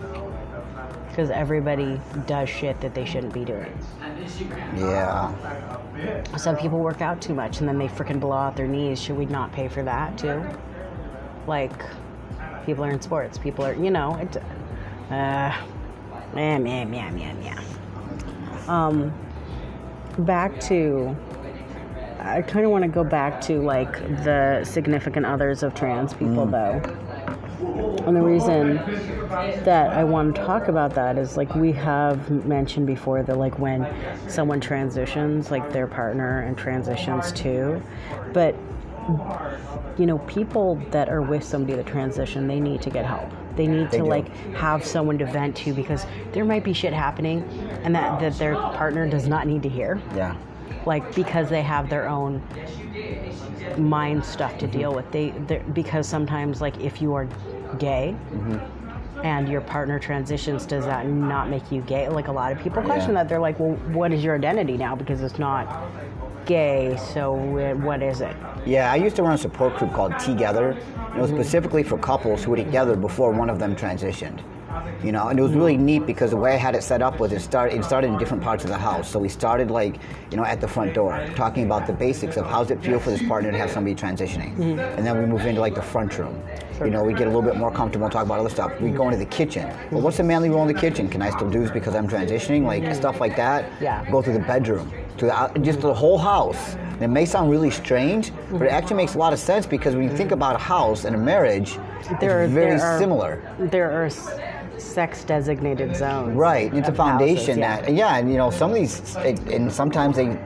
because 1.09 1.29
everybody 1.31 1.99
does 2.27 2.47
shit 2.47 2.79
that 2.81 2.93
they 2.93 3.03
shouldn't 3.05 3.33
be 3.33 3.43
doing 3.43 3.75
Yeah. 4.75 5.33
some 6.37 6.55
people 6.55 6.79
work 6.79 7.01
out 7.01 7.19
too 7.21 7.33
much 7.33 7.59
and 7.59 7.67
then 7.67 7.79
they 7.79 7.87
freaking 7.87 8.19
blow 8.19 8.33
out 8.33 8.55
their 8.55 8.67
knees. 8.67 9.01
Should 9.01 9.17
we 9.17 9.25
not 9.25 9.51
pay 9.51 9.67
for 9.67 9.81
that 9.83 10.15
too? 10.15 10.43
Like, 11.47 11.71
people 12.67 12.83
are 12.85 12.91
in 12.91 13.01
sports. 13.01 13.39
People 13.39 13.65
are, 13.65 13.73
you 13.73 13.89
know, 13.89 14.15
it, 14.17 14.37
uh, 15.11 15.57
yeah, 16.38 16.57
yeah, 16.59 16.88
yeah, 16.88 17.15
yeah, 17.15 17.35
yeah. 17.43 17.63
Um, 18.67 19.13
back 20.19 20.59
to, 20.61 21.15
I 22.19 22.41
kind 22.41 22.65
of 22.65 22.71
want 22.71 22.83
to 22.83 22.89
go 22.89 23.03
back 23.03 23.41
to 23.41 23.61
like 23.61 23.93
the 24.23 24.63
significant 24.63 25.25
others 25.25 25.63
of 25.63 25.73
trans 25.73 26.13
people 26.13 26.45
though. 26.45 26.81
And 28.05 28.15
the 28.15 28.21
reason 28.21 28.75
that 29.65 29.91
I 29.91 30.03
want 30.03 30.35
to 30.35 30.41
talk 30.41 30.67
about 30.67 30.93
that 30.95 31.17
is 31.17 31.38
like 31.38 31.53
we 31.55 31.71
have 31.73 32.29
mentioned 32.45 32.88
before 32.88 33.23
that 33.23 33.38
like 33.38 33.57
when 33.59 33.88
someone 34.29 34.61
transitions, 34.61 35.51
like 35.51 35.71
their 35.73 35.88
partner 35.88 36.41
and 36.41 36.57
transitions 36.57 37.31
too. 37.31 37.81
But 38.33 38.55
you 39.97 40.05
know, 40.05 40.19
people 40.19 40.81
that 40.91 41.09
are 41.09 41.21
with 41.21 41.43
somebody 41.43 41.75
that 41.75 41.88
transition, 41.88 42.47
they 42.47 42.59
need 42.59 42.81
to 42.83 42.89
get 42.89 43.05
help. 43.05 43.31
They 43.57 43.67
need 43.67 43.91
They 43.91 43.97
to 43.97 44.03
do. 44.03 44.09
like 44.09 44.27
have 44.55 44.85
someone 44.85 45.17
to 45.17 45.25
vent 45.25 45.55
to 45.57 45.73
because 45.73 46.05
there 46.31 46.45
might 46.45 46.63
be 46.63 46.73
shit 46.73 46.93
happening 46.93 47.43
and 47.83 47.93
that, 47.95 48.19
that 48.19 48.37
their 48.37 48.55
partner 48.55 49.09
does 49.09 49.27
not 49.27 49.47
need 49.47 49.63
to 49.63 49.69
hear. 49.69 49.99
Yeah. 50.15 50.35
Like 50.85 51.13
because 51.15 51.49
they 51.49 51.61
have 51.63 51.89
their 51.89 52.07
own 52.07 52.41
mind 53.77 54.23
stuff 54.23 54.57
to 54.59 54.67
deal 54.67 54.93
with. 54.93 55.11
They 55.11 55.29
because 55.73 56.07
sometimes 56.07 56.61
like 56.61 56.79
if 56.79 57.01
you 57.01 57.13
are 57.13 57.27
gay 57.77 58.15
mm-hmm. 58.31 59.25
and 59.25 59.49
your 59.49 59.61
partner 59.61 59.99
transitions, 59.99 60.65
does 60.65 60.85
that 60.85 61.07
not 61.07 61.49
make 61.49 61.71
you 61.71 61.81
gay? 61.81 62.07
Like 62.09 62.27
a 62.27 62.31
lot 62.31 62.51
of 62.51 62.59
people 62.59 62.81
question 62.83 63.09
Yeah. 63.11 63.23
that. 63.23 63.29
They're 63.29 63.39
like, 63.39 63.59
well, 63.59 63.75
what 63.93 64.13
is 64.13 64.23
your 64.23 64.35
identity 64.35 64.77
now? 64.77 64.95
Because 64.95 65.21
it's 65.21 65.39
not 65.39 65.67
gay. 66.47 66.97
So 67.13 67.33
what 67.33 68.01
is 68.01 68.21
it? 68.21 68.35
Yeah, 68.65 68.91
I 68.91 68.95
used 68.95 69.15
to 69.17 69.23
run 69.23 69.33
a 69.33 69.37
support 69.37 69.77
group 69.77 69.93
called 69.93 70.17
Together. 70.19 70.77
It 71.15 71.21
was 71.21 71.29
specifically 71.29 71.83
for 71.83 71.97
couples 71.97 72.43
who 72.43 72.51
were 72.51 72.57
together 72.57 72.95
before 72.95 73.31
one 73.31 73.49
of 73.49 73.59
them 73.59 73.75
transitioned. 73.75 74.41
You 75.03 75.11
know, 75.11 75.27
and 75.27 75.39
it 75.39 75.41
was 75.41 75.53
really 75.53 75.77
neat 75.77 76.05
because 76.05 76.31
the 76.31 76.37
way 76.37 76.53
I 76.53 76.57
had 76.57 76.75
it 76.75 76.83
set 76.83 77.01
up 77.01 77.19
was 77.19 77.31
it 77.31 77.41
started 77.41 77.77
it 77.77 77.83
started 77.83 78.07
in 78.07 78.17
different 78.17 78.43
parts 78.43 78.63
of 78.63 78.69
the 78.69 78.77
house. 78.77 79.09
So 79.09 79.19
we 79.19 79.29
started 79.29 79.71
like, 79.71 79.99
you 80.31 80.37
know, 80.37 80.43
at 80.43 80.61
the 80.61 80.67
front 80.67 80.93
door, 80.93 81.27
talking 81.35 81.63
about 81.65 81.87
the 81.87 81.93
basics 81.93 82.37
of 82.37 82.45
how's 82.45 82.69
it 82.69 82.81
feel 82.83 82.99
for 82.99 83.09
this 83.09 83.23
partner 83.27 83.51
to 83.51 83.57
have 83.57 83.71
somebody 83.71 83.95
transitioning. 83.95 84.55
Mm-hmm. 84.55 84.79
And 84.79 85.05
then 85.05 85.17
we 85.17 85.25
move 85.25 85.45
into 85.45 85.61
like 85.61 85.75
the 85.75 85.81
front 85.81 86.17
room. 86.17 86.41
You 86.79 86.91
know, 86.91 87.03
we 87.03 87.13
get 87.13 87.23
a 87.23 87.31
little 87.31 87.41
bit 87.41 87.55
more 87.55 87.71
comfortable 87.71 88.05
and 88.05 88.13
talk 88.13 88.25
about 88.25 88.39
other 88.39 88.49
stuff. 88.49 88.79
We 88.79 88.91
go 88.91 89.05
into 89.05 89.17
the 89.17 89.25
kitchen. 89.25 89.67
Well, 89.91 90.01
what's 90.01 90.17
the 90.17 90.23
manly 90.23 90.49
role 90.49 90.61
in 90.61 90.67
the 90.67 90.79
kitchen? 90.79 91.09
Can 91.09 91.23
I 91.23 91.31
still 91.31 91.49
do 91.49 91.61
this 91.61 91.71
because 91.71 91.95
I'm 91.95 92.07
transitioning? 92.07 92.63
Like 92.63 92.93
stuff 92.93 93.19
like 93.19 93.35
that. 93.35 93.71
Yeah. 93.81 94.09
Go 94.11 94.21
to 94.21 94.31
the 94.31 94.39
bedroom, 94.39 94.91
to 95.18 95.26
the, 95.26 95.59
just 95.61 95.82
the 95.82 95.93
whole 95.93 96.18
house. 96.18 96.76
And 96.76 97.03
it 97.03 97.07
may 97.09 97.26
sound 97.26 97.51
really 97.51 97.70
strange, 97.72 98.32
but 98.51 98.63
it 98.63 98.72
actually 98.72 98.95
makes 98.97 99.15
a 99.15 99.18
lot 99.20 99.34
of 99.34 99.39
sense 99.39 99.65
because 99.65 99.95
when 99.95 100.03
you 100.09 100.15
think 100.18 100.32
about 100.32 100.55
a 100.55 100.59
house 100.59 101.05
and 101.05 101.15
a 101.15 101.20
marriage, 101.20 101.78
There 102.20 102.43
are- 102.43 102.47
very 102.47 102.78
there 102.78 102.82
are- 102.86 102.99
similar. 102.99 103.41
There 103.59 103.91
are 103.91 104.05
s- 104.05 104.30
sex 104.78 105.24
designated 105.24 105.95
zones. 105.95 106.36
Right, 106.36 106.74
it's 106.74 106.88
a 106.89 106.93
foundation 106.93 107.61
houses, 107.61 107.86
that, 107.88 107.93
yeah, 107.93 108.15
and 108.18 108.32
you 108.32 108.38
know, 108.38 108.49
some 108.51 108.70
of 108.72 108.76
these, 108.76 109.15
it, 109.18 109.39
and 109.51 109.72
sometimes 109.72 110.15
they, 110.15 110.38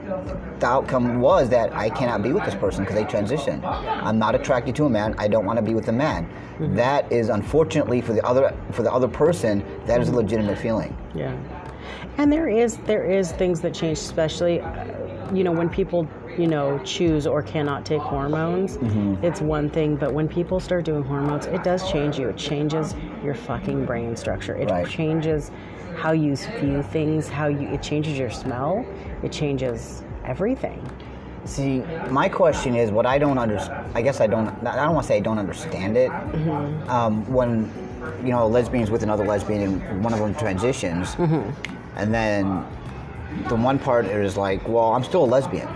the 0.58 0.66
outcome 0.66 1.20
was 1.20 1.48
that 1.50 1.72
I 1.74 1.88
cannot 1.90 2.22
be 2.22 2.32
with 2.32 2.44
this 2.44 2.54
person 2.54 2.84
because 2.84 2.96
they 2.96 3.04
transition. 3.04 3.62
I'm 3.64 4.18
not 4.18 4.34
attracted 4.34 4.74
to 4.76 4.86
a 4.86 4.90
man. 4.90 5.14
I 5.18 5.28
don't 5.28 5.44
want 5.44 5.58
to 5.58 5.62
be 5.62 5.74
with 5.74 5.88
a 5.88 5.92
man. 5.92 6.24
Mm-hmm. 6.58 6.76
That 6.76 7.10
is 7.12 7.28
unfortunately 7.28 8.00
for 8.00 8.12
the 8.12 8.24
other 8.26 8.54
for 8.72 8.82
the 8.82 8.92
other 8.92 9.08
person. 9.08 9.64
That 9.86 10.00
is 10.00 10.08
a 10.10 10.14
legitimate 10.14 10.58
feeling. 10.58 10.96
Yeah, 11.14 11.32
and 12.18 12.32
there 12.32 12.48
is 12.48 12.76
there 12.78 13.04
is 13.04 13.32
things 13.32 13.60
that 13.62 13.74
change, 13.74 13.98
especially 13.98 14.60
uh, 14.60 15.34
you 15.34 15.44
know 15.44 15.52
when 15.52 15.68
people 15.68 16.06
you 16.38 16.46
know 16.46 16.78
choose 16.84 17.26
or 17.26 17.42
cannot 17.42 17.84
take 17.84 18.00
hormones. 18.00 18.76
Mm-hmm. 18.78 19.24
It's 19.24 19.40
one 19.40 19.68
thing, 19.70 19.96
but 19.96 20.12
when 20.12 20.28
people 20.28 20.60
start 20.60 20.84
doing 20.84 21.02
hormones, 21.02 21.46
it 21.46 21.62
does 21.62 21.90
change 21.90 22.18
you. 22.18 22.28
It 22.28 22.36
changes 22.36 22.94
your 23.24 23.34
fucking 23.34 23.84
brain 23.86 24.16
structure. 24.16 24.54
It 24.56 24.70
Right. 24.70 24.88
changes 24.88 25.50
how 25.96 26.12
you 26.12 26.36
view 26.36 26.82
things. 26.82 27.28
How 27.28 27.48
you 27.48 27.68
it 27.68 27.82
changes 27.82 28.18
your 28.18 28.30
smell. 28.30 28.84
It 29.22 29.30
changes 29.32 30.02
everything. 30.24 30.80
See, 31.44 31.80
my 32.08 32.28
question 32.28 32.76
is 32.76 32.90
what 32.92 33.04
I 33.04 33.18
don't 33.18 33.36
understand. 33.36 33.84
I 33.96 34.00
guess 34.02 34.20
I 34.20 34.26
don't. 34.28 34.48
I 34.66 34.76
don't 34.76 34.94
want 34.94 35.04
to 35.04 35.08
say 35.08 35.16
I 35.16 35.20
don't 35.20 35.38
understand 35.38 35.96
it. 35.96 36.10
Um, 36.88 37.30
when 37.32 37.70
you 38.22 38.30
know 38.30 38.44
a 38.44 38.46
lesbian's 38.46 38.90
with 38.90 39.02
another 39.02 39.26
lesbian 39.26 39.82
and 39.82 40.04
one 40.04 40.12
of 40.12 40.20
them 40.20 40.34
transitions, 40.36 41.16
and 41.96 42.12
then 42.12 42.64
the 43.48 43.56
one 43.56 43.78
part 43.78 44.06
is 44.06 44.36
like, 44.36 44.66
well, 44.68 44.92
I'm 44.92 45.04
still 45.04 45.24
a 45.24 45.26
lesbian. 45.26 45.68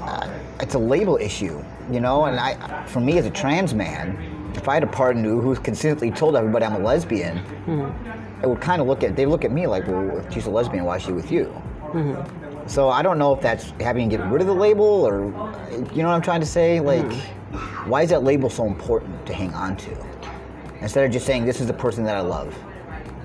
Uh, 0.00 0.40
it's 0.60 0.74
a 0.74 0.78
label 0.78 1.16
issue, 1.16 1.62
you 1.90 2.00
know. 2.00 2.24
And 2.24 2.38
I, 2.38 2.84
for 2.86 3.00
me 3.00 3.18
as 3.18 3.26
a 3.26 3.30
trans 3.30 3.74
man, 3.74 4.52
if 4.54 4.68
I 4.68 4.74
had 4.74 4.82
a 4.82 4.86
partner 4.86 5.28
who 5.28 5.40
who's 5.40 5.58
consistently 5.58 6.10
told 6.10 6.36
everybody 6.36 6.64
I'm 6.64 6.74
a 6.74 6.78
lesbian, 6.78 7.38
mm-hmm. 7.38 8.42
it 8.42 8.48
would 8.48 8.60
kind 8.60 8.80
of 8.80 8.88
look 8.88 9.02
at 9.02 9.16
they 9.16 9.26
look 9.26 9.44
at 9.44 9.52
me 9.52 9.66
like, 9.66 9.86
well, 9.86 10.18
if 10.18 10.32
she's 10.32 10.46
a 10.46 10.50
lesbian, 10.50 10.84
why 10.84 10.96
is 10.96 11.02
she 11.02 11.12
with 11.12 11.30
you? 11.30 11.46
Mm-hmm. 11.92 12.66
So 12.68 12.88
I 12.88 13.02
don't 13.02 13.18
know 13.18 13.34
if 13.34 13.40
that's 13.40 13.70
having 13.80 14.08
to 14.08 14.16
get 14.16 14.24
rid 14.26 14.40
of 14.40 14.46
the 14.46 14.54
label 14.54 14.84
or, 14.84 15.26
you 15.92 16.02
know 16.02 16.08
what 16.08 16.14
I'm 16.14 16.22
trying 16.22 16.40
to 16.40 16.46
say? 16.46 16.78
Mm-hmm. 16.78 16.86
Like, 16.86 17.12
why 17.86 18.02
is 18.02 18.10
that 18.10 18.22
label 18.22 18.48
so 18.48 18.66
important 18.66 19.26
to 19.26 19.34
hang 19.34 19.52
on 19.54 19.76
to? 19.78 20.06
Instead 20.80 21.04
of 21.04 21.12
just 21.12 21.26
saying, 21.26 21.44
this 21.44 21.60
is 21.60 21.66
the 21.66 21.72
person 21.72 22.04
that 22.04 22.16
I 22.16 22.20
love. 22.20 22.56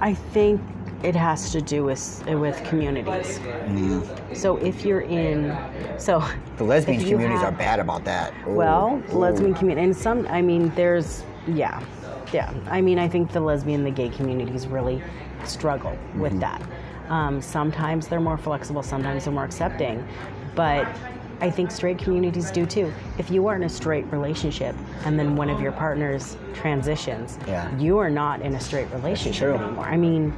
I 0.01 0.13
think 0.13 0.61
it 1.03 1.15
has 1.15 1.51
to 1.51 1.61
do 1.61 1.83
with 1.83 2.23
with 2.27 2.63
communities. 2.63 3.39
So 4.33 4.57
if 4.57 4.83
you're 4.85 5.01
in, 5.01 5.55
so 5.97 6.23
The 6.57 6.63
lesbian 6.63 6.99
communities 6.99 7.39
have- 7.41 7.53
are 7.53 7.57
bad 7.57 7.79
about 7.79 8.03
that. 8.05 8.33
Ooh, 8.47 8.51
Well, 8.53 9.01
ooh. 9.13 9.17
lesbian 9.17 9.53
community, 9.53 9.85
and 9.85 9.95
some, 9.95 10.27
I 10.29 10.41
mean, 10.41 10.71
there's, 10.75 11.23
yeah, 11.47 11.79
yeah. 12.33 12.51
I 12.69 12.81
mean, 12.81 12.99
I 12.99 13.07
think 13.07 13.31
the 13.31 13.39
lesbian, 13.39 13.85
and 13.85 13.87
the 13.87 13.91
gay 13.91 14.09
communities 14.09 14.67
really 14.67 15.01
struggle 15.43 15.93
with 16.17 16.33
Mm-hmm. 16.33 16.39
that. 16.41 16.61
Um, 17.09 17.41
sometimes 17.41 18.07
they're 18.07 18.19
more 18.19 18.37
flexible, 18.37 18.83
sometimes 18.83 19.23
they're 19.25 19.33
more 19.33 19.45
accepting, 19.45 20.03
but 20.55 20.85
I 21.39 21.49
think 21.51 21.71
straight 21.71 21.99
communities 21.99 22.49
do 22.51 22.65
too. 22.65 22.91
If 23.17 23.29
you 23.29 23.47
are 23.47 23.55
in 23.55 23.63
a 23.63 23.69
straight 23.69 24.05
relationship 24.11 24.75
and 25.05 25.19
then 25.19 25.35
one 25.35 25.49
of 25.49 25.61
your 25.61 25.71
partners 25.71 26.35
transitions, 26.53 27.37
Yeah. 27.47 27.75
you 27.77 27.97
are 27.99 28.09
not 28.09 28.41
in 28.41 28.55
a 28.55 28.59
straight 28.59 28.89
relationship 28.91 29.59
anymore. 29.59 29.85
I 29.85 29.97
mean, 29.97 30.33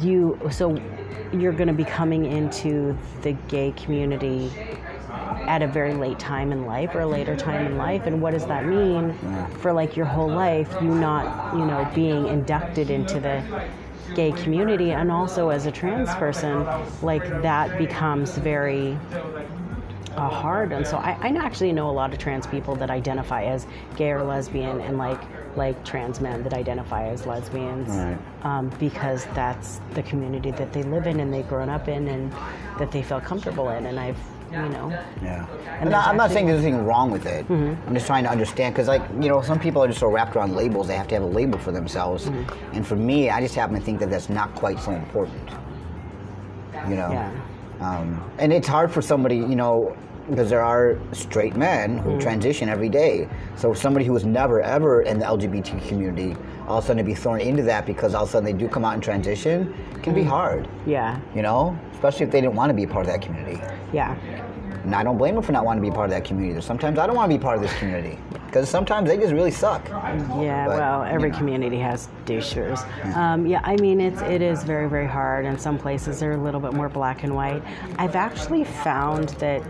you, 0.00 0.38
so 0.50 0.76
you're 1.32 1.52
going 1.52 1.68
to 1.68 1.74
be 1.74 1.84
coming 1.84 2.26
into 2.26 2.96
the 3.22 3.32
gay 3.48 3.72
community 3.72 4.50
at 5.46 5.62
a 5.62 5.66
very 5.66 5.94
late 5.94 6.18
time 6.18 6.52
in 6.52 6.66
life 6.66 6.94
or 6.94 7.00
a 7.00 7.06
later 7.06 7.34
time 7.34 7.66
in 7.66 7.78
life 7.78 8.06
and 8.06 8.20
what 8.20 8.32
does 8.32 8.44
that 8.46 8.66
mean 8.66 9.14
for 9.60 9.72
like 9.72 9.96
your 9.96 10.04
whole 10.04 10.28
life 10.28 10.70
you 10.82 10.88
not 10.88 11.54
you 11.54 11.64
know 11.64 11.88
being 11.94 12.26
inducted 12.26 12.90
into 12.90 13.18
the 13.18 13.42
gay 14.14 14.30
community 14.32 14.92
and 14.92 15.10
also 15.10 15.48
as 15.48 15.64
a 15.64 15.72
trans 15.72 16.10
person 16.16 16.66
like 17.02 17.26
that 17.42 17.78
becomes 17.78 18.36
very 18.38 18.96
uh, 20.18 20.28
hard 20.28 20.72
and 20.72 20.86
so 20.86 20.96
I, 20.96 21.12
I 21.20 21.28
actually 21.46 21.72
know 21.72 21.88
a 21.90 21.96
lot 22.00 22.12
of 22.12 22.18
trans 22.18 22.46
people 22.46 22.74
that 22.76 22.90
identify 22.90 23.42
as 23.44 23.66
gay 23.96 24.10
or 24.10 24.22
lesbian 24.24 24.80
and 24.80 24.98
like 24.98 25.20
like 25.56 25.76
trans 25.84 26.20
men 26.20 26.42
that 26.44 26.54
identify 26.54 27.02
as 27.08 27.26
lesbians 27.26 27.88
Right. 27.88 28.18
um, 28.42 28.70
because 28.78 29.26
that's 29.34 29.80
the 29.94 30.02
community 30.02 30.50
that 30.52 30.72
they 30.72 30.82
live 30.82 31.06
in 31.06 31.20
and 31.20 31.32
they've 31.32 31.48
grown 31.48 31.68
up 31.68 31.88
in 31.88 32.08
and 32.08 32.32
that 32.78 32.90
they 32.92 33.02
feel 33.02 33.20
comfortable 33.20 33.68
in 33.70 33.86
and 33.86 33.98
I've 33.98 34.18
you 34.52 34.68
know 34.70 34.88
Yeah. 35.22 35.46
And 35.80 35.94
I'm 35.94 36.16
not 36.16 36.30
saying 36.30 36.46
there's 36.46 36.64
anything 36.64 36.84
wrong 36.86 37.10
with 37.10 37.26
it. 37.26 37.44
I'm 37.50 37.94
just 37.94 38.06
trying 38.06 38.24
to 38.24 38.30
understand 38.30 38.74
because, 38.74 38.88
like, 38.88 39.02
you 39.20 39.28
know, 39.28 39.40
some 39.42 39.58
people 39.60 39.82
are 39.84 39.86
just 39.86 40.00
so 40.00 40.10
wrapped 40.10 40.34
around 40.36 40.56
labels, 40.56 40.88
they 40.88 40.96
have 40.96 41.06
to 41.08 41.14
have 41.16 41.22
a 41.22 41.32
label 41.40 41.58
for 41.58 41.70
themselves. 41.70 42.26
And 42.72 42.84
for 42.86 42.96
me, 42.96 43.28
I 43.30 43.40
just 43.40 43.54
happen 43.54 43.76
to 43.78 43.80
think 43.80 44.00
that 44.00 44.10
that's 44.10 44.28
not 44.30 44.54
quite 44.54 44.80
so 44.80 44.92
important. 44.92 45.48
You 46.88 46.96
know? 46.96 47.10
Yeah. 47.12 47.30
Um, 47.80 48.20
and 48.38 48.52
it's 48.52 48.66
hard 48.66 48.90
for 48.90 49.02
somebody, 49.02 49.36
you 49.36 49.54
know, 49.54 49.94
because 50.28 50.50
there 50.50 50.62
are 50.62 50.98
straight 51.12 51.56
men 51.56 51.98
who 51.98 52.20
transition 52.20 52.68
every 52.68 52.88
day. 52.88 53.28
So 53.56 53.72
somebody 53.74 54.04
who 54.04 54.12
was 54.12 54.24
never 54.24 54.60
ever 54.60 55.02
in 55.02 55.18
the 55.18 55.24
LGBT 55.26 55.86
community, 55.88 56.36
all 56.66 56.78
of 56.78 56.84
a 56.84 56.86
sudden 56.86 56.98
to 56.98 57.04
be 57.04 57.14
thrown 57.14 57.40
into 57.40 57.62
that 57.64 57.86
because 57.86 58.14
all 58.14 58.24
of 58.24 58.28
a 58.28 58.32
sudden 58.32 58.44
they 58.44 58.52
do 58.58 58.68
come 58.68 58.84
out 58.84 58.94
and 58.94 59.02
transition 59.02 59.74
can 60.02 60.14
be 60.14 60.22
hard. 60.22 60.68
yeah 60.86 61.18
You 61.34 61.42
know, 61.42 61.78
especially 61.92 62.26
if 62.26 62.32
they 62.32 62.40
didn't 62.40 62.54
want 62.56 62.70
to 62.70 62.74
be 62.74 62.84
a 62.84 62.88
part 62.88 63.06
of 63.06 63.12
that 63.12 63.22
community. 63.22 63.60
yeah 63.92 64.14
And 64.84 64.94
I 64.94 65.02
don't 65.02 65.18
blame 65.18 65.34
them 65.34 65.42
for 65.42 65.52
not 65.52 65.64
wanting 65.64 65.82
to 65.82 65.90
be 65.90 65.94
part 65.94 66.06
of 66.06 66.10
that 66.12 66.24
community. 66.24 66.60
Sometimes 66.60 66.98
I 66.98 67.06
don't 67.06 67.16
want 67.16 67.30
to 67.32 67.36
be 67.38 67.42
part 67.42 67.56
of 67.56 67.62
this 67.62 67.72
community 67.78 68.18
because 68.46 68.68
sometimes 68.68 69.08
they 69.08 69.16
just 69.18 69.32
really 69.32 69.50
suck. 69.50 69.86
Yeah, 69.88 70.66
But, 70.68 70.78
well, 70.78 71.02
every 71.02 71.28
you 71.28 71.32
know. 71.32 71.38
community 71.38 71.78
has 71.78 72.08
douchers. 72.26 72.80
Um, 73.16 73.46
yeah, 73.46 73.60
I 73.64 73.76
mean, 73.76 74.00
it's 74.00 74.22
it 74.22 74.40
is 74.40 74.62
very 74.64 74.88
very 74.88 75.06
hard, 75.06 75.44
and 75.44 75.60
some 75.60 75.76
places 75.78 76.22
are 76.22 76.32
a 76.32 76.36
little 76.36 76.60
bit 76.60 76.72
more 76.72 76.88
black 76.88 77.24
and 77.24 77.34
white. 77.34 77.62
I've 77.98 78.16
actually 78.16 78.64
found 78.64 79.30
that 79.40 79.62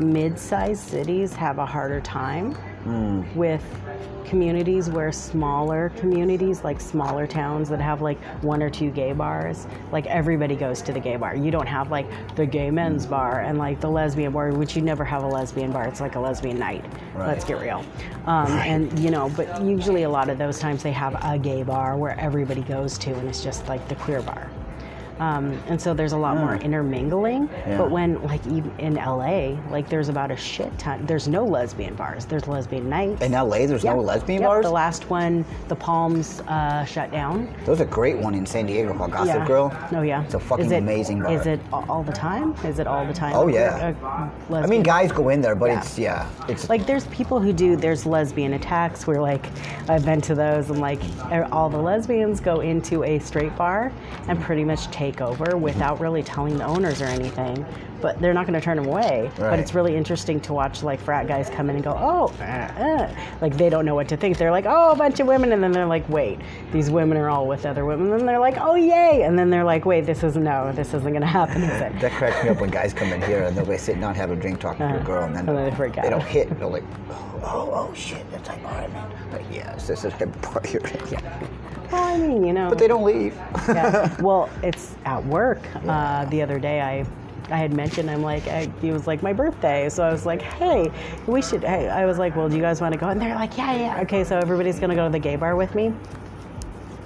mid-sized 0.00 0.88
cities 0.88 1.32
have 1.34 1.58
a 1.58 1.66
harder 1.66 2.00
time 2.00 2.54
Hmm. 2.84 3.22
with 3.34 3.62
communities 4.24 4.88
where 4.88 5.10
smaller 5.10 5.90
communities 5.96 6.62
like 6.62 6.80
smaller 6.80 7.26
towns 7.26 7.68
that 7.70 7.80
have 7.80 8.02
like 8.02 8.18
one 8.42 8.62
or 8.62 8.70
two 8.70 8.90
gay 8.90 9.12
bars 9.12 9.66
like 9.90 10.06
everybody 10.06 10.54
goes 10.54 10.80
to 10.82 10.92
the 10.92 11.00
gay 11.00 11.16
bar. 11.16 11.34
You 11.34 11.50
don't 11.50 11.66
have 11.66 11.90
like 11.90 12.06
the 12.36 12.46
gay 12.46 12.70
men's 12.70 13.04
Hmm. 13.04 13.10
bar 13.10 13.40
and 13.40 13.58
like 13.58 13.80
the 13.80 13.88
lesbian 13.90 14.32
bar 14.32 14.50
which 14.52 14.76
you 14.76 14.82
never 14.82 15.04
have 15.04 15.22
a 15.24 15.26
lesbian 15.28 15.72
bar. 15.72 15.86
It's 15.88 16.00
like 16.00 16.14
a 16.14 16.20
lesbian 16.20 16.58
night. 16.58 16.84
Let's 17.16 17.44
get 17.44 17.60
real. 17.60 17.84
Um, 18.26 18.46
and 18.52 18.96
you 18.98 19.10
know 19.10 19.28
but 19.36 19.60
usually 19.62 20.04
a 20.04 20.10
lot 20.10 20.28
of 20.28 20.38
those 20.38 20.58
times 20.58 20.82
they 20.82 20.92
have 20.92 21.16
a 21.24 21.38
gay 21.38 21.62
bar 21.62 21.96
where 21.96 22.18
everybody 22.20 22.62
goes 22.62 22.96
to 22.98 23.14
and 23.14 23.28
it's 23.28 23.42
just 23.42 23.66
like 23.68 23.86
the 23.88 23.94
queer 23.96 24.22
bar 24.22 24.48
um, 25.20 25.52
and 25.68 25.80
so 25.80 25.94
there's 25.94 26.12
a 26.12 26.16
lot 26.16 26.36
more 26.36 26.56
intermingling 26.56 27.48
Yeah. 27.66 27.78
but 27.78 27.90
when 27.90 28.22
like 28.22 28.44
in 28.46 28.94
la 28.94 29.56
like 29.70 29.88
there's 29.88 30.08
about 30.08 30.30
a 30.30 30.36
shit 30.36 30.76
ton 30.78 31.04
there's 31.06 31.28
no 31.28 31.44
lesbian 31.44 31.94
bars 31.94 32.24
there's 32.24 32.46
lesbian 32.46 32.88
nights 32.88 33.22
In 33.22 33.32
LA, 33.32 33.66
there's 33.66 33.84
no 33.84 34.00
lesbian 34.00 34.40
Yep, 34.42 34.48
bars. 34.48 34.64
the 34.64 34.70
last 34.70 35.10
one 35.10 35.44
the 35.68 35.76
palms 35.76 36.40
uh, 36.48 36.84
shut 36.84 37.10
down 37.10 37.52
There's 37.64 37.80
a 37.80 37.84
great 37.86 38.16
one 38.18 38.34
in 38.34 38.46
San 38.46 38.66
Diego 38.66 38.94
called 38.94 39.12
Gossip 39.12 39.34
yeah. 39.36 39.46
Grill. 39.46 39.72
Oh 39.92 40.02
yeah. 40.02 40.22
It's 40.24 40.34
a 40.34 40.40
fucking 40.40 40.70
it, 40.70 40.78
amazing 40.78 41.20
bar. 41.22 41.32
Is 41.32 41.46
it 41.46 41.60
all 41.72 42.02
the 42.02 42.12
time? 42.12 42.54
Is 42.64 42.78
it 42.78 42.86
all 42.86 43.06
the 43.06 43.12
time? 43.12 43.34
Oh, 43.34 43.48
yeah. 43.48 43.94
uh, 44.50 44.54
I 44.54 44.66
mean, 44.66 44.82
guys 44.82 45.12
go 45.12 45.28
in 45.30 45.40
there, 45.40 45.54
but 45.54 45.66
Yeah. 45.66 45.78
it's 45.80 45.98
yeah, 45.98 46.28
it's 46.48 46.68
like 46.68 46.86
there's 46.86 47.06
people 47.08 47.40
who 47.40 47.52
do 47.52 47.76
there's 47.76 48.06
lesbian 48.06 48.54
attacks 48.54 49.06
where 49.06 49.20
like 49.20 49.46
I've 49.88 50.04
been 50.04 50.20
to 50.22 50.34
those 50.34 50.70
and 50.70 50.80
like 50.80 51.00
er, 51.32 51.46
all 51.52 51.68
the 51.68 51.78
lesbians 51.80 52.40
go 52.40 52.60
into 52.60 53.04
a 53.04 53.18
straight 53.18 53.54
bar 53.56 53.92
and 54.28 54.40
pretty 54.40 54.64
much 54.64 54.90
take 54.90 55.07
over 55.20 55.56
without 55.56 56.00
really 56.00 56.22
telling 56.22 56.56
the 56.56 56.64
owners 56.64 57.00
or 57.00 57.06
anything. 57.06 57.64
But 58.00 58.20
they're 58.20 58.34
not 58.34 58.46
going 58.46 58.54
to 58.58 58.64
turn 58.64 58.76
them 58.76 58.86
away. 58.86 59.28
But 59.36 59.58
it's 59.58 59.74
really 59.74 59.96
interesting 59.96 60.38
to 60.42 60.52
watch 60.52 60.84
like 60.84 61.00
frat 61.00 61.26
guys 61.26 61.50
come 61.50 61.68
in 61.68 61.74
and 61.74 61.84
go, 61.84 61.96
oh, 61.98 62.32
uh, 62.38 62.44
uh. 62.44 63.14
like 63.40 63.56
they 63.56 63.68
don't 63.68 63.84
know 63.84 63.96
what 63.96 64.08
to 64.08 64.16
think. 64.16 64.38
They're 64.38 64.52
like, 64.52 64.66
oh, 64.68 64.92
a 64.92 64.96
bunch 64.96 65.18
of 65.18 65.26
women, 65.26 65.50
and 65.52 65.62
then 65.62 65.72
they're 65.72 65.86
like, 65.86 66.08
wait, 66.08 66.38
these 66.72 66.90
women 66.90 67.16
are 67.16 67.28
all 67.28 67.48
with 67.48 67.66
other 67.66 67.84
women. 67.84 68.12
And 68.12 68.20
then 68.20 68.26
they're 68.26 68.38
like, 68.38 68.56
oh, 68.60 68.76
yay, 68.76 69.22
and 69.22 69.36
then 69.36 69.50
they're 69.50 69.64
like, 69.64 69.84
wait, 69.84 70.06
this 70.06 70.22
is 70.22 70.36
no, 70.36 70.70
this 70.72 70.88
isn't 70.94 71.02
going 71.10 71.20
to 71.20 71.26
happen, 71.26 71.62
that 71.62 72.12
cracks 72.12 72.42
me 72.44 72.50
up 72.50 72.60
when 72.60 72.70
guys 72.70 72.92
come 72.94 73.12
in 73.12 73.20
here 73.22 73.42
and 73.44 73.56
they'll 73.56 73.66
be 73.66 73.76
sitting 73.78 74.00
down 74.00 74.14
having 74.14 74.38
a 74.38 74.40
drink 74.40 74.60
talking 74.60 74.86
to 74.88 75.00
a 75.00 75.04
girl 75.04 75.24
and 75.24 75.34
then 75.34 75.48
Uh-huh. 75.48 75.58
And 75.58 75.66
then 75.66 75.70
they 75.70 75.76
freak 75.76 75.96
don't 76.10 76.22
hit. 76.22 76.56
They're 76.58 76.68
like, 76.68 76.84
oh, 77.10 77.40
oh, 77.42 77.70
oh 77.72 77.94
shit, 77.94 78.28
that's 78.30 78.48
like, 78.48 78.64
all 78.64 78.70
right, 78.72 78.92
man. 78.92 79.32
Like, 79.32 79.46
yes, 79.52 79.86
this 79.86 80.04
is 80.04 80.12
a 80.12 80.16
you're. 80.70 80.82
Yeah. 81.10 81.46
Well, 81.90 82.02
I 82.04 82.16
mean, 82.18 82.44
you 82.44 82.52
know. 82.52 82.68
But 82.68 82.78
they 82.78 82.88
don't 82.88 83.04
leave. 83.04 83.34
yeah. 83.68 84.14
Well, 84.20 84.50
it's 84.62 84.94
at 85.04 85.24
work. 85.24 85.60
Uh, 85.86 86.24
the 86.26 86.42
other 86.42 86.58
day, 86.58 86.80
I, 86.80 87.06
I 87.50 87.56
had 87.56 87.72
mentioned 87.72 88.10
I'm 88.10 88.22
like, 88.22 88.46
I, 88.48 88.70
it 88.82 88.92
was 88.92 89.06
like 89.06 89.22
my 89.22 89.32
birthday, 89.32 89.88
so 89.88 90.02
I 90.02 90.12
was 90.12 90.26
like, 90.26 90.42
hey, 90.42 90.90
we 91.26 91.40
should. 91.40 91.62
Hey, 91.64 91.88
I 91.88 92.04
was 92.04 92.18
like, 92.18 92.36
well, 92.36 92.48
do 92.48 92.56
you 92.56 92.62
guys 92.62 92.80
want 92.80 92.92
to 92.92 92.98
go? 93.00 93.08
And 93.08 93.20
they're 93.20 93.34
like, 93.34 93.56
yeah, 93.56 93.74
yeah. 93.74 94.00
Okay, 94.02 94.22
so 94.24 94.38
everybody's 94.38 94.78
gonna 94.78 94.94
go 94.94 95.06
to 95.06 95.12
the 95.12 95.18
gay 95.18 95.36
bar 95.36 95.56
with 95.56 95.74
me. 95.74 95.92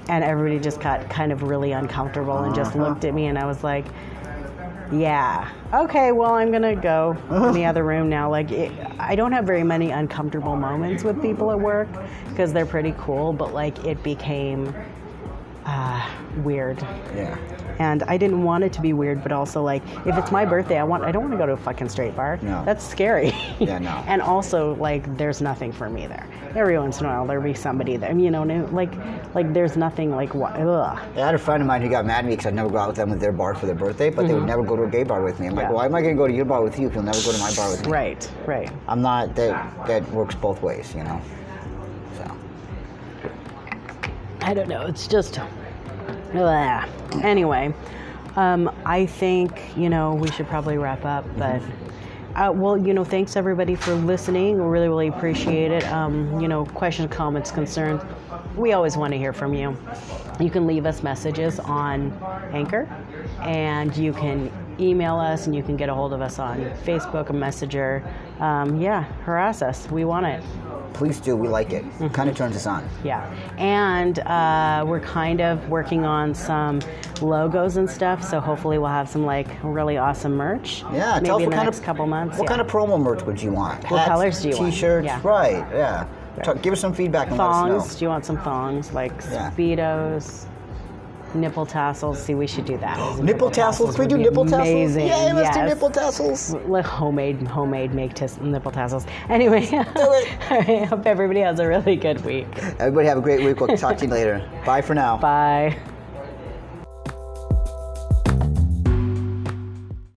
And 0.09 0.25
everybody 0.25 0.59
just 0.59 0.81
got 0.81 1.09
kind 1.09 1.31
of 1.31 1.43
really 1.45 1.73
uncomfortable 1.73 2.39
and 2.39 2.55
just 2.55 2.75
looked 2.75 3.05
at 3.05 3.15
me, 3.15 3.27
and 3.27 3.39
I 3.39 3.47
was 3.47 3.63
like, 3.63 3.87
Yeah. 4.93 5.51
Okay. 5.73 6.13
Well, 6.13 6.35
I'm 6.35 6.53
gonna 6.53 6.77
go 6.77 7.17
in 7.31 7.55
the 7.55 7.65
other 7.65 7.83
room 7.83 8.11
now. 8.11 8.31
Like, 8.31 8.51
it, 8.51 8.73
I 8.99 9.15
don't 9.15 9.33
have 9.33 9.47
very 9.47 9.65
many 9.65 9.91
uncomfortable 9.91 10.55
moments 10.55 11.03
with 11.03 11.21
people 11.23 11.51
at 11.51 11.59
work 11.59 11.89
because 12.29 12.53
they're 12.53 12.67
pretty 12.67 12.95
cool. 12.99 13.33
But 13.33 13.55
like, 13.55 13.87
it 13.87 14.03
became 14.03 14.75
uh, 15.65 16.09
weird, 16.39 16.81
Yeah. 17.15 17.37
and 17.79 18.03
I 18.05 18.17
didn't 18.17 18.43
want 18.43 18.65
it 18.65 18.73
to 18.75 18.81
be 18.81 18.93
weird. 18.93 19.23
But 19.23 19.33
also, 19.33 19.63
like, 19.63 19.83
if 20.07 20.17
it's 20.19 20.33
my 20.33 20.45
birthday, 20.45 20.79
I 20.79 20.85
want. 20.85 21.05
I 21.05 21.13
don't 21.13 21.23
want 21.23 21.33
to 21.33 21.39
go 21.39 21.47
to 21.47 21.53
a 21.53 21.57
fucking 21.57 21.89
straight 21.89 22.17
bar. 22.17 22.39
No. 22.43 22.65
That's 22.65 22.87
scary. 22.87 23.33
Yeah, 23.61 23.79
no. 23.79 23.91
and 24.07 24.21
also, 24.23 24.75
like, 24.77 25.17
there's 25.17 25.41
nothing 25.41 25.73
for 25.73 25.89
me 25.89 26.07
there. 26.07 26.27
Every 26.55 26.79
once 26.79 27.01
in 27.01 27.07
a 27.07 27.09
while, 27.09 27.27
there'll 27.27 27.43
be 27.43 27.55
somebody 27.55 27.97
there. 27.97 28.17
You 28.17 28.31
know, 28.31 28.43
like, 28.73 28.93
like 29.35 29.53
there's 29.55 29.77
nothing 29.77 30.11
like 30.15 30.35
what. 30.35 30.55
Ugh. 30.57 30.99
I 31.17 31.19
had 31.19 31.35
a 31.35 31.39
friend 31.39 31.63
of 31.63 31.67
mine 31.67 31.81
who 31.83 31.89
got 31.89 32.05
mad 32.05 32.19
at 32.21 32.25
me 32.27 32.33
because 32.33 32.47
I'd 32.47 32.55
never 32.55 32.69
go 32.69 32.79
out 32.79 32.89
with 32.89 32.97
them 32.97 33.11
with 33.11 33.21
their 33.21 33.33
bar 33.33 33.55
for 33.55 33.67
their 33.67 33.75
birthday, 33.75 34.11
but 34.11 34.27
they 34.29 34.35
would 34.35 34.45
never 34.47 34.63
go 34.63 34.77
to 34.77 34.83
a 34.83 34.91
gay 34.91 35.03
bar 35.05 35.23
with 35.23 35.41
me. 35.41 35.47
I'm 35.47 35.55
like, 35.55 35.67
Mm-hmm. 35.67 35.75
Why 35.75 35.87
am 35.87 35.95
I 35.95 36.03
going 36.03 36.15
to 36.15 36.19
go 36.19 36.27
to 36.27 36.35
your 36.35 36.45
bar 36.45 36.63
with 36.63 36.79
you 36.79 36.89
if 36.89 36.95
you'll 36.95 37.05
never 37.05 37.23
go 37.23 37.33
to 37.33 37.39
my 37.39 37.55
bar 37.55 37.71
with 37.71 37.87
me? 37.87 37.93
Right. 37.93 38.31
Right. 38.47 38.71
I'm 38.89 39.01
not, 39.01 39.35
that, 39.37 39.87
that 39.87 40.11
works 40.11 40.35
both 40.35 40.61
ways, 40.61 40.93
you 40.95 41.05
know? 41.05 41.21
So, 42.19 42.37
I 44.43 44.55
don't 44.55 44.69
know. 44.69 44.87
It's 44.87 45.07
just. 45.07 45.39
Blah. 46.33 46.87
Anyway, 47.23 47.75
um, 48.37 48.71
I 48.85 49.07
think, 49.07 49.61
you 49.77 49.89
know, 49.89 50.15
we 50.15 50.31
should 50.31 50.47
probably 50.47 50.79
wrap 50.79 51.05
up, 51.05 51.25
but. 51.37 51.61
Uh, 52.35 52.51
well, 52.51 52.79
you 52.79 52.95
know, 52.95 53.05
thanks 53.05 53.37
everybody 53.37 53.75
for 53.75 53.95
listening. 53.95 54.57
We 54.57 54.63
really, 54.65 54.89
really 54.89 55.09
appreciate 55.09 55.71
it. 55.71 55.85
Um, 55.89 56.41
you 56.41 56.49
know, 56.49 56.65
questions, 56.65 57.13
comments, 57.13 57.51
concerns. 57.51 58.01
We 58.57 58.73
always 58.73 58.97
want 58.97 59.13
to 59.13 59.19
hear 59.19 59.35
from 59.35 59.53
you. 59.53 59.77
You 60.41 60.49
can 60.49 60.67
leave 60.67 60.87
us 60.87 61.03
messages 61.03 61.61
on 61.61 62.11
Anchor, 62.53 62.89
and 63.43 63.95
you 63.95 64.15
can 64.15 64.51
email 64.81 65.17
us, 65.17 65.47
and 65.47 65.55
you 65.55 65.63
can 65.63 65.77
get 65.77 65.91
a 65.91 65.95
hold 65.95 66.15
of 66.15 66.23
us 66.23 66.39
on 66.39 66.65
Facebook, 66.87 67.29
a 67.29 67.35
Messenger. 67.35 68.03
Um, 68.41 68.81
yeah, 68.81 69.03
harass 69.25 69.61
us. 69.61 69.91
We 69.91 70.07
want 70.07 70.25
it. 70.25 70.43
Please 70.93 71.21
do. 71.21 71.37
We 71.37 71.49
like 71.49 71.73
it. 71.73 71.85
Mm-hmm. 71.85 72.09
Kind 72.09 72.29
of 72.31 72.37
turns 72.37 72.57
us 72.57 72.67
on. 72.67 72.89
Yeah, 73.05 73.33
and 73.59 74.19
uh, 74.21 74.85
we're 74.87 75.01
kind 75.01 75.41
of 75.41 75.69
working 75.69 76.05
on 76.05 76.35
some 76.35 76.81
logos 77.21 77.77
and 77.77 77.89
stuff. 77.89 78.23
So 78.23 78.41
hopefully 78.41 78.79
we'll 78.79 78.89
have 78.89 79.09
some 79.09 79.25
like 79.25 79.49
really 79.63 79.97
awesome 79.99 80.35
merch. 80.35 80.83
Yeah, 80.93 81.15
maybe 81.15 81.27
tell 81.27 81.39
in 81.39 81.51
the 81.51 81.57
kind 81.57 81.67
next 81.67 81.79
of 81.79 81.85
couple 81.85 82.07
months. 82.07 82.39
What 82.39 82.45
yeah. 82.45 82.57
kind 82.57 82.61
of 82.61 82.67
promo 82.67 83.01
merch 83.01 83.23
would 83.23 83.41
you 83.43 83.53
want? 83.53 83.91
What 83.91 84.07
colors 84.07 84.43
do 84.43 84.49
you 84.51 84.57
want? 84.57 84.73
T-shirts, 84.73 85.07
Yeah. 85.07 85.21
right? 85.23 85.67
Yeah. 85.73 86.07
Talk, 86.43 86.63
give 86.63 86.73
us 86.73 86.81
some 86.81 86.95
feedback 86.95 87.29
and 87.29 87.37
let 87.37 87.47
us 87.47 87.55
thongs? 87.55 87.93
know. 87.93 87.99
Do 87.99 88.05
you 88.05 88.09
want 88.09 88.25
some 88.25 88.39
thongs 88.39 88.93
like 88.93 89.13
Yeah. 89.31 89.51
speedos? 89.51 90.47
Nipple 91.35 91.67
tassels. 91.67 92.23
See, 92.23 92.35
we 92.35 92.47
should 92.47 92.65
do 92.65 92.77
that. 92.79 93.19
Nipple 93.23 93.51
tassels? 93.51 93.97
Can 93.97 94.05
we 94.05 94.09
do 94.09 94.19
nipple 94.19 94.45
tassels? 94.45 94.69
Amazing. 94.69 95.07
Yeah, 95.07 95.33
let's 95.35 95.57
do 95.57 95.63
nipple 95.65 95.91
tassels. 95.91 96.55
Like 96.67 96.85
homemade, 96.85 97.43
homemade 97.47 97.95
make 97.95 98.15
tis- 98.15 98.41
nipple 98.41 98.71
tassels. 98.71 99.07
Anyway, 99.29 99.63
it. 99.65 99.97
all 99.97 100.23
right. 100.51 100.85
Hope 100.87 101.07
everybody 101.07 101.41
has 101.41 101.59
a 101.61 101.67
really 101.67 101.97
good 101.97 102.25
week. 102.25 102.47
Everybody 102.79 103.09
have 103.09 103.19
a 103.19 103.23
great 103.23 103.43
week. 103.43 103.61
We'll 103.61 103.77
talk 103.77 103.97
to 103.99 104.07
you 104.07 104.11
later. 104.11 104.49
Bye 104.65 104.83
for 104.83 104.95
now. 104.95 105.19
Bye. 105.19 105.77